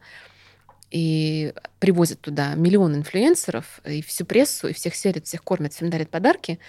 и 0.92 1.54
привозят 1.80 2.22
туда 2.22 2.54
миллион 2.56 2.96
инфлюенсеров, 2.96 3.82
и 3.86 4.02
всю 4.02 4.26
прессу, 4.26 4.68
и 4.68 4.74
всех 4.74 4.94
селят, 4.96 5.26
всех 5.26 5.44
кормят, 5.44 5.74
всем 5.74 5.90
дарят 5.90 6.10
подарки, 6.10 6.60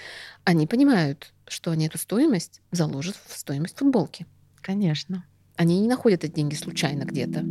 они 0.45 0.67
понимают, 0.67 1.33
что 1.47 1.73
они 1.73 1.87
эту 1.87 1.99
стоимость 1.99 2.61
заложат 2.71 3.17
в 3.27 3.37
стоимость 3.37 3.79
футболки. 3.79 4.27
Конечно. 4.61 5.25
Они 5.57 5.81
не 5.81 5.89
находят 5.89 6.25
эти 6.25 6.33
деньги 6.33 6.55
случайно 6.55 7.03
где-то. 7.05 7.45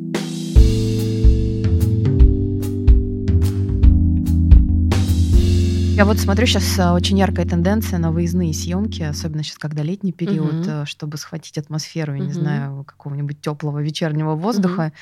Я 5.94 6.06
вот 6.06 6.20
смотрю 6.20 6.48
сейчас 6.48 6.80
а, 6.80 6.94
очень 6.94 7.20
яркая 7.20 7.46
тенденция 7.46 8.00
на 8.00 8.12
выездные 8.12 8.54
съемки, 8.54 9.04
особенно 9.04 9.44
сейчас, 9.44 9.58
когда 9.58 9.84
летний 9.84 10.14
период, 10.14 10.66
угу. 10.66 10.86
чтобы 10.86 11.18
схватить 11.18 11.58
атмосферу, 11.58 12.14
я 12.14 12.22
угу. 12.22 12.28
не 12.28 12.34
знаю, 12.34 12.86
какого-нибудь 12.86 13.42
теплого 13.42 13.80
вечернего 13.84 14.36
воздуха. 14.36 14.86
Угу. 14.86 14.94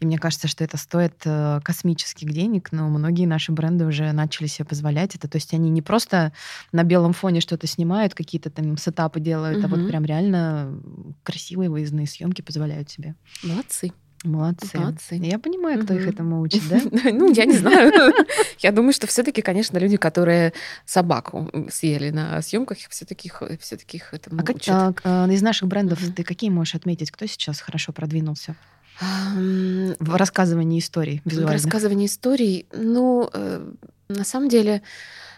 И 0.00 0.06
мне 0.06 0.18
кажется, 0.18 0.46
что 0.46 0.62
это 0.62 0.76
стоит 0.76 1.14
э, 1.24 1.60
космических 1.64 2.32
денег, 2.32 2.70
но 2.70 2.88
многие 2.88 3.26
наши 3.26 3.50
бренды 3.50 3.86
уже 3.86 4.12
начали 4.12 4.46
себе 4.46 4.64
позволять 4.66 5.16
это. 5.16 5.28
То 5.28 5.36
есть 5.36 5.52
они 5.52 5.68
не 5.68 5.82
просто 5.82 6.32
на 6.70 6.84
белом 6.84 7.12
фоне 7.12 7.40
что-то 7.40 7.66
снимают, 7.66 8.14
какие-то 8.14 8.48
там 8.48 8.78
сетапы 8.78 9.18
делают, 9.18 9.58
угу. 9.58 9.66
а 9.66 9.68
вот 9.68 9.88
прям 9.88 10.04
реально 10.04 10.80
красивые 11.24 11.70
выездные 11.70 12.06
съемки 12.06 12.40
позволяют 12.40 12.88
себе. 12.88 13.16
Молодцы. 13.42 13.92
Молодцы. 14.26 14.78
Молодцы. 14.78 15.14
Я 15.14 15.38
понимаю, 15.38 15.82
кто 15.84 15.94
угу. 15.94 16.02
их 16.02 16.08
этому 16.08 16.40
учит, 16.40 16.62
да? 16.68 16.80
Ну, 17.12 17.32
я 17.32 17.44
не 17.44 17.56
знаю. 17.56 18.12
Я 18.58 18.72
думаю, 18.72 18.92
что 18.92 19.06
все-таки, 19.06 19.42
конечно, 19.42 19.78
люди, 19.78 19.96
которые 19.96 20.52
собаку 20.84 21.50
съели 21.70 22.10
на 22.10 22.42
съемках, 22.42 22.78
все-таки 22.90 23.30
все-таки 23.60 23.98
их 23.98 24.12
этому 24.12 24.40
а 24.40 24.52
учат. 24.52 25.00
А, 25.04 25.28
из 25.30 25.42
наших 25.42 25.68
брендов 25.68 26.00
ты 26.14 26.24
какие 26.24 26.50
можешь 26.50 26.74
отметить? 26.74 27.10
Кто 27.10 27.26
сейчас 27.26 27.60
хорошо 27.60 27.92
продвинулся? 27.92 28.56
В 29.00 30.16
рассказывании 30.16 30.80
историй 30.80 31.20
В 31.24 31.46
рассказывании 31.46 32.06
историй, 32.06 32.66
ну, 32.72 33.28
э, 33.32 33.72
на 34.08 34.24
самом 34.24 34.48
деле, 34.48 34.82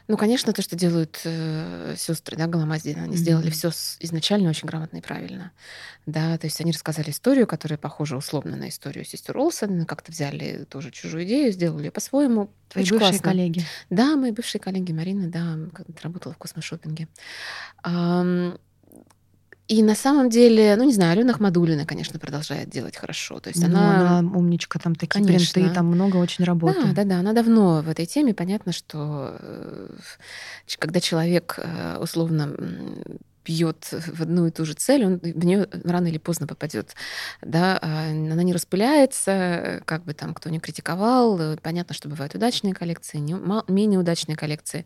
ну, 0.09 0.17
конечно, 0.17 0.55
то, 0.55 0.63
что 0.63 0.75
делают 0.75 1.21
э, 1.25 1.95
сестры, 1.99 2.37
да, 2.37 2.47
Голомаздина, 2.47 3.03
они 3.03 3.15
mm-hmm. 3.15 3.19
сделали 3.19 3.51
все 3.51 3.71
изначально 4.01 4.49
очень 4.49 4.67
грамотно 4.67 4.97
и 4.97 5.01
правильно. 5.03 5.53
Да, 6.07 6.39
то 6.39 6.47
есть 6.47 6.59
они 6.63 6.73
рассказали 6.73 7.11
историю, 7.11 7.47
которая 7.47 7.77
похожа 7.79 8.17
условно 8.17 8.57
на 8.57 8.71
историю 8.71 9.05
сестер 9.05 9.37
Олсен, 9.37 9.85
как-то 9.85 10.11
взяли 10.11 10.65
тоже 10.65 10.91
чужую 10.91 11.25
идею, 11.25 11.53
сделали 11.53 11.91
по-своему. 11.91 12.51
Твои 12.71 12.85
очень 12.85 12.95
бывшие 12.95 13.11
классно. 13.11 13.31
коллеги. 13.31 13.65
Да, 13.91 14.17
мои 14.17 14.31
бывшие 14.31 14.61
коллеги 14.61 14.93
Марина, 14.93 15.29
да, 15.29 15.59
работала 16.03 16.33
в 16.33 16.39
космошопинге. 16.39 17.09
И 19.69 19.83
на 19.83 19.95
самом 19.95 20.31
деле, 20.31 20.77
ну 20.77 20.85
не 20.85 20.95
знаю, 20.95 21.13
Алена 21.13 21.35
Ахмадулина, 21.35 21.85
конечно, 21.85 22.19
продолжает 22.19 22.71
делать 22.71 22.97
хорошо. 22.97 23.39
То 23.39 23.51
есть 23.51 23.61
ну, 23.61 23.67
она... 23.67 24.19
она 24.19 24.31
умничка, 24.39 24.79
там 24.79 24.95
такие 24.95 25.23
конечно. 25.23 25.53
принты, 25.53 25.75
там 25.75 25.87
много 25.87 26.17
очень 26.17 26.45
работы. 26.45 26.81
Да, 26.87 26.93
да, 26.93 27.05
да, 27.05 27.19
она 27.19 27.35
давно 27.35 27.83
в 27.83 27.89
этой 27.91 28.07
теме. 28.07 28.33
Понятно, 28.33 28.73
что 28.73 29.37
э, 29.39 29.91
когда 30.79 31.01
человек 31.01 31.59
э, 31.59 31.99
условно 32.01 32.57
бьет 33.49 33.89
в 33.91 34.21
одну 34.21 34.47
и 34.47 34.51
ту 34.51 34.67
же 34.67 34.75
цель, 34.75 35.07
он 35.07 35.19
в 35.19 35.45
нее 35.45 35.67
рано 35.85 36.09
или 36.09 36.19
поздно 36.19 36.47
попадет. 36.47 36.95
Да? 37.41 37.79
А 37.81 38.11
она 38.11 38.43
не 38.43 38.53
распыляется, 38.53 39.83
как 39.87 40.05
бы 40.05 40.13
там 40.13 40.35
кто 40.35 40.51
ни 40.51 40.59
критиковал. 40.59 41.57
Понятно, 41.63 41.95
что 41.95 42.09
бывают 42.09 42.35
удачные 42.35 42.75
коллекции, 42.75 43.19
не, 43.19 43.35
менее 43.73 43.99
удачные 43.99 44.37
коллекции. 44.37 44.85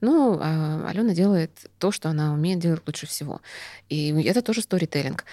Но 0.00 0.38
а 0.40 0.88
Алена 0.88 1.12
делает 1.12 1.50
то, 1.78 1.90
что 1.90 2.08
она 2.08 2.32
умеет 2.32 2.60
делать 2.60 2.82
лучше 2.86 3.06
всего. 3.06 3.40
И 3.88 4.10
это 4.22 4.42
тоже 4.42 4.62
сторителлинг. 4.62 5.24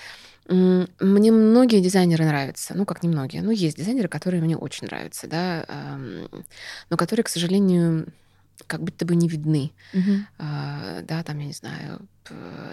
Мне 0.48 1.32
многие 1.32 1.82
дизайнеры 1.82 2.26
нравятся, 2.26 2.74
ну 2.76 2.86
как 2.86 3.04
немногие, 3.04 3.44
ну 3.44 3.52
есть 3.52 3.78
дизайнеры, 3.78 4.08
которые 4.08 4.42
мне 4.42 4.58
очень 4.58 4.88
нравятся, 4.88 5.28
да, 5.28 5.66
но 6.90 6.98
которые, 6.98 7.24
к 7.24 7.30
сожалению, 7.30 8.08
как 8.68 8.84
будто 8.84 9.05
бы 9.05 9.16
не 9.16 9.28
видны. 9.28 9.72
Угу. 9.93 10.12
А, 10.39 11.01
да, 11.01 11.24
там, 11.24 11.39
я 11.39 11.45
не 11.45 11.53
знаю, 11.53 12.07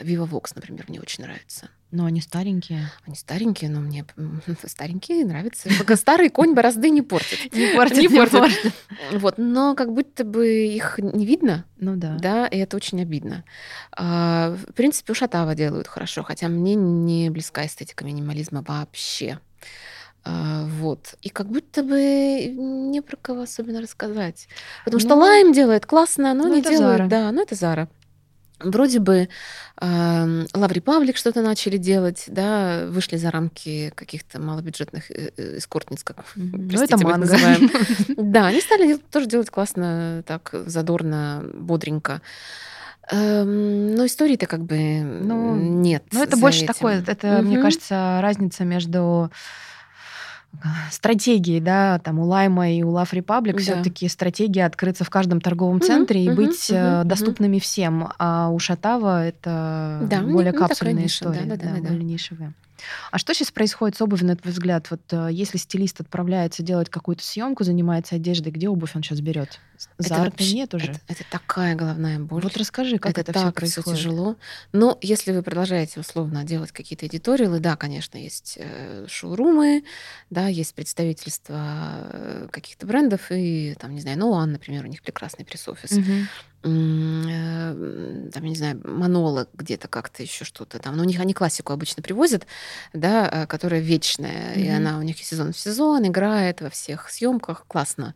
Viva 0.02 0.28
Vox, 0.28 0.52
например, 0.54 0.84
мне 0.88 1.00
очень 1.00 1.24
нравится. 1.24 1.70
Но 1.90 2.04
они 2.04 2.20
старенькие. 2.20 2.90
Они 3.06 3.16
старенькие, 3.16 3.70
но 3.70 3.80
мне 3.80 4.04
старенькие 4.66 5.24
нравятся. 5.24 5.70
Пока 5.78 5.96
старый 5.96 6.28
конь 6.28 6.54
борозды 6.54 6.90
не 6.90 7.02
портит. 7.02 7.52
Не 7.54 7.74
портит, 7.74 7.98
не 7.98 8.08
портит. 8.08 8.72
Вот, 9.12 9.38
но 9.38 9.74
как 9.74 9.92
будто 9.92 10.24
бы 10.24 10.66
их 10.66 10.98
не 10.98 11.24
видно. 11.24 11.64
Ну 11.78 11.96
да. 11.96 12.18
Да, 12.18 12.46
и 12.46 12.58
это 12.58 12.76
очень 12.76 13.00
обидно. 13.00 13.44
А, 13.92 14.54
в 14.68 14.72
принципе, 14.74 15.12
у 15.12 15.14
Шатава 15.14 15.54
делают 15.54 15.88
хорошо, 15.88 16.22
хотя 16.22 16.48
мне 16.48 16.74
не 16.74 17.30
близка 17.30 17.64
эстетика 17.64 18.04
минимализма 18.04 18.62
вообще. 18.66 19.38
А, 20.28 20.64
вот. 20.64 21.14
И 21.22 21.30
как 21.30 21.46
будто 21.48 21.82
бы 21.82 22.52
не 22.54 23.00
про 23.00 23.16
кого 23.16 23.42
особенно 23.42 23.80
рассказать. 23.80 24.46
Потому 24.84 25.00
что 25.00 25.14
ну, 25.14 25.22
Лайм 25.22 25.52
делает 25.52 25.86
классно, 25.86 26.34
но 26.34 26.44
ну, 26.44 26.54
не 26.56 26.62
делает. 26.62 26.98
Зара. 26.98 27.06
Да, 27.08 27.32
ну 27.32 27.42
это 27.42 27.54
Зара. 27.54 27.88
Вроде 28.60 28.98
бы 28.98 29.28
э, 29.80 30.44
Лаври 30.52 30.80
Павлик 30.80 31.16
что-то 31.16 31.42
начали 31.42 31.76
делать, 31.76 32.24
да, 32.26 32.86
вышли 32.88 33.16
за 33.16 33.30
рамки 33.30 33.92
каких-то 33.94 34.40
малобюджетных 34.40 35.10
э, 35.10 35.30
э, 35.36 35.58
эскортниц, 35.58 36.02
как 36.02 36.24
простите, 36.24 36.76
ну, 36.76 36.82
это 36.82 36.98
манго. 36.98 37.18
называем. 37.18 37.70
Да, 38.16 38.48
они 38.48 38.60
стали 38.60 38.96
тоже 38.96 39.28
делать 39.28 39.48
классно, 39.48 40.24
так 40.26 40.50
задорно, 40.66 41.48
бодренько. 41.54 42.20
Эм, 43.10 43.94
но 43.94 44.04
истории-то 44.04 44.46
как 44.46 44.64
бы 44.64 45.02
ну, 45.02 45.54
нет. 45.54 46.02
Ну, 46.12 46.22
это 46.22 46.36
больше 46.36 46.66
такое, 46.66 47.02
это, 47.06 47.40
мне 47.42 47.62
кажется, 47.62 48.18
разница 48.20 48.64
между 48.64 49.30
стратегии, 50.90 51.60
да, 51.60 51.98
там 51.98 52.18
у 52.18 52.24
Лайма 52.24 52.70
и 52.70 52.82
у 52.82 52.90
Love 52.92 53.12
Republic 53.12 53.52
да. 53.52 53.58
все-таки 53.58 54.08
стратегия 54.08 54.66
открыться 54.66 55.04
в 55.04 55.10
каждом 55.10 55.40
торговом 55.40 55.80
центре 55.80 56.24
uh-huh, 56.24 56.32
и 56.32 56.36
быть 56.36 56.70
uh-huh, 56.70 57.04
доступными 57.04 57.56
uh-huh. 57.56 57.60
всем, 57.60 58.12
а 58.18 58.48
у 58.50 58.58
Шатава 58.58 59.24
это 59.24 60.00
да, 60.10 60.22
более 60.22 60.52
ну, 60.52 60.58
капсульная 60.58 61.06
история, 61.06 61.42
да, 61.44 61.56
да, 61.56 61.74
да, 61.74 61.80
да, 61.80 61.88
более 61.88 62.04
нишевая. 62.04 62.54
А 63.10 63.18
что 63.18 63.34
сейчас 63.34 63.50
происходит 63.50 63.96
с 63.96 64.02
обувью, 64.02 64.28
на 64.28 64.36
твой 64.36 64.52
взгляд? 64.52 64.88
Вот 64.90 65.00
э, 65.10 65.28
если 65.32 65.58
стилист 65.58 66.00
отправляется 66.00 66.62
делать 66.62 66.88
какую-то 66.88 67.24
съемку, 67.24 67.64
занимается 67.64 68.14
одеждой, 68.14 68.52
где 68.52 68.68
обувь 68.68 68.94
он 68.94 69.02
сейчас 69.02 69.20
берет? 69.20 69.58
За 69.98 70.32
нет 70.40 70.74
уже. 70.74 70.92
Это, 70.92 71.00
это 71.08 71.24
такая 71.30 71.74
головная 71.74 72.18
боль. 72.18 72.42
Вот 72.42 72.56
расскажи, 72.56 72.98
как 72.98 73.12
это, 73.12 73.20
это 73.20 73.32
так 73.32 73.42
все 73.42 73.52
происходит. 73.52 73.98
тяжело. 73.98 74.36
Но 74.72 74.98
если 75.00 75.32
вы 75.32 75.42
продолжаете 75.42 76.00
условно 76.00 76.44
делать 76.44 76.72
какие-то 76.72 77.06
эдиториалы, 77.06 77.60
да, 77.60 77.76
конечно, 77.76 78.18
есть 78.18 78.58
э, 78.60 79.06
шоурумы, 79.08 79.84
да, 80.30 80.48
есть 80.48 80.74
представительства 80.74 82.10
э, 82.12 82.48
каких-то 82.50 82.86
брендов 82.86 83.30
и 83.30 83.76
там, 83.78 83.94
не 83.94 84.00
знаю, 84.00 84.18
Ноан, 84.18 84.52
например, 84.52 84.84
у 84.84 84.88
них 84.88 85.02
прекрасный 85.02 85.44
пресс-офис. 85.44 85.92
Угу. 85.92 86.12
Там, 86.62 87.28
я 87.28 88.30
не 88.32 88.56
знаю, 88.56 88.80
монолог 88.84 89.48
где-то 89.54 89.86
как-то 89.86 90.24
еще 90.24 90.44
что-то 90.44 90.80
там. 90.80 90.96
Но 90.96 91.04
у 91.04 91.06
них 91.06 91.20
они 91.20 91.32
классику 91.32 91.72
обычно 91.72 92.02
привозят, 92.02 92.46
да, 92.92 93.46
которая 93.46 93.80
вечная, 93.80 94.54
mm-hmm. 94.54 94.60
и 94.60 94.68
она 94.68 94.98
у 94.98 95.02
них 95.02 95.18
сезон 95.18 95.52
в 95.52 95.58
сезон 95.58 96.06
играет 96.08 96.60
во 96.60 96.68
всех 96.68 97.10
съемках, 97.10 97.64
классно. 97.68 98.14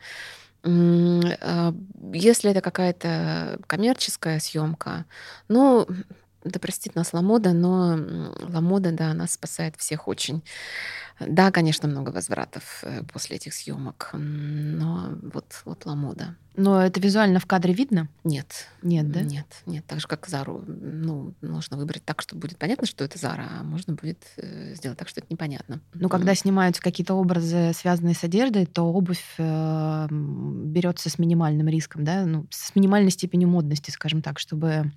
А, 0.64 1.74
если 2.12 2.50
это 2.50 2.60
какая-то 2.60 3.58
коммерческая 3.66 4.38
съемка, 4.40 5.06
ну, 5.48 5.86
да 6.45 6.59
простит 6.59 6.95
нас 6.95 7.12
Ламода, 7.12 7.53
но 7.53 7.99
Ламода, 8.49 8.93
да, 8.93 9.11
она 9.11 9.26
спасает 9.26 9.76
всех 9.76 10.09
очень. 10.09 10.43
Да, 11.20 11.51
конечно, 11.51 11.88
много 11.88 12.11
возвратов 12.11 12.82
э, 12.82 13.03
после 13.12 13.36
этих 13.36 13.55
съемок, 13.55 14.11
но 14.12 15.14
вот, 15.22 15.62
вот 15.64 15.86
Ламода. 15.86 16.36
Но 16.55 16.82
это 16.82 17.01
визуально 17.01 17.40
в 17.40 17.47
кадре 17.47 17.72
видно? 17.72 18.09
Нет. 18.24 18.68
Нет, 18.82 19.11
да? 19.11 19.22
Нет, 19.22 19.47
нет. 19.64 19.84
Так 19.86 20.01
же, 20.01 20.07
как 20.07 20.26
Зару. 20.26 20.62
Ну, 20.66 21.34
нужно 21.40 21.78
выбрать 21.78 22.05
так, 22.05 22.20
чтобы 22.20 22.43
будет 22.43 22.59
понятно, 22.59 22.86
что 22.86 23.05
это 23.05 23.18
Зара, 23.18 23.49
а 23.61 23.62
можно 23.62 23.95
будет 23.95 24.18
э, 24.36 24.74
сделать 24.74 24.99
так, 24.99 25.09
что 25.09 25.20
это 25.20 25.28
непонятно. 25.30 25.80
Ну, 25.95 26.09
когда 26.09 26.34
снимаются 26.34 26.82
какие-то 26.82 27.14
образы, 27.14 27.72
связанные 27.74 28.14
с 28.14 28.24
одеждой, 28.24 28.66
то 28.66 28.82
обувь 28.82 29.24
э, 29.38 30.09
берется 30.11 31.09
с 31.09 31.18
минимальным 31.18 31.68
риском, 31.68 32.05
да, 32.05 32.26
ну, 32.26 32.47
с 32.51 32.74
минимальной 32.74 33.11
степенью 33.11 33.49
модности, 33.49 33.90
скажем 33.90 34.20
так, 34.20 34.38
чтобы 34.38 34.93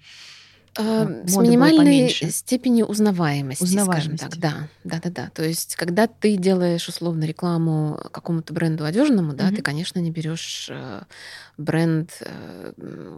а, 0.77 1.05
с 1.25 1.37
минимальной 1.37 2.09
степенью 2.09 2.85
узнаваемости, 2.85 3.63
узнаваемости, 3.63 4.17
скажем 4.17 4.17
так. 4.17 4.39
Да, 4.39 4.67
да, 4.83 4.99
да, 5.03 5.09
да. 5.09 5.29
То 5.29 5.43
есть, 5.43 5.75
когда 5.75 6.07
ты 6.07 6.35
делаешь 6.35 6.87
условно 6.87 7.23
рекламу 7.23 7.99
какому-то 8.11 8.53
бренду 8.53 8.83
одежному, 8.83 9.33
да, 9.33 9.47
угу. 9.47 9.55
ты, 9.55 9.61
конечно, 9.61 9.99
не 9.99 10.11
берешь 10.11 10.67
э, 10.69 11.03
бренд 11.57 12.11
э, 12.19 12.73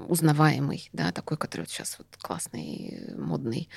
узнаваемый, 0.07 0.89
да, 0.93 1.11
такой, 1.11 1.37
который 1.37 1.61
вот 1.61 1.69
сейчас 1.69 1.95
вот 1.97 2.07
классный, 2.21 3.13
модный. 3.17 3.69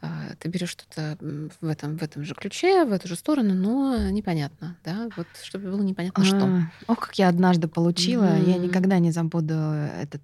Э, 0.00 0.34
ты 0.38 0.48
берешь 0.48 0.70
что-то 0.70 1.18
в 1.60 1.66
этом, 1.66 1.98
в 1.98 2.02
этом 2.02 2.24
же 2.24 2.34
ключе, 2.34 2.84
в 2.84 2.92
эту 2.92 3.08
же 3.08 3.16
сторону, 3.16 3.54
но 3.54 4.10
непонятно, 4.10 4.76
да, 4.84 5.08
вот 5.16 5.26
чтобы 5.42 5.70
было 5.70 5.82
непонятно 5.82 6.22
а, 6.22 6.26
что. 6.26 6.62
Ох, 6.86 7.00
как 7.00 7.18
я 7.18 7.28
однажды 7.28 7.66
получила, 7.66 8.36
mm-hmm. 8.36 8.50
я 8.50 8.58
никогда 8.58 8.98
не 9.00 9.10
забуду 9.10 9.54
этот 9.54 10.22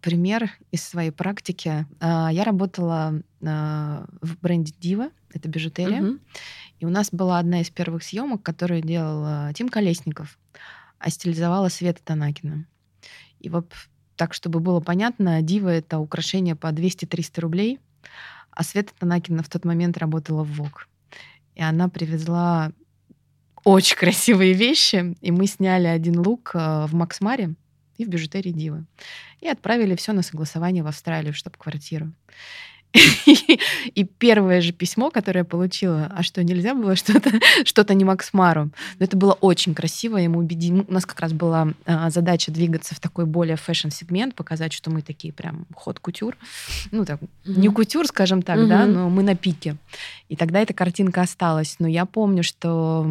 пример 0.00 0.50
из 0.70 0.84
своей 0.84 1.10
практики. 1.10 1.86
Э, 2.00 2.28
я 2.44 2.50
работала 2.50 3.22
э, 3.40 4.06
в 4.20 4.40
бренде 4.40 4.72
Дива, 4.78 5.10
это 5.32 5.48
бижутерия, 5.48 6.02
mm-hmm. 6.02 6.20
и 6.80 6.86
у 6.86 6.90
нас 6.90 7.08
была 7.10 7.38
одна 7.38 7.60
из 7.60 7.70
первых 7.70 8.02
съемок, 8.02 8.42
которую 8.42 8.82
делал 8.82 9.52
Тим 9.54 9.68
Колесников, 9.68 10.38
а 10.98 11.10
стилизовала 11.10 11.68
Света 11.68 12.00
Танакина. 12.04 12.66
И 13.40 13.48
вот 13.48 13.72
так, 14.16 14.34
чтобы 14.34 14.60
было 14.60 14.80
понятно, 14.80 15.42
Дива— 15.42 15.68
это 15.70 15.98
украшение 15.98 16.54
по 16.54 16.68
200-300 16.68 17.40
рублей, 17.40 17.80
а 18.50 18.62
Света 18.62 18.92
Танакина 18.98 19.42
в 19.42 19.48
тот 19.48 19.64
момент 19.64 19.98
работала 19.98 20.44
в 20.44 20.52
ВОК. 20.52 20.88
И 21.54 21.62
она 21.62 21.88
привезла 21.88 22.72
очень 23.64 23.96
красивые 23.96 24.52
вещи, 24.52 25.16
и 25.20 25.30
мы 25.30 25.46
сняли 25.46 25.86
один 25.86 26.20
лук 26.20 26.52
э, 26.54 26.86
в 26.86 26.94
Максмаре 26.94 27.54
и 27.98 28.04
в 28.04 28.08
бижутерии 28.08 28.50
Дивы. 28.50 28.84
И 29.40 29.48
отправили 29.48 29.94
все 29.94 30.12
на 30.12 30.22
согласование 30.22 30.82
в 30.82 30.86
Австралию, 30.86 31.32
в 31.32 31.36
штаб-квартиру. 31.36 32.12
И 33.94 34.04
первое 34.04 34.60
же 34.60 34.72
письмо, 34.72 35.10
которое 35.10 35.40
я 35.40 35.44
получила, 35.44 36.12
а 36.14 36.22
что, 36.22 36.44
нельзя 36.44 36.74
было 36.74 36.94
что-то 36.94 37.30
что 37.64 37.94
не 37.94 38.04
Максмару? 38.04 38.70
Но 38.98 39.04
это 39.04 39.16
было 39.16 39.32
очень 39.32 39.74
красиво, 39.74 40.20
и 40.20 40.28
мы 40.28 40.38
убедили... 40.38 40.84
У 40.86 40.92
нас 40.92 41.04
как 41.04 41.20
раз 41.20 41.32
была 41.32 41.72
а, 41.86 42.10
задача 42.10 42.52
двигаться 42.52 42.94
в 42.94 43.00
такой 43.00 43.26
более 43.26 43.56
фэшн-сегмент, 43.56 44.34
показать, 44.34 44.72
что 44.72 44.90
мы 44.90 45.02
такие 45.02 45.32
прям 45.32 45.66
от-кутюр. 45.74 46.36
Ну, 46.92 47.04
так, 47.04 47.20
mm-hmm. 47.20 47.58
не 47.58 47.68
кутюр, 47.68 48.06
скажем 48.06 48.42
так, 48.42 48.58
mm-hmm. 48.58 48.68
да, 48.68 48.86
но 48.86 49.10
мы 49.10 49.22
на 49.22 49.34
пике. 49.34 49.76
И 50.28 50.36
тогда 50.36 50.60
эта 50.60 50.72
картинка 50.72 51.22
осталась. 51.22 51.76
Но 51.80 51.88
я 51.88 52.06
помню, 52.06 52.42
что 52.44 53.06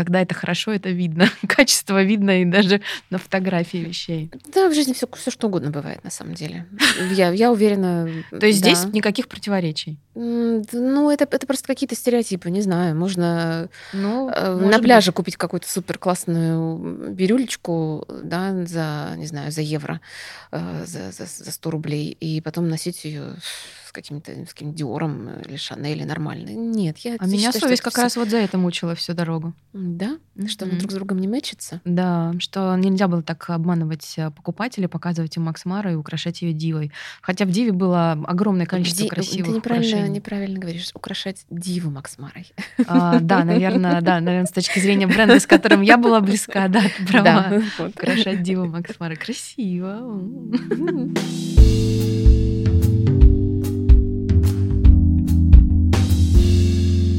когда 0.00 0.22
это 0.22 0.34
хорошо, 0.34 0.72
это 0.72 0.88
видно. 0.88 1.28
Качество 1.46 2.02
видно 2.02 2.40
и 2.40 2.46
даже 2.46 2.80
на 3.10 3.18
фотографии 3.18 3.76
вещей. 3.76 4.30
Да, 4.54 4.70
в 4.70 4.74
жизни 4.74 4.94
все, 4.94 5.06
все 5.14 5.30
что 5.30 5.48
угодно 5.48 5.70
бывает, 5.70 6.02
на 6.02 6.10
самом 6.10 6.32
деле. 6.32 6.66
Я, 7.10 7.30
я 7.32 7.52
уверена. 7.52 8.08
То 8.30 8.46
есть 8.46 8.62
да. 8.62 8.70
здесь 8.70 8.90
никаких 8.94 9.28
противоречий? 9.28 9.98
Ну, 10.14 11.10
это, 11.10 11.28
это 11.30 11.46
просто 11.46 11.66
какие-то 11.66 11.94
стереотипы, 11.94 12.50
не 12.50 12.62
знаю. 12.62 12.96
Можно 12.96 13.68
ну, 13.92 14.30
э, 14.30 14.54
на 14.56 14.78
пляже 14.78 15.10
быть. 15.10 15.16
купить 15.16 15.36
какую-то 15.36 15.68
супер 15.68 15.98
классную 15.98 17.10
бирюлечку, 17.10 18.06
да, 18.24 18.64
за, 18.64 19.12
не 19.16 19.26
знаю, 19.26 19.52
за 19.52 19.60
евро, 19.60 20.00
э, 20.50 20.84
за, 20.86 21.12
за, 21.12 21.26
за 21.26 21.52
100 21.52 21.70
рублей, 21.70 22.16
и 22.18 22.40
потом 22.40 22.70
носить 22.70 23.04
ее 23.04 23.34
с 23.90 23.92
каким-то 23.92 24.30
с 24.30 24.54
каким 24.54 24.72
Диором 24.72 25.40
или 25.40 25.56
Шанель 25.56 26.06
нормально. 26.06 26.50
Нет, 26.50 26.98
я 26.98 27.16
А 27.18 27.26
меня 27.26 27.50
считаю, 27.50 27.62
совесть 27.62 27.82
как 27.82 27.92
все... 27.92 28.02
раз 28.02 28.16
вот 28.16 28.30
за 28.30 28.36
это 28.36 28.56
мучила 28.56 28.94
всю 28.94 29.14
дорогу. 29.14 29.52
Да? 29.72 30.16
Mm-hmm. 30.36 30.46
Что 30.46 30.66
друг 30.66 30.92
с 30.92 30.94
другом 30.94 31.18
не 31.18 31.26
мэчится? 31.26 31.80
Да, 31.84 32.32
что 32.38 32.76
нельзя 32.76 33.08
было 33.08 33.24
так 33.24 33.50
обманывать 33.50 34.14
э, 34.16 34.30
покупателей, 34.30 34.86
показывать 34.86 35.36
им 35.36 35.42
Макс 35.42 35.64
Мара 35.64 35.90
и 35.90 35.96
украшать 35.96 36.40
ее 36.42 36.52
дивой. 36.52 36.92
Хотя 37.20 37.46
в 37.46 37.50
диве 37.50 37.72
было 37.72 38.12
огромное 38.12 38.66
количество 38.66 39.02
Ди... 39.02 39.08
красивых 39.08 39.46
Ты 39.48 39.52
неправильно, 39.56 39.88
украшений. 39.88 40.14
неправильно 40.14 40.60
говоришь. 40.60 40.90
Украшать 40.94 41.44
диву 41.50 41.90
Макс 41.90 42.16
Марой. 42.16 42.52
А, 42.86 43.18
да, 43.18 43.42
наверное, 43.44 44.00
да, 44.02 44.20
наверное, 44.20 44.46
с 44.46 44.52
точки 44.52 44.78
зрения 44.78 45.08
бренда, 45.08 45.40
с 45.40 45.48
которым 45.48 45.80
я 45.80 45.96
была 45.96 46.20
близка, 46.20 46.68
да, 46.68 46.82
ты 46.82 47.06
права. 47.06 47.60
Да. 47.76 47.86
Украшать 47.86 48.44
диву 48.44 48.66
Макс 48.66 48.94
Мара. 49.00 49.16
Красиво. 49.16 50.22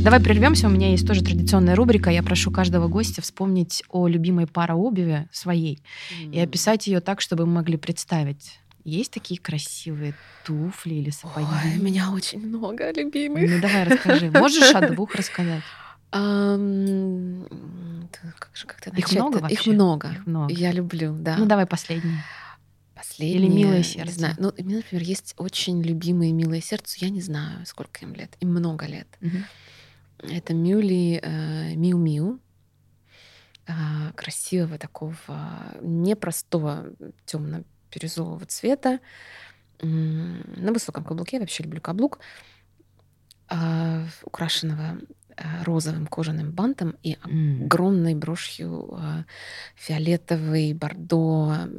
Давай 0.03 0.19
прервемся. 0.19 0.67
У 0.67 0.71
меня 0.71 0.89
есть 0.89 1.05
тоже 1.05 1.23
традиционная 1.23 1.75
рубрика. 1.75 2.09
Я 2.09 2.23
прошу 2.23 2.49
каждого 2.49 2.87
гостя 2.87 3.21
вспомнить 3.21 3.83
о 3.89 4.07
любимой 4.07 4.47
паре 4.47 4.73
обуви 4.73 5.27
своей 5.31 5.83
mm. 6.19 6.33
и 6.33 6.39
описать 6.39 6.87
ее 6.87 7.01
так, 7.01 7.21
чтобы 7.21 7.45
мы 7.45 7.53
могли 7.53 7.77
представить. 7.77 8.59
Есть 8.83 9.11
такие 9.11 9.39
красивые 9.39 10.15
туфли 10.43 10.95
или 10.95 11.11
сапоги? 11.11 11.45
Ой, 11.45 11.79
у 11.79 11.83
меня 11.83 12.11
очень 12.11 12.39
много 12.39 12.91
любимых. 12.91 13.47
Ну 13.47 13.61
давай 13.61 13.83
расскажи. 13.83 14.31
Можешь 14.31 14.73
о 14.73 14.89
двух 14.89 15.13
рассказать? 15.15 15.61
Um, 16.11 17.47
как 18.11 18.49
же 18.55 18.65
как-то 18.65 18.89
Их 18.89 19.11
много 19.11 19.37
вообще? 19.37 19.53
Их 19.53 19.67
много. 19.67 20.09
Их 20.09 20.25
много. 20.25 20.51
Я 20.51 20.71
люблю, 20.71 21.15
да. 21.15 21.37
Ну 21.37 21.45
давай 21.45 21.67
последний. 21.67 22.17
Последнее. 22.95 23.37
Или 23.37 23.47
милое 23.47 23.83
сердце. 23.83 24.11
Не 24.11 24.17
знаю. 24.17 24.35
Ну, 24.39 24.51
у 24.57 24.63
меня, 24.63 24.77
например, 24.77 25.03
есть 25.03 25.35
очень 25.37 25.81
любимые 25.83 26.33
милые 26.33 26.61
сердце. 26.61 26.97
Я 27.01 27.09
не 27.11 27.21
знаю, 27.21 27.65
сколько 27.67 28.03
им 28.03 28.13
лет. 28.15 28.35
Им 28.39 28.49
много 28.49 28.87
лет. 28.87 29.07
Угу. 29.21 29.37
Это 30.23 30.53
Мюли 30.53 31.19
э, 31.21 31.75
Миу 31.75 31.97
Миу. 31.97 32.39
Э, 33.67 34.11
красивого 34.15 34.77
такого 34.77 35.15
непростого 35.81 36.85
темно-бирюзового 37.25 38.45
цвета. 38.45 38.99
На 39.81 40.71
высоком 40.71 41.03
каблуке. 41.03 41.37
Я 41.37 41.41
вообще 41.41 41.63
люблю 41.63 41.81
каблук. 41.81 42.19
Э, 43.49 44.05
украшенного 44.23 44.99
розовым 45.63 46.07
кожаным 46.07 46.51
бантом 46.51 46.95
и 47.03 47.17
огромной 47.23 48.15
брошью 48.15 48.89
э, 48.97 49.23
фиолетовый, 49.75 50.73
бордо, 50.73 51.69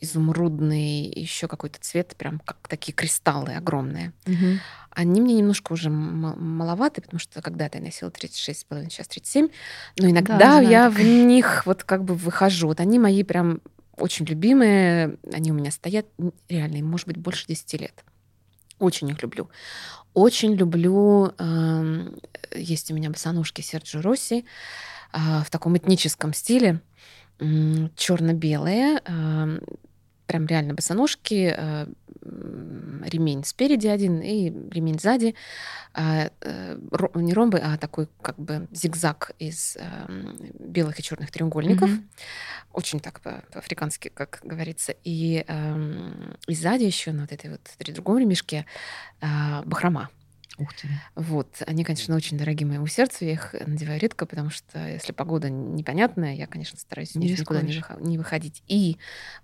изумрудный, 0.00 1.06
еще 1.08 1.48
какой-то 1.48 1.78
цвет, 1.80 2.14
прям 2.16 2.40
как 2.40 2.56
такие 2.68 2.92
кристаллы 2.92 3.54
огромные. 3.54 4.12
Мгм. 4.26 4.60
Они 4.90 5.20
мне 5.20 5.34
немножко 5.34 5.72
уже 5.72 5.90
маловаты, 5.90 7.00
потому 7.00 7.18
что 7.18 7.42
когда-то 7.42 7.78
я 7.78 7.84
носила 7.84 8.10
36,5, 8.10 8.90
сейчас 8.90 9.08
37. 9.08 9.48
Но 9.98 10.10
иногда 10.10 10.36
знаю 10.36 10.68
я 10.68 10.90
в 10.90 11.00
них 11.00 11.66
вот 11.66 11.84
как 11.84 12.04
бы 12.04 12.14
выхожу. 12.14 12.68
Вот 12.68 12.80
они 12.80 12.98
мои 12.98 13.24
прям 13.24 13.60
очень 13.96 14.24
любимые. 14.26 15.18
Они 15.32 15.50
у 15.50 15.54
меня 15.54 15.70
стоят 15.70 16.06
реально, 16.48 16.84
может 16.84 17.06
быть 17.08 17.16
больше 17.16 17.46
10 17.46 17.80
лет. 17.80 18.04
Очень 18.78 19.10
их 19.10 19.22
люблю. 19.22 19.48
Очень 20.14 20.54
люблю... 20.54 21.32
эм, 21.38 22.16
есть 22.54 22.90
у 22.90 22.94
меня 22.94 23.10
босоножки 23.10 23.60
Серджио 23.60 24.00
Росси 24.00 24.44
а, 25.12 25.42
в 25.44 25.50
таком 25.50 25.76
этническом 25.76 26.32
стиле. 26.32 26.80
Черно-белые. 27.38 29.00
эм, 29.04 29.60
Прям 30.26 30.46
реально 30.46 30.74
босоножки. 30.74 31.52
э, 31.56 31.86
Ремень 33.04 33.44
спереди 33.44 33.86
один 33.86 34.20
и 34.20 34.50
ремень 34.70 34.98
сзади. 34.98 35.34
А, 35.92 36.30
э, 36.40 36.78
Не 37.14 37.32
ромбы, 37.32 37.58
а 37.58 37.76
такой 37.78 38.08
как 38.22 38.38
бы 38.38 38.66
зигзаг 38.72 39.32
из 39.38 39.76
эм, 39.76 40.36
белых 40.58 40.98
и 40.98 41.02
черных 41.02 41.30
треугольников. 41.30 41.88
Мгм. 41.90 42.08
Очень 42.72 43.00
так 43.00 43.20
по- 43.20 43.42
по-африкански, 43.52 44.08
как 44.08 44.40
говорится. 44.42 44.94
И, 45.04 45.44
эм, 45.46 46.36
и 46.48 46.54
сзади 46.54 46.84
еще 46.84 47.12
на 47.12 47.22
вот 47.22 47.32
этой 47.32 47.50
вот 47.50 47.60
при 47.78 47.92
другом 47.92 48.18
ремешке 48.18 48.66
а, 49.20 49.62
бахрома. 49.64 50.10
Ух 50.56 50.72
ты. 50.74 50.88
Вот. 51.16 51.62
Они, 51.66 51.82
конечно, 51.82 52.14
очень 52.14 52.38
дорогие 52.38 52.64
моему 52.66 52.86
сердцу. 52.86 53.24
Я 53.24 53.32
их 53.32 53.54
надеваю 53.66 53.98
редко, 53.98 54.24
потому 54.24 54.50
что 54.50 54.78
если 54.88 55.10
погода 55.12 55.50
непонятная, 55.50 56.34
я, 56.34 56.46
конечно, 56.46 56.78
стараюсь 56.78 57.14
Не 57.16 57.26
ни- 57.26 57.30
никуда 57.32 57.60
не 58.00 58.18
выходить. 58.18 58.62
И 58.68 58.96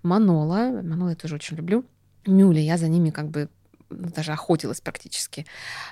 Манола. 0.03 0.81
Манола 0.81 1.09
я 1.09 1.15
тоже 1.15 1.35
очень 1.35 1.57
люблю. 1.57 1.83
Мюли. 2.25 2.59
Я 2.59 2.77
за 2.77 2.87
ними 2.87 3.09
как 3.09 3.27
бы 3.29 3.49
даже 3.89 4.31
охотилась 4.31 4.79
практически. 4.81 5.45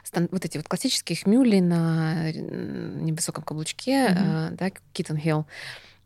Стан- 0.03 0.29
вот 0.31 0.45
эти 0.45 0.57
вот 0.57 0.67
классические 0.67 1.17
хмюли 1.17 1.59
на 1.59 2.31
невысоком 2.31 3.43
каблучке, 3.43 4.07
э, 4.09 4.49
да, 4.51 4.69
Хилл, 5.17 5.45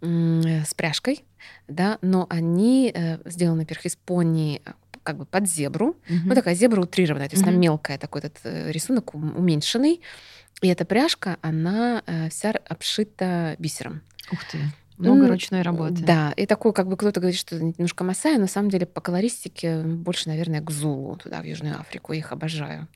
с 0.01 0.73
пряжкой, 0.73 1.23
да, 1.67 1.97
но 2.01 2.25
они 2.29 2.91
э, 2.93 3.19
сделаны, 3.29 3.61
во-первых, 3.61 3.85
из 3.85 3.95
пони 3.95 4.61
э, 4.65 4.71
как 5.03 5.17
бы 5.17 5.25
под 5.25 5.47
зебру, 5.47 5.95
Мгм. 6.09 6.29
ну, 6.29 6.35
такая 6.35 6.55
зебра 6.55 6.81
утрированная, 6.81 7.29
то 7.29 7.35
есть 7.35 7.43
она 7.43 7.51
Мгм. 7.53 7.61
мелкая, 7.61 7.97
такой 7.97 8.19
этот 8.21 8.37
э, 8.43 8.71
рисунок 8.71 9.13
ум- 9.15 9.37
уменьшенный. 9.37 10.01
И 10.61 10.67
эта 10.67 10.83
пряжка, 10.85 11.37
она 11.41 12.03
э, 12.05 12.29
вся 12.29 12.51
обшита 12.67 13.55
бисером. 13.59 14.01
Ух 14.31 14.39
ты. 14.51 14.59
Много 14.97 15.27
ручной 15.27 15.61
работы. 15.61 16.03
Да, 16.03 16.31
и 16.37 16.45
такой, 16.45 16.73
как 16.73 16.87
бы 16.87 16.97
кто-то 16.97 17.19
говорит, 17.19 17.39
что 17.39 17.59
немножко 17.61 18.03
масая, 18.03 18.37
на 18.37 18.47
самом 18.47 18.69
деле 18.69 18.85
по 18.85 19.01
колористике 19.01 19.81
больше, 19.81 20.29
наверное, 20.29 20.61
к 20.61 20.69
Зулу, 20.71 21.15
туда, 21.17 21.41
в 21.41 21.45
Южную 21.45 21.79
Африку. 21.79 22.13
Я 22.13 22.19
их 22.19 22.31
обожаю. 22.31 22.87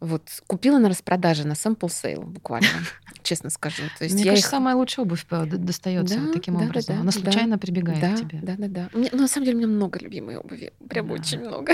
Вот 0.00 0.28
купила 0.46 0.78
на 0.78 0.88
распродаже, 0.88 1.46
на 1.46 1.52
sample 1.52 1.88
sale 1.88 2.24
буквально, 2.24 2.68
честно 3.22 3.50
скажу. 3.50 3.82
То 3.98 4.04
есть 4.04 4.14
Мне 4.14 4.24
я 4.24 4.30
кажется, 4.30 4.46
их 4.48 4.50
самая 4.50 4.74
лучшая 4.76 5.04
обувь 5.06 5.26
э, 5.30 5.44
достается 5.46 6.16
Да, 6.16 6.20
вот 6.22 6.32
таким 6.32 6.54
да, 6.54 6.60
да, 6.60 6.66
образом. 6.66 6.94
да, 6.96 7.00
Она 7.02 7.10
да, 7.12 7.18
случайно 7.20 7.58
прибегает 7.58 8.00
да, 8.00 8.12
к 8.14 8.18
тебе. 8.20 8.38
да, 8.42 8.54
да, 8.58 8.68
да. 8.68 8.98
Меня- 8.98 9.10
ну, 9.12 9.18
на 9.20 9.28
самом 9.28 9.44
деле 9.46 9.56
у 9.56 9.60
меня 9.60 9.68
много 9.68 9.98
любимой 9.98 10.36
обуви, 10.36 10.72
прям 10.88 11.08
Да. 11.08 11.14
очень 11.14 11.40
много. 11.40 11.72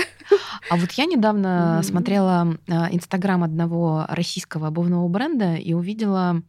А 0.69 0.75
вот 0.75 0.91
я 0.93 1.05
недавно 1.05 1.75
Мгм. 1.81 1.83
смотрела 1.83 2.57
а, 2.69 2.89
инстаграм 2.91 3.43
одного 3.43 4.05
российского 4.09 4.67
обувного 4.67 5.07
бренда 5.07 5.55
и 5.55 5.73
увидела, 5.73 6.41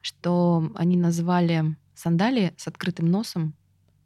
что 0.00 0.70
они 0.76 0.96
назвали 0.96 1.76
сандалии 1.98 2.54
с 2.56 2.68
открытым 2.68 3.06
носом 3.06 3.54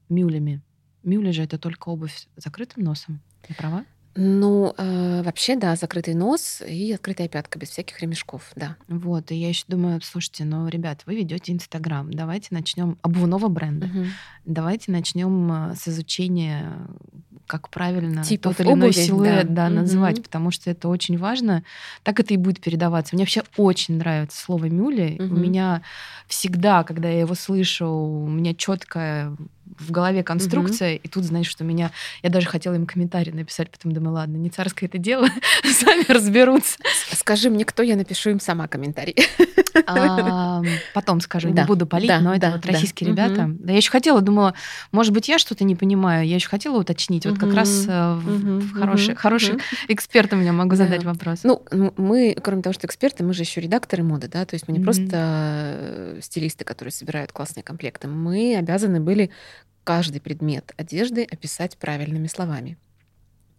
мюлями. 0.09 0.63
Мюли 1.03 1.31
же 1.31 1.43
это 1.43 1.59
только 1.59 1.89
обувь 1.89 2.15
с 2.15 2.29
закрытым 2.37 2.85
носом. 2.85 3.21
Я 3.49 3.55
права? 3.55 3.85
Ну, 4.23 4.75
э, 4.77 5.23
вообще, 5.23 5.57
да, 5.57 5.77
закрытый 5.77 6.13
нос 6.13 6.61
и 6.69 6.93
открытая 6.93 7.27
пятка 7.27 7.59
без 7.59 7.71
всяких 7.71 7.99
ремешков, 8.03 8.53
да. 8.55 8.77
Вот, 8.87 9.31
и 9.31 9.35
я 9.35 9.49
еще 9.49 9.65
думаю, 9.67 9.99
слушайте, 10.03 10.45
ну, 10.45 10.69
ребят, 10.69 11.01
вы 11.07 11.15
ведете 11.15 11.53
Инстаграм, 11.53 12.13
давайте 12.13 12.49
начнем 12.51 12.99
обувного 13.01 13.49
бренда, 13.49 13.87
Мгм. 13.87 14.07
давайте 14.45 14.93
начнем 14.93 15.51
а, 15.51 15.75
с 15.75 15.89
изучения, 15.89 16.87
как 17.47 17.71
правильно 17.71 18.23
Типов 18.23 18.59
тот 18.59 18.67
или 18.67 18.75
иной 18.75 18.89
обуви, 18.91 19.01
силуэт 19.07 19.55
да. 19.55 19.71
да, 19.71 19.75
называть, 19.75 20.17
Мгм. 20.17 20.25
потому 20.25 20.51
что 20.51 20.71
это 20.71 20.89
очень 20.91 21.17
важно. 21.17 21.65
Так 22.03 22.21
это 22.21 22.35
и 22.35 22.37
будет 22.37 22.61
передаваться. 22.61 23.17
Мне 23.17 23.23
вообще 23.25 23.43
очень 23.57 23.97
нравится 23.97 24.39
слово 24.39 24.67
мюли. 24.67 25.17
У 25.19 25.23
Мгм. 25.23 25.41
меня 25.41 25.83
всегда, 26.27 26.85
когда 26.85 27.09
я 27.09 27.21
его 27.21 27.35
слышу, 27.35 27.89
у 27.89 28.29
меня 28.29 28.55
четкая 28.55 29.35
в 29.79 29.91
голове 29.91 30.23
конструкция, 30.23 30.95
и 30.95 31.09
тут, 31.09 31.25
знаешь, 31.25 31.47
что 31.49 31.65
меня... 31.65 31.91
Я 32.23 32.31
даже 32.31 32.47
хотела 32.49 32.75
им 32.75 32.87
комментарий 32.87 33.33
написать, 33.33 33.71
потом 33.71 33.93
думаю, 33.93 34.15
ладно, 34.15 34.37
не 34.37 34.51
царское 34.51 34.87
это 34.87 34.99
дело, 34.99 35.29
сами 35.65 36.11
разберутся. 36.11 36.79
Скажи 37.13 37.51
мне, 37.51 37.65
кто, 37.65 37.83
я 37.83 37.97
напишу 37.97 38.31
им 38.31 38.41
сама 38.41 38.69
комментарий. 38.69 39.17
А, 39.87 40.63
Потом 40.95 41.21
скажу, 41.21 41.49
не 41.49 41.65
буду 41.65 41.87
палить, 41.87 42.09
да, 42.09 42.21
но 42.21 42.33
это 42.33 42.49
да, 42.49 42.51
вот 42.53 42.67
российские 42.67 43.11
ребята. 43.11 43.47
Да, 43.59 43.73
я 43.73 43.77
еще 43.77 43.91
хотела, 43.91 44.21
думала, 44.21 44.55
может 44.93 45.13
быть, 45.13 45.29
я 45.29 45.39
что-то 45.39 45.65
не 45.65 45.77
понимаю. 45.77 46.27
Я 46.27 46.37
еще 46.37 46.49
хотела 46.49 46.79
уточнить. 46.79 47.27
Вот 47.27 47.39
как 47.39 47.55
раз 47.55 47.85
э, 47.89 48.15
Мгм, 48.15 48.61
в 48.61 48.73
хороший, 48.79 49.15
хороший 49.15 49.59
эксперт 49.89 50.33
у 50.33 50.37
меня 50.37 50.53
могу 50.53 50.71
Да. 50.71 50.77
задать 50.77 51.05
вопрос. 51.05 51.41
Ну, 51.45 51.63
мы, 51.97 52.37
кроме 52.43 52.63
того, 52.63 52.73
что 52.73 52.87
эксперты, 52.87 53.25
мы 53.25 53.33
же 53.33 53.43
еще 53.43 53.61
редакторы 53.61 54.03
моды, 54.03 54.29
да, 54.29 54.45
то 54.45 54.55
есть 54.55 54.67
мы 54.69 54.77
не 54.77 54.83
просто 54.83 55.07
э, 55.13 56.19
стилисты, 56.23 56.65
которые 56.65 56.93
собирают 56.93 57.33
классные 57.33 57.63
комплекты. 57.63 58.09
Мы 58.09 58.57
обязаны 58.57 59.01
были 59.01 59.31
каждый 59.85 60.21
предмет 60.21 60.73
одежды 60.77 61.25
описать 61.25 61.77
правильными 61.79 62.27
словами. 62.27 62.79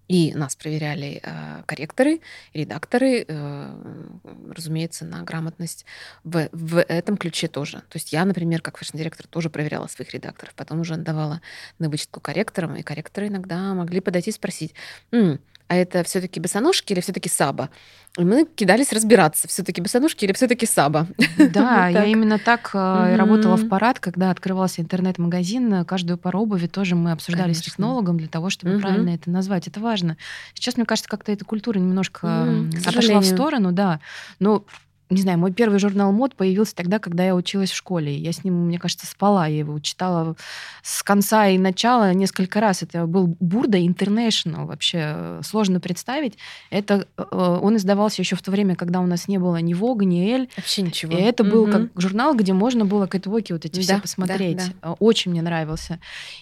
И 0.08 0.34
нас 0.34 0.58
проверяли 0.58 1.22
э, 1.24 1.64
корректоры, 1.66 2.20
редакторы, 2.54 3.24
э, 3.26 4.14
разумеется, 4.54 5.06
на 5.06 5.24
грамотность 5.24 5.86
в, 6.26 6.49
в 6.52 6.82
этом 6.82 7.16
ключе 7.16 7.47
тоже. 7.47 7.78
То 7.88 7.95
есть 7.95 8.12
я, 8.12 8.26
например, 8.26 8.62
как 8.62 8.78
фэшн-директор, 8.78 9.26
тоже 9.28 9.49
проверяла 9.49 9.88
своих 9.88 10.14
редакторов, 10.14 10.54
потом 10.54 10.82
уже 10.82 10.95
отдавала 10.95 11.41
на 11.80 11.89
вычетку 11.89 12.20
корректорам, 12.20 12.76
и 12.76 12.84
корректоры 12.84 13.28
иногда 13.28 13.74
могли 13.74 14.02
подойти 14.02 14.32
и 14.32 14.34
спросить, 14.34 14.74
«М, 15.12 15.39
а 15.72 15.76
это 15.78 16.04
все-таки 16.04 16.42
босоножки 16.42 16.92
или 16.92 17.00
все-таки 17.00 17.30
саба? 17.30 17.70
И 18.18 18.26
мы 18.26 18.46
кидались 18.46 18.92
разбираться, 18.92 19.48
все-таки 19.48 19.80
босоножки 19.80 20.26
или 20.26 20.34
все-таки 20.34 20.66
саба. 20.66 21.08
Да, 21.38 21.88
я 21.88 22.04
именно 22.04 22.38
так 22.40 22.72
э, 22.74 23.16
работала 23.16 23.56
в 23.56 23.70
парад, 23.70 24.02
когда 24.02 24.32
открывался 24.32 24.82
интернет-магазин. 24.82 25.74
э, 25.74 25.86
Каждую 25.86 26.18
пару 26.18 26.42
обуви 26.42 26.68
тоже 26.68 26.96
мы 26.96 27.14
обсуждали 27.14 27.54
с 27.54 27.62
технологом 27.62 28.18
для 28.18 28.28
того, 28.28 28.50
чтобы 28.50 28.80
правильно 28.80 29.12
это 29.12 29.30
назвать. 29.32 29.70
Это 29.70 29.80
важно. 29.80 30.18
Сейчас, 30.56 30.76
мне 30.76 30.86
кажется, 30.86 31.10
как-то 31.10 31.32
эта 31.32 31.46
культура 31.46 31.80
немножко 31.80 32.66
отошла 32.86 33.22
в 33.22 33.26
сторону, 33.26 33.72
да. 33.72 34.02
Но 34.40 34.66
не 35.12 35.22
знаю, 35.22 35.38
мой 35.38 35.51
первый 35.51 35.78
журнал 35.80 36.12
мод 36.12 36.36
появился 36.36 36.74
тогда, 36.76 36.97
когда 36.99 37.24
я 37.26 37.36
училась 37.36 37.70
в 37.70 37.76
школе. 37.76 38.16
Я 38.16 38.32
с 38.32 38.43
ним, 38.43 38.66
мне 38.68 38.80
кажется, 38.80 39.05
спала. 39.05 39.45
Я 39.47 39.59
его 39.59 39.78
читала 39.80 40.36
с 40.84 41.03
конца 41.03 41.47
и 41.49 41.57
начала 41.57 42.14
несколько 42.14 42.59
раз. 42.62 42.82
Это 42.82 43.05
был 43.05 43.36
Бурда 43.39 43.78
International. 43.78 44.66
Вообще 44.66 44.99
э, 45.03 45.41
сложно 45.43 45.80
представить. 45.80 46.38
Это 46.70 47.05
э, 47.18 47.24
он 47.62 47.76
издавался 47.76 48.22
еще 48.22 48.36
в 48.36 48.41
то 48.41 48.51
время, 48.51 48.76
когда 48.76 49.01
у 49.01 49.05
нас 49.05 49.28
не 49.28 49.38
было 49.38 49.57
ни 49.57 49.76
Vogue, 49.76 50.05
ни 50.05 50.32
Эль. 50.34 50.49
Вообще 50.55 50.82
ничего. 50.82 51.18
И 51.18 51.22
это 51.22 51.43
был 51.43 51.68
Мгм. 51.68 51.72
как 51.89 52.01
журнал, 52.01 52.34
где 52.36 52.53
можно 52.53 52.86
было 52.86 53.05
кэтвоки 53.05 53.51
вот 53.53 53.66
эти 53.66 53.80
все 53.82 53.95
Да, 53.95 53.99
посмотреть. 53.99 54.57
да, 54.57 54.91
Э, 54.91 54.95
Очень 54.99 55.32
мне 55.32 55.41
нравился. 55.41 55.99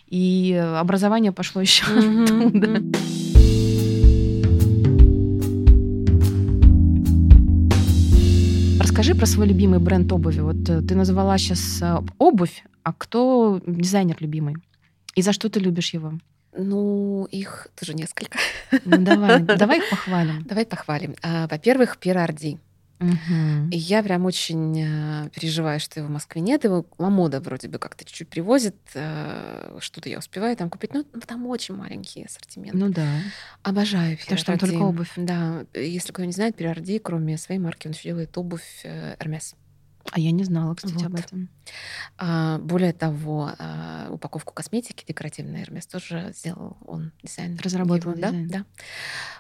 И 0.07 0.53
э, 0.53 0.75
образование 0.77 1.31
пошло 1.31 1.61
еще 1.61 1.85
Мгм, 1.91 2.23
оттуда. 2.23 2.67
мгм. 2.67 2.93
Расскажи 8.89 9.13
про 9.13 9.27
свой 9.27 9.47
любимый 9.47 9.79
бренд 9.79 10.11
обуви. 10.11 10.39
Вот 10.39 10.67
э, 10.67 10.81
ты 10.81 10.95
назвала 10.95 11.37
сейчас 11.37 11.79
обувь, 12.17 12.63
а 12.81 12.91
кто 12.91 13.61
дизайнер 13.67 14.17
любимый? 14.19 14.55
И 15.13 15.21
за 15.21 15.31
что 15.31 15.47
ты 15.47 15.59
любишь 15.59 15.93
его? 15.93 16.13
Ну, 16.57 17.27
их 17.29 17.67
тоже 17.79 17.93
несколько. 17.93 18.39
Ну, 18.85 18.97
давай, 18.97 19.41
давай 19.59 19.77
их 19.77 19.89
похвалим. 19.91 20.41
Давай 20.41 20.65
похвалим. 20.65 21.13
А, 21.21 21.47
Во-первых, 21.47 21.99
Пьера 21.99 22.23
Орди. 22.23 22.57
Мгм. 22.99 23.69
И 23.69 23.77
я 23.77 24.03
прям 24.03 24.25
очень 24.25 24.77
э, 24.77 25.29
переживаю, 25.29 25.79
что 25.79 25.99
его 25.99 26.09
в 26.09 26.11
Москве 26.11 26.41
нет. 26.41 26.65
Его 26.65 26.85
Ламода 26.97 27.39
вроде 27.39 27.69
бы 27.69 27.79
как-то 27.79 28.03
чуть-чуть 28.03 28.27
привозит. 28.27 28.75
э, 28.93 29.77
Что-то 29.79 30.09
я 30.09 30.19
успеваю 30.19 30.55
там 30.57 30.69
купить. 30.69 30.93
Ну, 30.93 31.05
там 31.25 31.47
очень 31.47 31.75
маленький 31.75 32.25
ассортимент. 32.25 32.73
Ну 32.73 32.89
да. 32.89 33.07
Обожаю 33.63 34.17
Потому 34.17 34.37
что 34.37 34.45
там 34.47 34.59
только 34.59 34.81
обувь. 34.81 35.11
Да. 35.15 35.65
Если 35.73 36.11
кто 36.11 36.25
не 36.25 36.33
знает, 36.33 36.55
Пьера 36.55 36.71
Орди, 36.71 36.99
кроме 36.99 37.37
своей 37.37 37.59
марки, 37.59 37.87
он 37.87 37.93
еще 37.93 38.09
делает 38.09 38.37
обувь 38.37 38.81
э, 38.83 39.15
Hermes. 39.19 39.55
А 40.11 40.19
я 40.19 40.31
не 40.31 40.43
знала, 40.43 40.73
кстати, 40.75 40.93
Вот. 40.95 41.05
об 41.05 41.15
этом. 41.15 41.49
А, 42.17 42.57
более 42.59 42.93
того, 42.93 43.51
а, 43.59 44.07
упаковку 44.11 44.53
косметики 44.53 45.03
декоративной 45.07 45.61
Hermes 45.63 45.87
тоже 45.91 46.33
сделал 46.35 46.77
он, 46.87 47.11
дизайнер. 47.21 47.61
Разработал 47.61 48.11
его, 48.11 48.21
да, 48.21 48.29
дизайн. 48.29 48.47
да. 48.47 48.65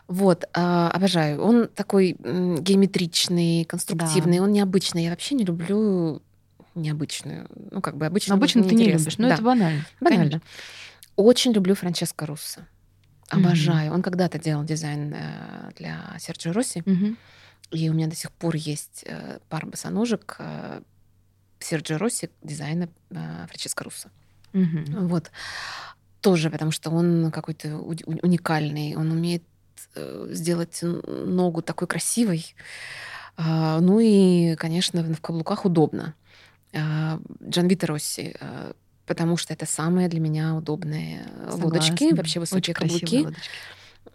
Вот, 0.07 0.45
а, 0.53 0.91
обожаю. 0.91 1.41
Он 1.41 1.67
такой 1.67 2.15
геометричный, 2.19 3.65
конструктивный, 3.65 4.39
он 4.39 4.51
необычный. 4.51 5.03
Я 5.05 5.09
вообще 5.09 5.35
не 5.35 5.43
люблю 5.45 6.21
необычную. 6.75 7.47
Ну, 7.71 7.81
как 7.81 7.97
бы 7.97 8.05
обычно. 8.05 8.35
Но 8.35 8.37
обычно 8.37 8.63
ты 8.63 8.75
не 8.75 8.85
любишь, 8.85 9.17
но 9.17 9.27
Да. 9.27 9.33
это 9.35 9.43
банально. 9.43 9.85
Банально. 9.99 10.23
Конечно. 10.25 10.41
Очень 11.15 11.51
люблю 11.53 11.75
Франческо 11.75 12.25
Руссо. 12.25 12.67
Обожаю. 13.29 13.93
Он 13.93 14.01
когда-то 14.01 14.39
делал 14.39 14.63
дизайн 14.63 15.13
э, 15.13 15.71
для 15.77 16.15
Серджио 16.19 16.51
Росси, 16.53 16.81
Мгм. 16.85 17.17
И 17.71 17.89
у 17.89 17.93
меня 17.93 18.07
до 18.07 18.15
сих 18.15 18.31
пор 18.31 18.55
есть 18.55 19.03
э, 19.05 19.39
пара 19.49 19.65
босоножек 19.65 20.35
э, 20.39 20.81
Серджио 21.59 21.97
Росси 21.97 22.29
дизайна 22.41 22.89
э, 23.11 23.45
Франческо 23.47 23.83
Руссо. 23.83 24.09
Мгм. 24.53 25.07
Вот. 25.07 25.31
Тоже 26.21 26.49
потому, 26.49 26.71
что 26.71 26.89
он 26.89 27.31
какой-то 27.31 27.77
уникальный. 27.77 28.95
Он 28.95 29.11
умеет 29.11 29.43
сделать 30.29 30.79
ногу 30.81 31.61
такой 31.61 31.87
красивой. 31.87 32.53
А, 33.37 33.79
Ну 33.79 33.99
и, 34.01 34.55
конечно, 34.55 35.01
в 35.01 35.21
каблуках 35.21 35.63
удобно. 35.65 36.13
А, 36.73 37.19
Джанвита 37.41 37.87
Росси, 37.87 38.35
э, 38.39 38.73
потому 39.05 39.37
что 39.37 39.53
это 39.53 39.65
самые 39.65 40.09
для 40.09 40.19
меня 40.19 40.55
удобные 40.55 41.25
лодочки, 41.51 41.91
Согласна. 41.91 42.17
вообще 42.17 42.39
высокие 42.41 42.75
Очень 42.75 42.89
каблуки. 42.89 43.17
лодочки. 43.19 43.49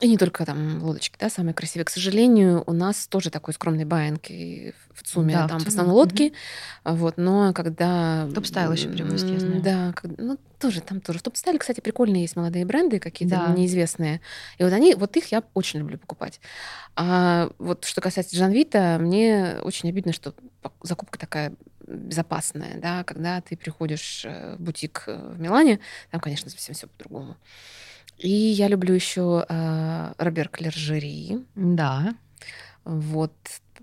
И 0.00 0.08
не 0.08 0.18
только 0.18 0.44
там 0.44 0.82
лодочки, 0.82 1.16
да, 1.18 1.30
самые 1.30 1.54
красивые. 1.54 1.84
К 1.84 1.90
сожалению, 1.90 2.62
у 2.66 2.72
нас 2.72 3.06
тоже 3.06 3.30
такой 3.30 3.54
скромный 3.54 3.84
buying 3.84 4.22
и 4.28 4.74
в 4.92 5.02
ЦУМе 5.02 5.32
Да, 5.34 5.48
там 5.48 5.58
в 5.58 5.62
ЦУМе, 5.62 5.68
основном 5.68 5.94
лодки. 5.96 6.32
Вот, 6.84 7.16
но 7.16 7.52
когда... 7.52 8.28
Топ-стайл 8.34 8.72
ещё 8.72 8.90
перевозят, 8.92 9.30
я 9.30 9.40
знаю. 9.40 9.62
Да, 9.62 9.92
как- 9.94 10.10
ну 10.18 10.38
тоже 10.58 10.80
там 10.80 11.00
тоже. 11.00 11.18
В 11.20 11.22
топ-стайле, 11.22 11.58
кстати, 11.58 11.80
прикольные 11.80 12.22
есть 12.22 12.36
молодые 12.36 12.64
бренды 12.64 12.98
какие-то 12.98 13.36
Да. 13.36 13.52
неизвестные. 13.52 14.20
И 14.58 14.64
вот 14.64 14.72
они, 14.72 14.94
вот 14.94 15.16
их 15.16 15.26
я 15.32 15.42
очень 15.54 15.80
люблю 15.80 15.98
покупать. 15.98 16.40
А 16.96 17.50
вот 17.58 17.84
что 17.84 18.00
касается 18.00 18.36
Джанвито, 18.36 18.98
мне 19.00 19.56
очень 19.62 19.88
обидно, 19.88 20.12
что 20.12 20.34
закупка 20.82 21.18
такая 21.18 21.52
безопасная, 21.86 22.78
да, 22.80 23.04
когда 23.04 23.40
ты 23.42 23.56
приходишь 23.56 24.24
э, 24.24 24.56
в 24.56 24.60
бутик 24.62 25.04
э, 25.06 25.32
в 25.34 25.38
Милане, 25.40 25.80
там, 26.10 26.20
конечно, 26.20 26.48
совсем 26.50 26.74
все 26.74 26.86
по-другому. 26.86 27.36
И 28.18 28.28
я 28.30 28.68
люблю 28.68 28.94
еще 28.94 29.44
Робер 30.18 30.48
Клержери. 30.48 31.38
Да. 31.54 32.14
Вот 32.84 33.32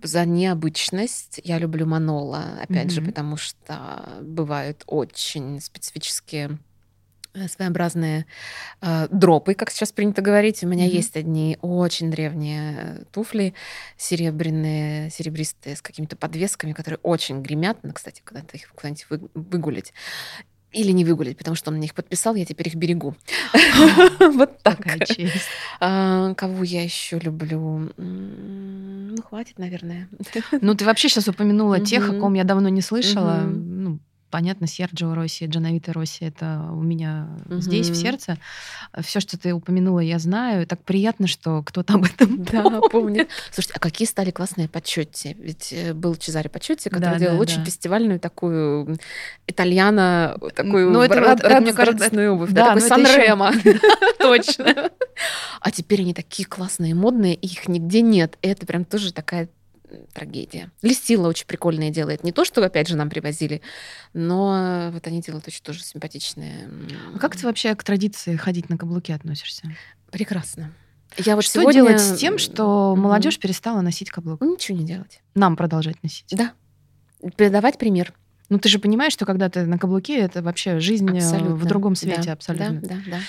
за 0.03 0.25
необычность 0.25 1.39
я 1.43 1.57
люблю 1.59 1.85
Манола, 1.85 2.59
опять 2.61 2.91
же, 2.91 3.01
Мгм. 3.01 3.09
потому 3.09 3.37
что 3.37 4.19
бывают 4.21 4.83
очень 4.87 5.59
специфические 5.59 6.57
э, 7.33 7.47
своеобразные 7.47 8.25
э, 8.81 9.07
дропы, 9.09 9.53
как 9.53 9.71
сейчас 9.71 9.91
принято 9.93 10.21
говорить. 10.21 10.63
У 10.63 10.67
меня 10.67 10.85
Мгм. 10.85 10.93
есть 10.95 11.15
одни 11.15 11.57
очень 11.61 12.11
древние 12.11 12.75
э, 12.77 13.03
туфли, 13.11 13.53
серебряные, 13.97 15.09
серебристые, 15.11 15.75
с 15.77 15.81
какими-то 15.81 16.15
подвесками, 16.17 16.73
которые 16.73 16.99
очень 17.03 17.41
гремят. 17.41 17.81
Надо, 17.83 17.95
кстати, 17.95 18.21
куда-то 18.25 18.57
их 18.57 18.69
куда-нибудь 18.73 19.05
вы- 19.09 19.29
выгулять. 19.33 19.93
Или 20.71 20.91
не 20.91 21.03
выгулять, 21.03 21.37
потому 21.37 21.55
что 21.55 21.69
он 21.69 21.77
мне 21.77 21.87
их 21.87 21.93
подписал, 21.93 22.35
я 22.35 22.45
теперь 22.45 22.67
их 22.69 22.75
берегу. 22.75 23.15
Вот 24.19 24.59
так. 24.63 24.79
А, 25.79 26.33
Кого 26.35 26.63
я 26.63 26.83
еще 26.83 27.19
люблю? 27.19 27.91
Ну, 27.97 29.15
хватит, 29.23 29.59
наверное. 29.59 30.07
Ну, 30.61 30.73
ты 30.75 30.85
вообще 30.85 31.09
сейчас 31.09 31.27
упомянула 31.27 31.79
тех, 31.79 32.09
о 32.09 32.13
ком 32.19 32.33
я 32.35 32.43
давно 32.43 32.69
не 32.69 32.81
слышала. 32.81 33.41
Понятно, 34.31 34.65
Серджио 34.65 35.13
Росси, 35.13 35.45
Джановита 35.45 35.91
Росси, 35.93 36.23
это 36.25 36.65
у 36.71 36.81
меня 36.81 37.27
здесь, 37.49 37.89
в 37.89 37.95
сердце. 37.95 38.37
Все, 39.01 39.19
что 39.19 39.37
ты 39.37 39.53
упомянула, 39.53 39.99
я 39.99 40.19
знаю. 40.19 40.65
Так 40.65 40.81
приятно, 40.83 41.27
что 41.27 41.61
кто-то 41.63 41.95
об 41.95 42.05
этом 42.05 42.43
Да, 42.45 42.79
помнит. 42.89 43.27
Слушайте, 43.51 43.73
а 43.75 43.79
какие 43.79 44.07
стали 44.07 44.31
классные 44.31 44.69
Пачотти? 44.69 45.35
Ведь 45.37 45.73
э, 45.73 45.93
был 45.93 46.15
Чезаре 46.15 46.49
Пачотти, 46.49 46.87
который 46.89 47.13
Да, 47.13 47.19
делал 47.19 47.35
да, 47.35 47.41
очень 47.41 47.57
да. 47.57 47.65
фестивальную 47.65 48.19
такую 48.21 48.97
итальяно, 49.47 50.37
такую 50.55 50.91
Ну, 50.91 51.01
это 51.01 51.19
рад- 51.19 51.41
это, 51.43 51.59
мне 51.61 51.73
кажется, 51.73 51.97
радостную 52.05 52.33
обувь. 52.33 52.51
да, 52.51 52.73
Да, 52.73 52.81
такой 52.81 52.87
это 52.87 52.87
Сан-Ремо. 52.87 53.51
Точно. 54.19 54.91
А 55.59 55.71
теперь 55.71 56.01
они 56.01 56.13
такие 56.13 56.47
классные, 56.47 56.95
модные, 56.95 57.35
их 57.35 57.67
нигде 57.67 58.01
нет. 58.01 58.37
И 58.41 58.47
это 58.47 58.65
прям 58.65 58.85
тоже 58.85 59.11
такая 59.13 59.49
трагедия. 60.13 60.71
Листила 60.81 61.27
очень 61.27 61.45
прикольное 61.45 61.89
делает. 61.89 62.23
Не 62.23 62.31
то, 62.31 62.45
что, 62.45 62.63
опять 62.63 62.87
же, 62.87 62.95
нам 62.95 63.09
привозили, 63.09 63.61
но 64.13 64.89
вот 64.93 65.07
они 65.07 65.21
делают 65.21 65.47
очень 65.47 65.63
тоже 65.63 65.83
симпатичные. 65.83 66.69
А 67.15 67.19
как 67.19 67.35
ты 67.35 67.45
вообще 67.45 67.75
к 67.75 67.83
традиции 67.83 68.35
ходить 68.35 68.69
на 68.69 68.77
каблуке 68.77 69.13
относишься? 69.13 69.63
Прекрасно. 70.11 70.73
Я 71.17 71.35
вот 71.35 71.43
что 71.43 71.61
сегодня... 71.61 71.81
делать 71.81 71.99
с 71.99 72.17
тем, 72.17 72.37
что 72.37 72.95
молодежь 72.95 73.37
перестала 73.37 73.81
носить 73.81 74.09
каблук? 74.09 74.41
Ничего 74.41 74.77
не 74.77 74.85
делать. 74.85 75.21
Нам 75.35 75.55
продолжать 75.55 76.01
носить. 76.03 76.27
Да. 76.31 76.53
Передавать 77.35 77.77
пример. 77.77 78.13
Ну, 78.49 78.59
ты 78.59 78.67
же 78.67 78.79
понимаешь, 78.79 79.13
что 79.13 79.25
когда 79.25 79.49
ты 79.49 79.65
на 79.65 79.77
каблуке, 79.77 80.19
это 80.19 80.41
вообще 80.41 80.79
жизнь 80.79 81.09
э, 81.09 81.19
Абсолютно. 81.19 81.55
в 81.55 81.65
другом 81.65 81.95
свете 81.95 82.21
Да, 82.25 82.33
абсолютно. 82.33 82.81
Да, 82.81 82.87
да, 82.87 82.95
да. 83.07 83.19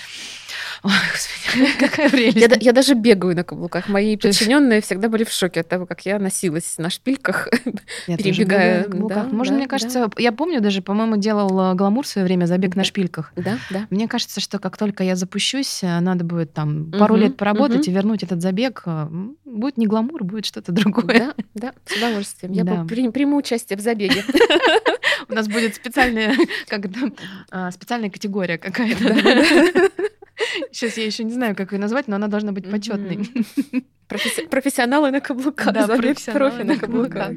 Ой, 0.83 0.91
господи, 1.11 1.67
какая 1.79 2.09
прелесть. 2.09 2.35
Я, 2.37 2.47
да- 2.49 2.57
я 2.59 2.73
даже 2.73 2.93
бегаю 2.93 3.35
на 3.35 3.43
каблуках. 3.45 3.87
Мои 3.87 4.17
подчиненные 4.17 4.81
всегда 4.81 5.07
были 5.07 5.23
в 5.23 5.31
шоке 5.31 5.61
от 5.61 5.69
того, 5.69 5.85
как 5.85 6.05
я 6.05 6.19
носилась 6.19 6.77
на 6.77 6.89
шпильках. 6.89 7.47
Я 8.07 8.17
бегаю 8.17 8.79
на 8.79 8.83
каблуках. 8.89 9.29
да, 9.29 9.35
Можно, 9.35 9.53
да, 9.53 9.57
мне 9.59 9.67
кажется, 9.67 10.09
я 10.17 10.31
помню 10.33 10.59
даже, 10.59 10.81
по-моему, 10.81 11.15
делал 11.17 11.71
э, 11.71 11.75
гламур 11.75 12.03
в 12.05 12.07
свое 12.07 12.25
время 12.25 12.45
забег 12.47 12.75
на 12.75 12.81
Да. 12.81 12.87
шпильках. 12.87 13.31
Да, 13.37 13.57
да. 13.69 13.87
Мне 13.89 14.07
кажется, 14.09 14.41
что 14.41 14.59
как 14.59 14.75
только 14.77 15.03
я 15.05 15.15
запущусь, 15.15 15.83
э, 15.83 15.99
надо 16.01 16.25
будет 16.25 16.53
там 16.53 16.91
пару 16.91 17.15
лет 17.15 17.37
поработать 17.37 17.87
и 17.87 17.91
вернуть 17.91 18.23
этот 18.23 18.41
забег. 18.41 18.83
э, 18.85 19.07
Будет 19.45 19.77
не 19.77 19.87
гламур, 19.87 20.23
будет 20.23 20.45
что-то 20.45 20.71
другое. 20.73 21.05
Да, 21.17 21.33
да, 21.53 21.73
с 21.85 21.95
удовольствием. 21.97 22.51
Я 22.53 22.63
Да. 22.65 22.83
приму 22.85 23.37
участие 23.37 23.77
в 23.77 23.81
забеге. 23.81 24.23
У 25.29 25.33
нас 25.33 25.47
будет 25.47 25.75
специальная, 25.75 26.35
как 26.67 26.85
а, 27.51 27.71
специальная 27.71 28.09
категория 28.09 28.57
какая-то. 28.57 29.89
Сейчас 30.71 30.97
я 30.97 31.05
еще 31.05 31.23
не 31.23 31.33
знаю, 31.33 31.55
как 31.55 31.71
ее 31.73 31.79
назвать, 31.79 32.07
но 32.07 32.15
она 32.15 32.27
должна 32.27 32.51
быть 32.51 32.69
почетной. 32.69 33.17
Професси- 34.09 34.47
Профессионалы 34.49 35.11
на 35.11 35.21
каблуках. 35.21 35.73
Да, 35.73 35.87
забег 35.87 36.17
профи 36.33 36.61
на 36.63 36.77
каблуках. 36.77 37.31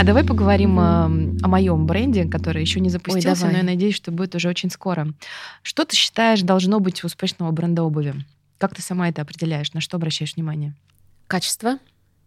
А 0.00 0.04
давай 0.04 0.24
поговорим 0.24 0.74
Мгм. 0.74 1.36
э, 1.36 1.38
о 1.42 1.48
моем 1.48 1.86
бренде, 1.86 2.24
который 2.26 2.62
еще 2.62 2.78
не 2.80 2.88
запустился, 2.88 3.46
но 3.46 3.50
давай. 3.52 3.56
я 3.66 3.72
надеюсь, 3.72 3.96
что 3.96 4.12
будет 4.12 4.34
уже 4.36 4.48
очень 4.48 4.70
скоро. 4.70 5.08
Что 5.62 5.84
ты 5.84 5.96
считаешь 5.96 6.42
должно 6.42 6.78
быть 6.78 7.02
у 7.02 7.06
успешного 7.08 7.50
бренда 7.50 7.82
обуви? 7.82 8.14
Как 8.58 8.74
ты 8.74 8.82
сама 8.82 9.08
это 9.08 9.22
определяешь? 9.22 9.72
На 9.72 9.80
что 9.80 9.96
обращаешь 9.96 10.36
внимание? 10.36 10.74
Качество 11.26 11.78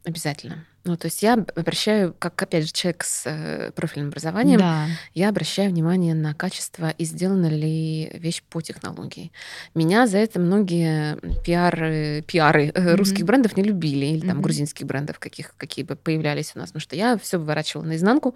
обязательно. 0.03 0.65
Ну, 0.83 0.97
то 0.97 1.05
есть 1.05 1.21
я 1.21 1.33
обращаю, 1.33 2.15
как, 2.17 2.41
опять 2.41 2.65
же, 2.65 2.71
человек 2.71 3.03
с 3.03 3.23
э, 3.27 3.71
профильным 3.75 4.09
образованием, 4.09 4.59
Да. 4.59 4.87
я 5.13 5.29
обращаю 5.29 5.69
внимание 5.69 6.15
на 6.15 6.33
качество 6.33 6.89
и 6.89 7.05
сделана 7.05 7.45
ли 7.47 8.09
вещь 8.15 8.41
по 8.49 8.61
технологии. 8.61 9.31
Меня 9.75 10.07
за 10.07 10.17
это 10.17 10.39
многие 10.39 11.17
пиары, 11.43 12.23
пиары 12.27 12.71
Мгм. 12.75 12.95
русских 12.95 13.25
брендов 13.25 13.55
не 13.57 13.63
любили, 13.63 14.05
или 14.07 14.21
там 14.21 14.37
Мгм. 14.37 14.41
грузинских 14.41 14.87
брендов, 14.87 15.19
каких, 15.19 15.55
какие 15.55 15.85
бы 15.85 15.95
появлялись 15.95 16.53
у 16.55 16.59
нас, 16.59 16.69
потому 16.69 16.81
что 16.81 16.95
я 16.95 17.15
все 17.17 17.37
выворачивала 17.37 17.85
наизнанку, 17.85 18.33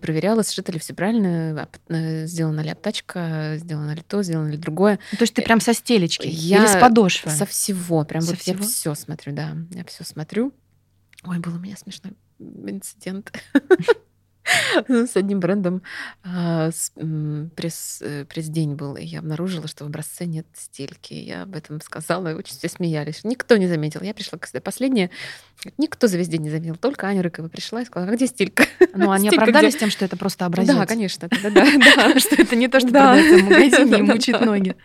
проверяла, 0.00 0.42
сшито 0.44 0.72
ли 0.72 0.78
все 0.78 0.94
правильно, 0.94 1.68
э, 1.88 2.26
сделана 2.26 2.60
ли 2.60 2.70
обтачка, 2.70 3.54
сделано 3.56 3.94
ли 3.94 4.02
то, 4.06 4.22
сделано 4.22 4.48
ли 4.48 4.56
другое. 4.56 4.98
Ну, 5.12 5.18
То 5.18 5.22
есть 5.24 5.34
ты 5.34 5.42
прям 5.42 5.60
со 5.60 5.74
стелечки 5.74 6.28
Я 6.30 6.58
или 6.58 6.66
с 6.66 6.80
подошвы? 6.80 7.30
Со 7.30 7.44
всего, 7.44 8.04
прям 8.04 8.22
Со 8.22 8.30
вот 8.30 8.40
я 8.42 8.54
всего? 8.54 8.64
все 8.66 8.94
смотрю, 8.94 9.32
да, 9.34 9.54
я 9.70 9.84
все 9.84 10.04
смотрю. 10.04 10.52
Ой, 11.24 11.38
был 11.38 11.54
у 11.54 11.58
меня 11.58 11.76
смешной 11.76 12.14
инцидент 12.38 13.32
с 14.88 15.16
одним 15.16 15.40
брендом. 15.40 15.82
а, 16.24 16.70
э, 16.70 17.46
пресс-день 17.54 18.74
был, 18.74 18.96
и 18.96 19.04
я 19.04 19.18
обнаружила, 19.18 19.66
что 19.68 19.84
в 19.84 19.88
образце 19.88 20.24
нет 20.26 20.46
стельки. 20.54 21.12
Я 21.14 21.42
об 21.42 21.54
этом 21.54 21.80
сказала, 21.80 22.30
и 22.30 22.34
очень 22.34 22.54
все 22.56 22.68
смеялись. 22.68 23.24
Никто 23.24 23.56
не 23.56 23.66
заметил. 23.66 24.00
Я 24.02 24.14
пришла 24.14 24.38
когда 24.38 24.60
последняя, 24.60 25.10
никто 25.76 26.06
за 26.06 26.16
весь 26.16 26.28
день 26.28 26.42
не 26.42 26.50
заметил. 26.50 26.76
Только 26.76 27.06
Аня 27.08 27.22
Рыкова 27.22 27.48
пришла 27.48 27.82
и 27.82 27.84
сказала, 27.84 28.12
а 28.12 28.14
где 28.14 28.26
стелька? 28.26 28.64
Ну, 28.94 29.10
они 29.10 29.26
Стелька 29.28 29.42
оправдались 29.42 29.74
где? 29.74 29.80
тем, 29.80 29.90
что 29.90 30.04
это 30.04 30.16
просто 30.16 30.46
образец. 30.46 30.74
Да, 30.74 30.86
конечно. 30.86 31.28
Да, 31.28 31.50
да, 31.50 31.66
да. 31.76 32.20
Что 32.20 32.36
это 32.40 32.56
не 32.56 32.68
то, 32.68 32.80
что 32.80 32.90
Да. 32.90 33.14
продается 33.14 33.84
в 33.84 33.90
магазине 33.90 34.16
и 34.26 34.32
да. 34.32 34.40
ноги. 34.40 34.76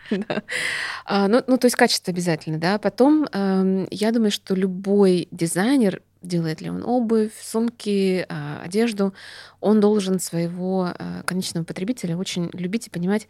А, 1.06 1.28
ну, 1.28 1.42
ну, 1.46 1.58
то 1.58 1.66
есть 1.66 1.76
качество 1.76 2.12
обязательно, 2.12 2.58
да. 2.58 2.78
Потом, 2.78 3.26
эм, 3.32 3.86
я 3.90 4.10
думаю, 4.12 4.30
что 4.30 4.54
любой 4.54 5.28
дизайнер, 5.30 6.02
делает 6.26 6.60
ли 6.60 6.70
он 6.70 6.82
обувь, 6.84 7.32
сумки, 7.40 8.26
а, 8.28 8.62
одежду, 8.62 9.14
он 9.60 9.80
должен 9.80 10.18
своего 10.18 10.92
а, 10.96 11.22
конечного 11.24 11.64
потребителя 11.64 12.16
очень 12.16 12.50
любить 12.52 12.86
и 12.86 12.90
понимать 12.90 13.28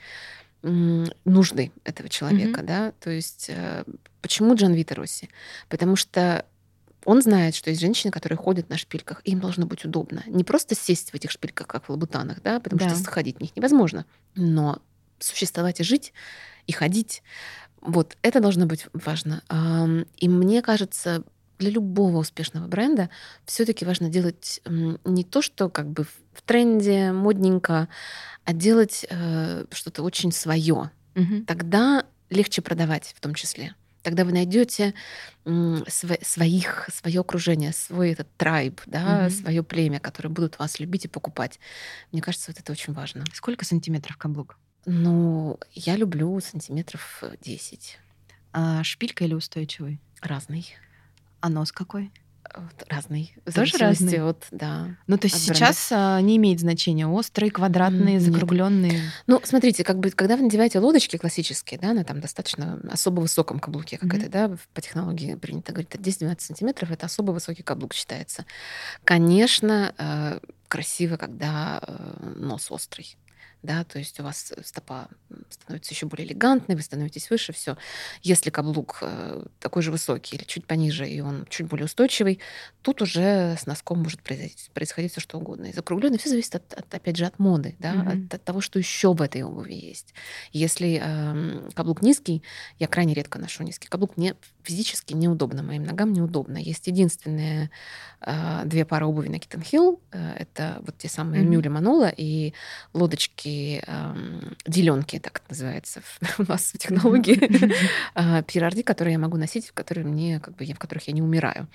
нужды 0.63 1.73
этого 1.85 2.09
человека, 2.09 2.63
mm-hmm. 2.63 2.67
да, 2.67 2.93
то 2.99 3.11
есть 3.11 3.51
э, 3.51 3.85
почему 4.23 4.55
Джан 4.55 4.73
Вита 4.73 4.95
Росси? 4.95 5.29
Потому 5.69 5.95
что 5.95 6.47
он 7.05 7.21
знает, 7.21 7.55
что 7.55 7.69
есть 7.69 7.83
женщины, 7.83 8.11
которые 8.11 8.39
ходят 8.39 8.71
на 8.71 8.79
шпильках, 8.79 9.21
и 9.25 9.33
им 9.33 9.41
должно 9.41 9.67
быть 9.67 9.85
удобно. 9.85 10.23
Не 10.27 10.43
просто 10.43 10.75
сесть 10.75 11.11
в 11.11 11.15
этих 11.15 11.31
шпильках, 11.31 11.67
как 11.67 11.85
в 11.85 11.91
лабутанах, 11.91 12.41
да, 12.43 12.61
потому 12.61 12.81
да. 12.81 12.89
что 12.89 12.99
сходить 12.99 13.37
в 13.37 13.41
них 13.41 13.55
невозможно, 13.55 14.07
но 14.37 14.81
существовать 15.19 15.81
и 15.81 15.85
жить, 15.85 16.15
и 16.67 16.73
ходить, 16.73 17.23
вот 17.83 18.17
это 18.23 18.41
должно 18.41 18.65
быть 18.65 18.87
важно. 18.95 19.43
И 20.17 20.29
мне 20.29 20.63
кажется, 20.63 21.25
для 21.59 21.71
любого 21.71 22.19
успешного 22.19 22.67
бренда 22.67 23.11
все-таки 23.45 23.85
важно 23.85 24.09
делать 24.09 24.61
не 24.67 25.25
то, 25.25 25.43
что 25.43 25.69
как 25.69 25.89
бы 25.91 26.05
в 26.05 26.43
тренде, 26.43 27.13
модненько, 27.13 27.89
а 28.45 28.53
делать 28.53 29.07
э, 29.09 29.65
что-то 29.71 30.03
очень 30.03 30.33
свое. 30.33 30.91
Угу. 31.15 31.45
Тогда 31.47 32.05
легче 32.31 32.63
продавать 32.63 33.15
в 33.17 33.21
том 33.21 33.35
числе. 33.35 33.75
Тогда 34.03 34.27
вы 34.27 34.33
найдете 34.33 34.93
своих, 35.89 36.91
свое 36.93 37.21
окружение, 37.21 37.73
свой 37.73 38.11
этот 38.11 38.29
трайб, 38.37 38.81
да, 38.85 39.25
угу. 39.27 39.35
свое 39.35 39.63
племя, 39.63 39.99
которое 39.99 40.29
будут 40.29 40.59
вас 40.59 40.79
любить 40.79 41.07
и 41.07 41.09
покупать. 41.09 41.59
Мне 42.13 42.21
кажется, 42.21 42.51
вот 42.51 42.61
это 42.61 42.71
очень 42.71 42.93
важно. 42.93 43.25
Сколько 43.33 43.65
сантиметров 43.65 44.19
каблук? 44.19 44.59
Ну, 44.85 45.59
я 45.73 45.97
люблю 45.97 46.39
сантиметров 46.41 47.23
10. 47.41 47.99
А 48.53 48.85
шпилька 48.85 49.25
или 49.25 49.33
устойчивый? 49.33 50.01
Разный. 50.21 50.67
А 51.45 51.51
нос 51.51 51.73
какой? 51.73 52.11
Вот, 52.57 52.87
разный. 52.89 53.37
Тоже 53.55 53.77
разный? 53.77 54.19
От, 54.23 54.47
да, 54.51 54.97
ну, 55.07 55.19
то 55.19 55.27
есть 55.27 55.45
сейчас 55.45 55.91
а, 55.93 56.19
не 56.23 56.39
имеет 56.39 56.59
значения 56.59 57.07
острые, 57.07 57.51
квадратные, 57.51 58.19
закругленные. 58.19 59.03
Ну, 59.27 59.43
смотрите, 59.45 59.85
как 59.85 59.99
бы, 59.99 60.09
когда 60.09 60.39
вы 60.39 60.45
надеваете 60.45 60.79
лодочки 60.79 61.19
классические, 61.19 61.79
да, 61.79 61.93
на 61.93 62.03
там 62.03 62.23
достаточно 62.23 62.81
особо 62.91 63.21
высоком 63.21 63.59
каблуке, 63.59 63.99
как 63.99 64.15
mm-hmm. 64.15 64.21
это, 64.21 64.31
да, 64.31 64.57
по 64.73 64.81
технологии 64.81 65.35
принято 65.35 65.73
говорить, 65.73 65.91
10-12 65.91 66.37
сантиметров 66.41 66.91
это 66.91 67.05
особо 67.05 67.33
высокий 67.33 67.63
каблук 67.63 67.93
считается. 67.93 68.47
Конечно, 69.05 69.95
э, 69.99 70.39
красиво, 70.69 71.19
когда 71.19 71.79
э, 71.87 72.33
нос 72.37 72.71
острый 72.71 73.19
да, 73.65 73.83
то 73.85 73.99
есть 73.99 74.21
у 74.21 74.23
вас 74.23 74.53
стопа 74.63 75.09
становится 75.49 75.95
еще 75.95 76.07
более 76.07 76.27
элегантной, 76.27 76.77
вы 76.77 76.83
становитесь 76.83 77.31
выше, 77.31 77.55
все. 77.55 77.77
Если 78.23 78.51
каблук 78.51 78.99
э, 79.01 79.47
такой 79.59 79.83
же 79.83 79.91
высокий 79.91 80.37
или 80.37 80.45
чуть 80.45 80.67
пониже, 80.67 81.09
и 81.09 81.21
он 81.21 81.47
чуть 81.49 81.67
более 81.67 81.87
устойчивый, 81.87 82.41
тут 82.83 83.01
уже 83.01 83.57
с 83.59 83.65
носком 83.65 84.03
может 84.03 84.23
происходить, 84.23 84.71
происходить 84.75 85.13
все 85.13 85.21
что 85.23 85.39
угодно. 85.39 85.67
И 85.67 85.73
закругленный 85.73 86.19
все 86.19 86.29
зависит 86.29 86.55
от, 86.57 86.75
от, 86.75 86.95
опять 86.95 87.17
же, 87.17 87.25
от 87.25 87.39
моды, 87.39 87.75
да, 87.79 87.95
mm-hmm. 87.95 88.27
от, 88.27 88.35
от 88.35 88.45
того, 88.45 88.61
что 88.61 88.79
еще 88.79 89.15
в 89.15 89.23
этой 89.23 89.43
обуви 89.43 89.73
есть. 89.73 90.13
Если 90.53 91.01
э, 91.03 91.71
каблук 91.75 92.03
низкий, 92.03 92.43
я 92.79 92.87
крайне 92.87 93.15
редко 93.15 93.39
ношу 93.39 93.65
низкий 93.65 93.89
каблук, 93.89 94.19
мне 94.19 94.37
физически 94.63 95.15
неудобно, 95.15 95.63
моим 95.63 95.85
ногам 95.85 96.13
неудобно. 96.13 96.59
Есть 96.59 96.87
единственные 96.87 97.71
э, 98.21 98.63
две 98.67 98.85
пары 98.85 99.07
обуви 99.07 99.29
на 99.29 99.37
Kitten 99.37 99.63
Hill, 99.63 100.01
э, 100.13 100.35
это 100.37 100.83
вот 100.83 100.99
те 100.99 101.09
самые 101.09 101.43
mm-hmm. 101.43 101.47
Мюли 101.47 101.69
Манола 101.69 102.13
и 102.15 102.53
лодочки 102.93 103.54
эм, 103.87 104.57
деленки, 104.67 105.19
так 105.19 105.39
это 105.39 105.51
называется 105.51 106.03
у 106.39 106.43
нас 106.45 106.73
в 106.73 106.79
технологии, 106.79 107.39
PRRD, 108.15 108.83
которые 108.83 109.15
я 109.15 109.19
могу 109.19 109.37
носить, 109.37 109.69
в 109.69 109.73
которые 109.73 110.05
мне, 110.07 110.41
как 110.41 110.57
бы, 110.57 110.65
в 110.65 110.79
которых 110.79 111.07
я 111.09 111.15
не 111.15 111.23
умираю. 111.23 111.69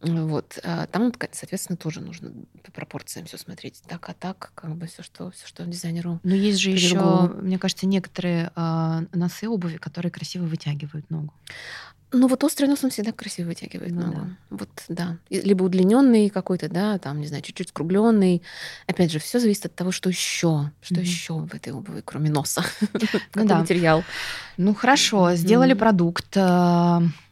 Вот. 0.00 0.58
А 0.62 0.86
там, 0.86 1.12
соответственно, 1.32 1.76
тоже 1.76 2.00
нужно 2.00 2.32
по 2.62 2.72
пропорциям 2.72 3.26
все 3.26 3.36
смотреть. 3.36 3.82
Так, 3.86 4.08
а 4.08 4.14
так, 4.14 4.52
как 4.54 4.76
бы 4.76 4.86
все, 4.86 5.02
что, 5.02 5.30
все, 5.30 5.46
что 5.46 5.64
дизайнеру. 5.64 6.20
Но 6.22 6.34
есть 6.34 6.58
же 6.58 6.70
еще, 6.70 7.28
мне 7.40 7.58
кажется, 7.58 7.86
некоторые 7.86 8.52
э, 8.54 9.06
носы 9.12 9.48
обуви, 9.48 9.76
которые 9.76 10.12
красиво 10.12 10.44
вытягивают 10.44 11.10
ногу. 11.10 11.32
Ну 12.10 12.26
вот 12.26 12.42
острый 12.42 12.66
нос 12.66 12.82
он 12.82 12.90
всегда 12.90 13.12
красиво 13.12 13.48
вытягивает 13.48 13.92
ну, 13.92 14.00
ногу. 14.00 14.20
Да. 14.20 14.26
Вот, 14.50 14.68
да. 14.88 15.18
Либо 15.28 15.64
удлиненный 15.64 16.30
какой-то, 16.30 16.70
да, 16.70 16.98
там, 16.98 17.20
не 17.20 17.26
знаю, 17.26 17.42
чуть-чуть 17.42 17.68
скругленный. 17.68 18.42
Опять 18.86 19.12
же, 19.12 19.18
все 19.18 19.38
зависит 19.38 19.66
от 19.66 19.74
того, 19.74 19.90
что 19.92 20.08
еще, 20.08 20.70
что 20.80 20.94
mm-hmm. 20.94 21.00
еще 21.00 21.34
в 21.34 21.54
этой 21.54 21.72
обуви, 21.74 22.02
кроме 22.04 22.30
носа. 22.30 22.64
Ну, 23.34 23.46
да. 23.46 23.58
материал. 23.58 24.02
Ну 24.56 24.74
хорошо, 24.74 25.34
сделали 25.34 25.74
продукт. 25.74 26.36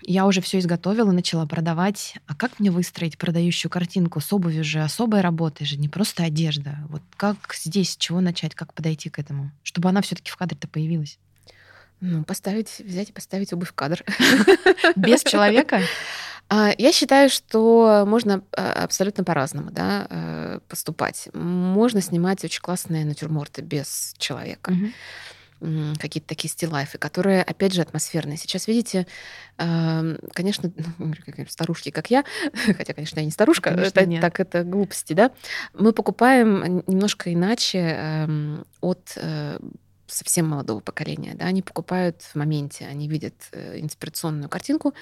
Я 0.09 0.27
уже 0.27 0.41
все 0.41 0.61
изготовила, 0.61 1.11
начала 1.11 1.47
продавать. 1.47 2.15
А 2.29 2.37
как 2.37 2.61
мне 2.61 2.71
выстроить 2.71 3.19
продающую 3.19 3.69
картинку? 3.69 4.21
С 4.21 4.33
обувью 4.33 4.63
же 4.63 4.81
особая 4.81 5.21
работа, 5.21 5.65
же 5.65 5.77
не 5.77 5.89
просто 5.89 6.23
одежда. 6.23 6.79
Вот 6.91 7.03
как 7.17 7.37
здесь, 7.53 7.95
с 7.95 7.97
чего 7.97 8.21
начать, 8.21 8.55
как 8.55 8.73
подойти 8.73 9.11
к 9.11 9.19
этому? 9.19 9.51
Чтобы 9.65 9.89
она 9.89 10.03
все-таки 10.03 10.31
в 10.31 10.37
кадре-то 10.37 10.69
появилась. 10.69 11.19
Ну, 12.01 12.23
поставить, 12.23 12.79
взять 12.79 13.11
и 13.11 13.13
поставить 13.13 13.53
обувь 13.53 13.71
в 13.71 13.73
кадр. 13.73 14.05
Без 14.95 15.23
человека? 15.23 15.81
А, 16.49 16.71
я 16.79 16.93
считаю, 16.93 17.29
что 17.29 18.05
можно 18.07 18.41
а, 18.53 18.85
абсолютно 18.85 19.25
по-разному 19.25 19.73
да, 19.73 20.07
э, 20.09 20.61
поступать. 20.69 21.29
Можно 21.33 22.01
снимать 22.01 22.45
очень 22.45 22.61
классные 22.61 23.05
натюрморты 23.05 23.63
без 23.63 24.15
человека. 24.17 24.71
Mm-hmm. 24.71 24.93
Какие-то 25.99 26.29
такие 26.29 26.51
стилайфы, 26.51 26.99
которые, 26.99 27.43
опять 27.43 27.73
же, 27.73 27.81
атмосферные. 27.81 28.37
Сейчас, 28.37 28.67
видите, 28.69 29.07
конечно, 29.57 30.73
ну, 30.99 31.15
старушки, 31.49 31.91
как 31.91 32.11
я, 32.11 32.25
хотя, 32.77 32.93
конечно, 32.93 33.21
я 33.21 33.25
не 33.25 33.31
старушка, 33.31 33.71
конечно, 33.71 34.01
это, 34.01 34.21
так 34.21 34.41
это 34.41 34.65
глупости, 34.65 35.13
да, 35.13 35.33
мы 35.73 35.93
покупаем 35.93 36.83
немножко 36.87 37.33
иначе 37.33 38.29
от 38.81 39.13
э, 39.17 39.59
совсем 40.07 40.49
молодого 40.49 40.81
поколения, 40.81 41.35
да, 41.35 41.47
они 41.47 41.63
покупают 41.63 42.23
в 42.23 42.35
моменте, 42.37 42.87
они 42.87 43.09
видят 43.09 43.35
э, 43.53 43.81
инспирационную 43.81 44.49
картинку, 44.49 44.95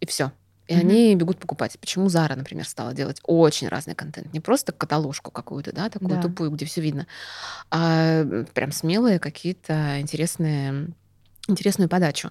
и 0.00 0.06
все. 0.06 0.32
И 0.70 0.72
mm-hmm. 0.72 0.78
они 0.78 1.14
бегут 1.16 1.38
покупать. 1.40 1.76
Почему 1.80 2.08
Зара, 2.08 2.36
например, 2.36 2.64
стала 2.64 2.94
делать 2.94 3.18
очень 3.24 3.66
разный 3.66 3.96
контент? 3.96 4.32
Не 4.32 4.38
просто 4.38 4.70
каталожку 4.70 5.32
какую-то, 5.32 5.72
да, 5.72 5.90
такую 5.90 6.10
да. 6.10 6.22
тупую, 6.22 6.52
где 6.52 6.64
все 6.64 6.80
видно, 6.80 7.08
а 7.70 8.44
прям 8.54 8.70
смелые 8.70 9.18
какие-то 9.18 10.00
интересные 10.00 10.92
интересную 11.48 11.88
подачу. 11.88 12.30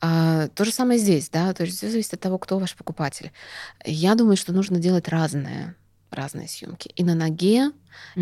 А, 0.00 0.46
то 0.48 0.64
же 0.64 0.70
самое 0.70 1.00
здесь, 1.00 1.28
да, 1.28 1.52
то 1.52 1.64
есть 1.64 1.76
все 1.76 1.90
зависит 1.90 2.14
от 2.14 2.20
того, 2.20 2.38
кто 2.38 2.60
ваш 2.60 2.76
покупатель. 2.76 3.32
Я 3.84 4.14
думаю, 4.14 4.36
что 4.36 4.52
нужно 4.52 4.78
делать 4.78 5.08
разное 5.08 5.74
разные 6.12 6.46
съемки. 6.46 6.90
И 6.94 7.02
на 7.02 7.14
ноге, 7.14 7.70
mm-hmm. 7.70 7.72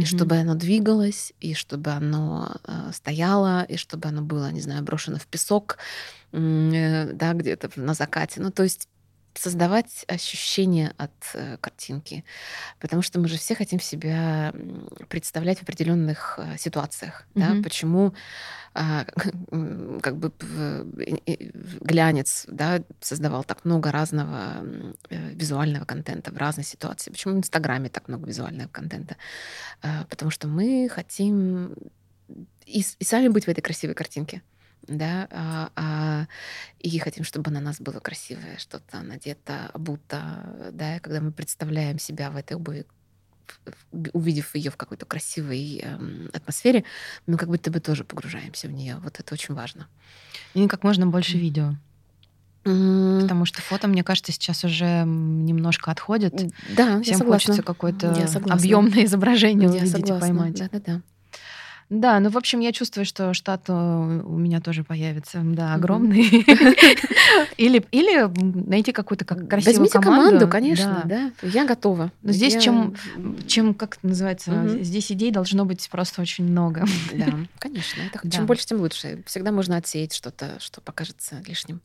и 0.01 0.05
чтобы 0.07 0.37
оно 0.37 0.55
двигалось, 0.55 1.35
и 1.41 1.55
чтобы 1.55 1.91
оно 1.91 2.57
э, 2.65 2.93
стояло, 2.95 3.65
и 3.65 3.77
чтобы 3.77 4.09
оно 4.09 4.23
было, 4.23 4.51
не 4.53 4.61
знаю, 4.61 4.83
брошено 4.85 5.19
в 5.19 5.27
песок, 5.27 5.77
э, 6.33 7.13
да, 7.13 7.33
где-то 7.35 7.69
на 7.75 7.95
закате. 7.95 8.41
Ну, 8.41 8.53
то 8.53 8.63
есть 8.63 8.89
создавать 9.35 10.05
ощущение 10.09 10.93
от 10.97 11.13
э, 11.35 11.57
картинки, 11.59 12.25
потому 12.79 13.03
что 13.03 13.21
мы 13.21 13.29
же 13.29 13.39
все 13.39 13.55
хотим 13.55 13.81
себя 13.81 14.53
представлять 15.09 15.59
в 15.59 15.63
определенных 15.63 16.39
э, 16.39 16.57
ситуациях, 16.59 17.27
mm-hmm. 17.35 17.57
да, 17.57 17.63
почему 17.63 18.15
э, 18.75 19.05
как 20.01 20.17
бы 20.17 20.33
глянец, 21.81 22.45
да, 22.49 22.83
создавал 23.01 23.45
так 23.45 23.65
много 23.65 23.93
разного 23.93 24.65
э, 25.09 25.33
визуального 25.33 25.85
контента 25.85 26.33
в 26.33 26.37
разной 26.37 26.65
ситуации, 26.65 27.11
почему 27.11 27.35
в 27.35 27.39
Инстаграме 27.39 27.89
так 27.89 28.09
много 28.09 28.27
визуального 28.27 28.69
контента, 28.69 29.17
э, 29.83 30.05
потому 30.09 30.31
что 30.31 30.49
мы 30.49 30.89
хотим 30.91 31.75
и, 32.67 32.85
и 32.99 33.05
сами 33.05 33.29
быть 33.29 33.47
в 33.47 33.49
этой 33.49 33.61
красивой 33.63 33.95
картинке 33.95 34.43
да, 34.87 35.29
а, 35.31 35.71
а, 35.77 36.27
и 36.79 36.99
хотим, 36.99 37.25
чтобы 37.25 37.51
на 37.51 37.61
нас 37.61 37.81
было 37.81 38.01
красивое, 38.01 38.59
что-то 38.59 39.01
надето, 39.03 39.71
обуто, 39.73 40.71
да, 40.73 40.99
когда 41.01 41.21
мы 41.21 41.33
представляем 41.33 41.99
себя 41.99 42.31
в 42.31 42.37
этой 42.37 42.57
обуви, 42.57 42.87
увидев 44.13 44.55
ее 44.55 44.71
в 44.71 44.77
какой-то 44.77 45.07
красивой 45.07 45.81
э, 45.83 46.29
атмосфере, 46.33 46.85
мы 47.27 47.37
как 47.37 47.49
будто 47.49 47.71
бы 47.71 47.81
тоже 47.81 48.05
погружаемся 48.05 48.69
в 48.69 48.73
нее. 48.73 48.99
Вот 49.03 49.19
это 49.19 49.35
очень 49.35 49.55
важно. 49.55 49.89
И 50.55 50.67
как 50.69 50.85
можно 50.85 51.07
больше 51.07 51.37
видео. 51.37 51.75
Mm. 52.65 53.23
Потому 53.23 53.47
что 53.47 53.63
фото, 53.63 53.89
мне 53.89 54.05
кажется, 54.05 54.33
сейчас 54.33 54.65
уже 54.65 55.05
немножко 55.05 55.91
отходит. 55.91 56.35
Да, 56.77 57.01
Всем 57.03 57.21
хочется 57.21 57.63
какое-то 57.63 58.15
объемное 58.49 59.05
изображение 59.05 59.69
я 59.69 59.71
увидеть 59.71 59.93
согласна. 59.93 60.15
и 60.15 60.21
поймать. 60.21 60.55
Да, 60.59 60.69
да, 60.73 60.81
да. 60.81 61.03
Да, 61.91 62.21
ну, 62.21 62.31
в 62.31 62.37
общем, 62.37 62.61
я 62.61 62.71
чувствую, 62.71 63.05
что 63.05 63.35
штат 63.35 63.65
э, 63.69 63.73
у 63.73 64.37
меня 64.37 64.61
тоже 64.61 64.85
появится, 64.85 65.41
да, 65.43 65.75
огромный. 65.75 66.23
Или, 67.57 67.85
или 67.91 68.31
найти 68.69 68.93
какую-то 68.93 69.25
как 69.25 69.49
красивую 69.49 69.81
Возьмите 69.81 69.99
команду. 69.99 70.49
конечно, 70.49 71.03
да. 71.05 71.33
Я 71.43 71.67
готова. 71.67 72.11
Но 72.23 72.33
здесь 72.33 72.63
чем, 72.63 72.95
чем, 73.47 73.75
как 73.75 73.99
называется, 74.03 74.83
здесь 74.83 75.11
идей 75.13 75.31
должно 75.31 75.65
быть 75.65 75.89
просто 75.91 76.23
очень 76.23 76.45
много. 76.45 76.87
Да, 77.13 77.27
конечно. 77.59 78.03
Чем 78.31 78.47
больше, 78.47 78.67
тем 78.67 78.81
лучше. 78.81 79.23
Всегда 79.27 79.53
можно 79.53 79.77
отсеять 79.77 80.15
что-то, 80.15 80.59
что 80.61 80.81
покажется 80.81 81.43
лишним. 81.47 81.81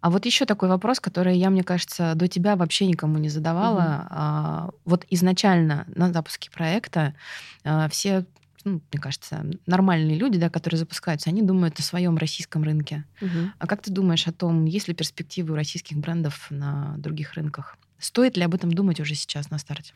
А 0.00 0.10
вот 0.10 0.24
еще 0.24 0.44
такой 0.44 0.68
вопрос, 0.68 1.00
который 1.00 1.36
я, 1.36 1.50
мне 1.50 1.62
кажется, 1.62 2.14
до 2.14 2.28
тебя 2.28 2.56
вообще 2.56 2.86
никому 2.86 3.18
не 3.18 3.28
задавала. 3.28 4.06
Угу. 4.06 4.06
А, 4.10 4.70
вот 4.84 5.04
изначально 5.10 5.86
на 5.94 6.12
запуске 6.12 6.50
проекта 6.50 7.14
а, 7.64 7.88
все 7.88 8.24
ну, 8.66 8.82
мне 8.92 9.00
кажется, 9.00 9.46
нормальные 9.66 10.16
люди, 10.16 10.38
да, 10.38 10.50
которые 10.50 10.78
запускаются, 10.78 11.30
они 11.30 11.40
думают 11.40 11.78
о 11.78 11.82
своем 11.82 12.18
российском 12.18 12.64
рынке. 12.64 13.04
Мгм. 13.20 13.52
А 13.58 13.66
как 13.68 13.80
ты 13.80 13.92
думаешь 13.92 14.26
о 14.26 14.32
том, 14.32 14.64
есть 14.64 14.88
ли 14.88 14.94
перспективы 14.94 15.52
у 15.52 15.56
российских 15.56 15.96
брендов 15.96 16.48
на 16.50 16.96
других 16.98 17.34
рынках? 17.34 17.76
Стоит 17.98 18.36
ли 18.36 18.42
об 18.42 18.54
этом 18.54 18.72
думать 18.72 18.98
уже 18.98 19.14
сейчас 19.14 19.50
на 19.50 19.58
старте? 19.58 19.94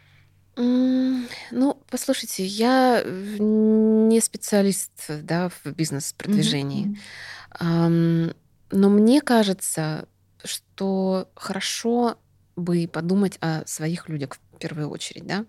Ну, 0.57 1.83
послушайте, 1.91 2.45
я 2.45 3.03
не 3.05 4.21
специалист, 4.21 4.93
да, 5.09 5.49
в 5.49 5.73
бизнес-продвижении. 5.73 6.97
Ам, 7.51 8.33
Но 8.71 8.89
мне 8.89 9.21
кажется, 9.21 10.07
что 10.45 11.29
хорошо 11.35 12.19
бы 12.55 12.89
подумать 12.93 13.37
о 13.41 13.67
своих 13.67 14.09
людях 14.09 14.39
в 14.53 14.59
первую 14.59 14.91
очередь, 14.91 15.27
да. 15.27 15.45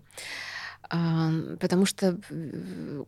Потому 0.88 1.86
что, 1.86 2.18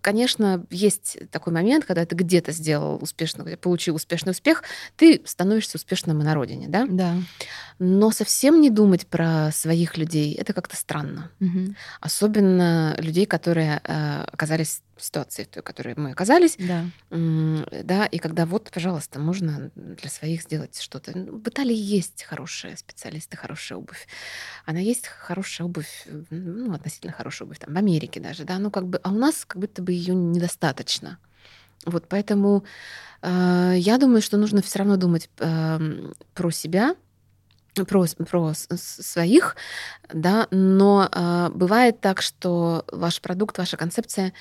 конечно, 0.00 0.64
есть 0.70 1.18
такой 1.30 1.52
момент, 1.52 1.84
когда 1.84 2.06
ты 2.06 2.14
где-то 2.14 2.52
сделал 2.52 2.98
успешно, 3.02 3.44
получил 3.56 3.96
успешный 3.96 4.30
успех, 4.30 4.62
ты 4.96 5.22
становишься 5.24 5.76
успешным 5.78 6.20
и 6.20 6.24
на 6.24 6.34
родине, 6.34 6.68
да. 6.68 6.86
Да. 6.88 7.14
Но 7.78 8.10
совсем 8.10 8.60
не 8.60 8.70
думать 8.70 9.06
про 9.06 9.50
своих 9.52 9.96
людей 9.96 10.34
это 10.34 10.52
как-то 10.52 10.76
странно. 10.76 11.30
Мгм. 11.40 11.76
Особенно 12.00 12.94
людей, 12.98 13.26
которые 13.26 13.80
э, 13.82 14.24
оказались 14.32 14.82
в 14.96 15.02
ситуации, 15.02 15.42
в 15.42 15.48
той, 15.48 15.62
в 15.62 15.64
которой 15.64 15.94
мы 15.96 16.12
оказались. 16.12 16.56
Да. 16.56 16.84
Да, 17.10 18.06
и 18.06 18.18
когда 18.18 18.46
вот, 18.46 18.70
пожалуйста, 18.72 19.18
можно 19.18 19.70
для 19.74 20.08
своих 20.08 20.42
сделать 20.42 20.80
что-то. 20.80 21.16
Ну, 21.16 21.38
В 21.38 21.48
Италии 21.48 21.74
есть 21.74 22.22
хорошие 22.22 22.76
специалисты, 22.76 23.36
хорошая 23.36 23.78
обувь. 23.78 24.06
Она 24.64 24.78
есть 24.78 25.08
хорошая 25.08 25.66
обувь, 25.66 26.06
ну, 26.30 26.72
относительно 26.72 27.12
хорошая 27.12 27.46
обувь, 27.46 27.58
там, 27.64 27.74
в 27.74 27.78
Америке 27.78 28.20
даже, 28.20 28.44
да, 28.44 28.58
ну, 28.58 28.70
как 28.70 28.86
бы, 28.86 29.00
а 29.02 29.10
у 29.10 29.14
нас 29.14 29.44
как 29.44 29.60
будто 29.60 29.82
бы 29.82 29.92
ее 29.92 30.14
недостаточно. 30.14 31.18
Вот, 31.86 32.06
поэтому 32.08 32.64
э, 33.22 33.74
я 33.76 33.98
думаю, 33.98 34.22
что 34.22 34.36
нужно 34.36 34.62
все 34.62 34.78
равно 34.78 34.96
думать 34.96 35.28
эм, 35.38 36.14
про 36.34 36.50
себя, 36.50 36.94
про, 37.74 38.06
про 38.28 38.52
своих, 38.54 39.56
да, 40.12 40.46
но 40.50 41.08
э, 41.10 41.50
бывает 41.54 42.00
так, 42.00 42.22
что 42.22 42.84
ваш 42.90 43.20
продукт, 43.20 43.58
ваша 43.58 43.76
концепция 43.76 44.32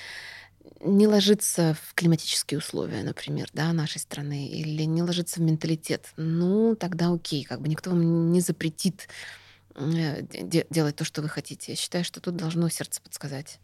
не 0.80 1.08
ложится 1.08 1.76
в 1.82 1.94
климатические 1.94 2.60
условия, 2.60 3.04
например, 3.04 3.50
да, 3.54 3.72
нашей 3.74 4.00
страны, 4.00 4.48
или 4.48 4.84
не 4.84 5.02
ложится 5.02 5.40
в 5.40 5.44
менталитет, 5.44 6.12
ну, 6.18 6.76
тогда 6.76 7.12
окей, 7.12 7.44
как 7.44 7.62
бы 7.62 7.68
никто 7.68 7.90
вам 7.90 8.32
не 8.32 8.42
запретит 8.42 9.08
э, 9.08 9.43
де- 9.78 10.66
делать 10.70 10.96
то, 10.96 11.04
что 11.06 11.22
вы 11.22 11.30
хотите. 11.30 11.72
Я 11.74 11.76
считаю, 11.76 12.04
что 12.04 12.20
тут 12.22 12.36
должно 12.36 12.70
сердце 12.70 13.02
подсказать. 13.02 13.60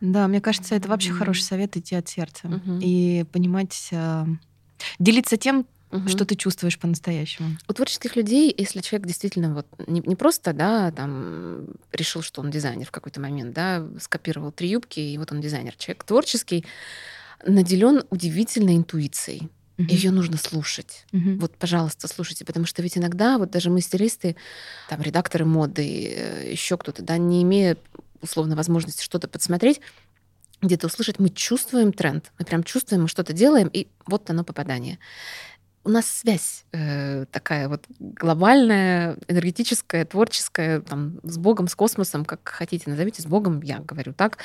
Да, 0.00 0.28
мне 0.28 0.40
кажется, 0.40 0.74
это 0.74 0.88
вообще 0.88 1.10
Мгм. 1.10 1.18
хороший 1.18 1.42
совет 1.42 1.76
идти 1.76 1.94
от 1.94 2.08
сердца 2.08 2.48
Мгм. 2.48 2.78
и 2.82 3.24
понимать, 3.32 3.88
э, 3.92 4.24
делиться 4.98 5.36
тем, 5.36 5.66
Мгм. 5.90 6.08
что 6.08 6.24
ты 6.24 6.36
чувствуешь 6.36 6.78
по-настоящему. 6.78 7.56
У 7.68 7.72
творческих 7.72 8.14
людей, 8.16 8.54
если 8.56 8.80
человек 8.80 9.06
действительно 9.08 9.52
вот 9.54 9.66
не, 9.88 10.00
не 10.06 10.14
просто, 10.16 10.52
да, 10.52 10.90
там 10.92 11.66
решил, 11.92 12.22
что 12.22 12.40
он 12.40 12.50
дизайнер 12.50 12.86
в 12.86 12.90
какой-то 12.92 13.20
момент, 13.20 13.52
да, 13.52 13.86
скопировал 14.00 14.52
три 14.52 14.70
юбки, 14.70 15.00
и 15.00 15.18
вот 15.18 15.32
он 15.32 15.40
дизайнер. 15.40 15.74
Человек 15.76 16.04
творческий 16.04 16.64
наделен 17.44 18.04
удивительной 18.10 18.76
интуицией. 18.76 19.48
Мгм. 19.80 19.88
Ее 19.88 20.10
нужно 20.10 20.36
слушать. 20.36 21.06
Мгм. 21.10 21.38
Вот, 21.38 21.56
пожалуйста, 21.56 22.06
слушайте, 22.06 22.44
потому 22.44 22.66
что 22.66 22.82
ведь 22.82 22.98
иногда 22.98 23.38
вот 23.38 23.50
даже 23.50 23.70
мы 23.70 23.80
стилисты, 23.80 24.36
там 24.90 25.00
редакторы 25.00 25.46
моды, 25.46 25.82
еще 26.52 26.76
кто-то, 26.76 27.02
да, 27.02 27.16
не 27.16 27.42
имея 27.42 27.78
условно 28.20 28.56
возможности 28.56 29.02
что-то 29.02 29.26
подсмотреть, 29.26 29.80
где-то 30.60 30.88
услышать, 30.88 31.18
мы 31.18 31.30
чувствуем 31.30 31.94
тренд, 31.94 32.30
мы 32.38 32.44
прям 32.44 32.62
чувствуем, 32.62 33.02
мы 33.02 33.08
что-то 33.08 33.32
делаем, 33.32 33.68
и 33.72 33.88
вот 34.04 34.28
оно 34.28 34.44
попадание. 34.44 34.98
У 35.82 35.88
нас 35.88 36.04
связь 36.04 36.66
э, 36.72 37.24
такая 37.32 37.66
вот 37.70 37.86
глобальная, 37.98 39.16
энергетическая, 39.28 40.04
творческая, 40.04 40.82
там, 40.82 41.20
с 41.22 41.38
Богом, 41.38 41.68
с 41.68 41.74
космосом, 41.74 42.26
как 42.26 42.46
хотите 42.46 42.90
назовите, 42.90 43.22
с 43.22 43.24
Богом, 43.24 43.62
я 43.62 43.78
говорю 43.78 44.12
так. 44.12 44.36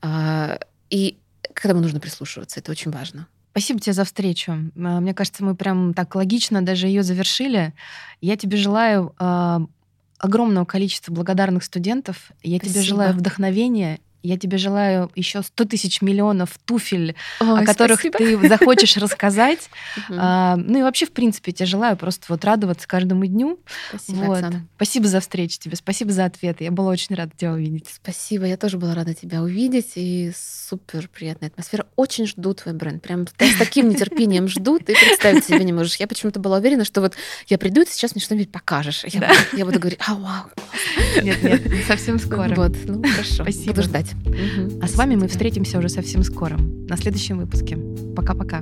А, 0.00 0.60
и 0.90 1.18
к 1.52 1.64
этому 1.64 1.80
нужно 1.80 1.98
прислушиваться, 1.98 2.60
это 2.60 2.70
очень 2.70 2.92
важно. 2.92 3.26
Спасибо 3.56 3.80
тебе 3.80 3.94
за 3.94 4.04
встречу. 4.04 4.52
А, 4.52 5.00
Мне 5.00 5.14
кажется, 5.14 5.42
мы 5.42 5.54
прям 5.54 5.94
так 5.94 6.14
логично 6.14 6.60
даже 6.60 6.88
ее 6.88 7.02
завершили. 7.02 7.72
Я 8.20 8.36
тебе 8.36 8.58
желаю 8.58 9.14
а, 9.18 9.62
огромного 10.18 10.66
количества 10.66 11.10
благодарных 11.10 11.64
студентов. 11.64 12.32
Я 12.42 12.58
тебе 12.58 12.68
Спасибо. 12.72 12.84
желаю 12.84 13.14
вдохновения. 13.14 14.00
Я 14.26 14.36
тебе 14.38 14.58
желаю 14.58 15.10
еще 15.14 15.42
100 15.42 15.64
тысяч 15.66 16.02
миллионов 16.02 16.50
туфель, 16.64 17.14
Ой, 17.40 17.62
о 17.62 17.64
которых 17.64 18.00
спасибо. 18.00 18.18
ты 18.18 18.48
захочешь 18.48 18.96
рассказать. 18.96 19.70
А, 20.10 20.56
Ну 20.56 20.78
и 20.78 20.82
вообще, 20.82 21.06
в 21.06 21.12
принципе, 21.12 21.50
я 21.52 21.54
тебе 21.54 21.66
желаю 21.66 21.96
просто 21.96 22.26
вот 22.28 22.44
радоваться 22.44 22.86
каждому 22.88 23.24
дню. 23.26 23.58
Спасибо. 23.90 24.52
Спасибо 24.76 25.06
за 25.08 25.20
встречу 25.20 25.58
тебе, 25.58 25.76
спасибо 25.76 26.10
за 26.12 26.24
ответы. 26.24 26.64
Я 26.64 26.70
была 26.70 26.90
очень 26.90 27.14
рада 27.14 27.32
тебя 27.36 27.52
увидеть. 27.52 27.86
Спасибо, 28.02 28.44
я 28.46 28.56
тоже 28.56 28.78
была 28.78 28.94
рада 28.94 29.14
тебя 29.14 29.42
увидеть, 29.42 29.92
и 29.94 30.32
супер 30.36 31.08
приятная 31.08 31.48
атмосфера. 31.48 31.86
Очень 31.96 32.26
жду 32.26 32.52
твой 32.54 32.74
бренд, 32.74 33.02
прям 33.02 33.26
с 33.26 33.30
с 33.56 33.58
таким 33.58 33.88
нетерпением 33.88 34.48
жду, 34.48 34.78
ты 34.78 34.94
представить 34.94 35.44
себе 35.44 35.64
не 35.64 35.72
можешь. 35.72 35.96
Я 35.96 36.06
почему-то 36.06 36.40
была 36.40 36.58
уверена, 36.58 36.84
что 36.84 37.00
вот 37.00 37.14
я 37.46 37.58
приду, 37.58 37.82
и 37.82 37.84
ты 37.84 37.92
сейчас 37.92 38.14
мне 38.14 38.22
что-нибудь 38.22 38.50
покажешь. 38.50 39.04
Я, 39.04 39.20
Да. 39.20 39.28
буду, 39.28 39.56
я 39.58 39.64
буду 39.64 39.78
говорить, 39.78 40.00
а, 40.06 40.14
вау. 40.14 40.44
Нет, 41.22 41.42
нет, 41.42 41.62
совсем 41.86 42.18
скоро. 42.18 42.54
Вот, 42.54 42.72
ну 42.86 43.02
хорошо, 43.02 43.42
Спасибо. 43.44 43.70
буду 43.74 43.82
ждать. 43.82 44.15
Мгм. 44.24 44.80
А 44.82 44.88
с 44.88 44.96
вами 44.96 45.16
мы 45.16 45.28
встретимся 45.28 45.78
уже 45.78 45.88
совсем 45.88 46.22
скоро, 46.22 46.56
на 46.58 46.96
следующем 46.96 47.38
выпуске. 47.38 47.78
Пока-пока. 48.14 48.60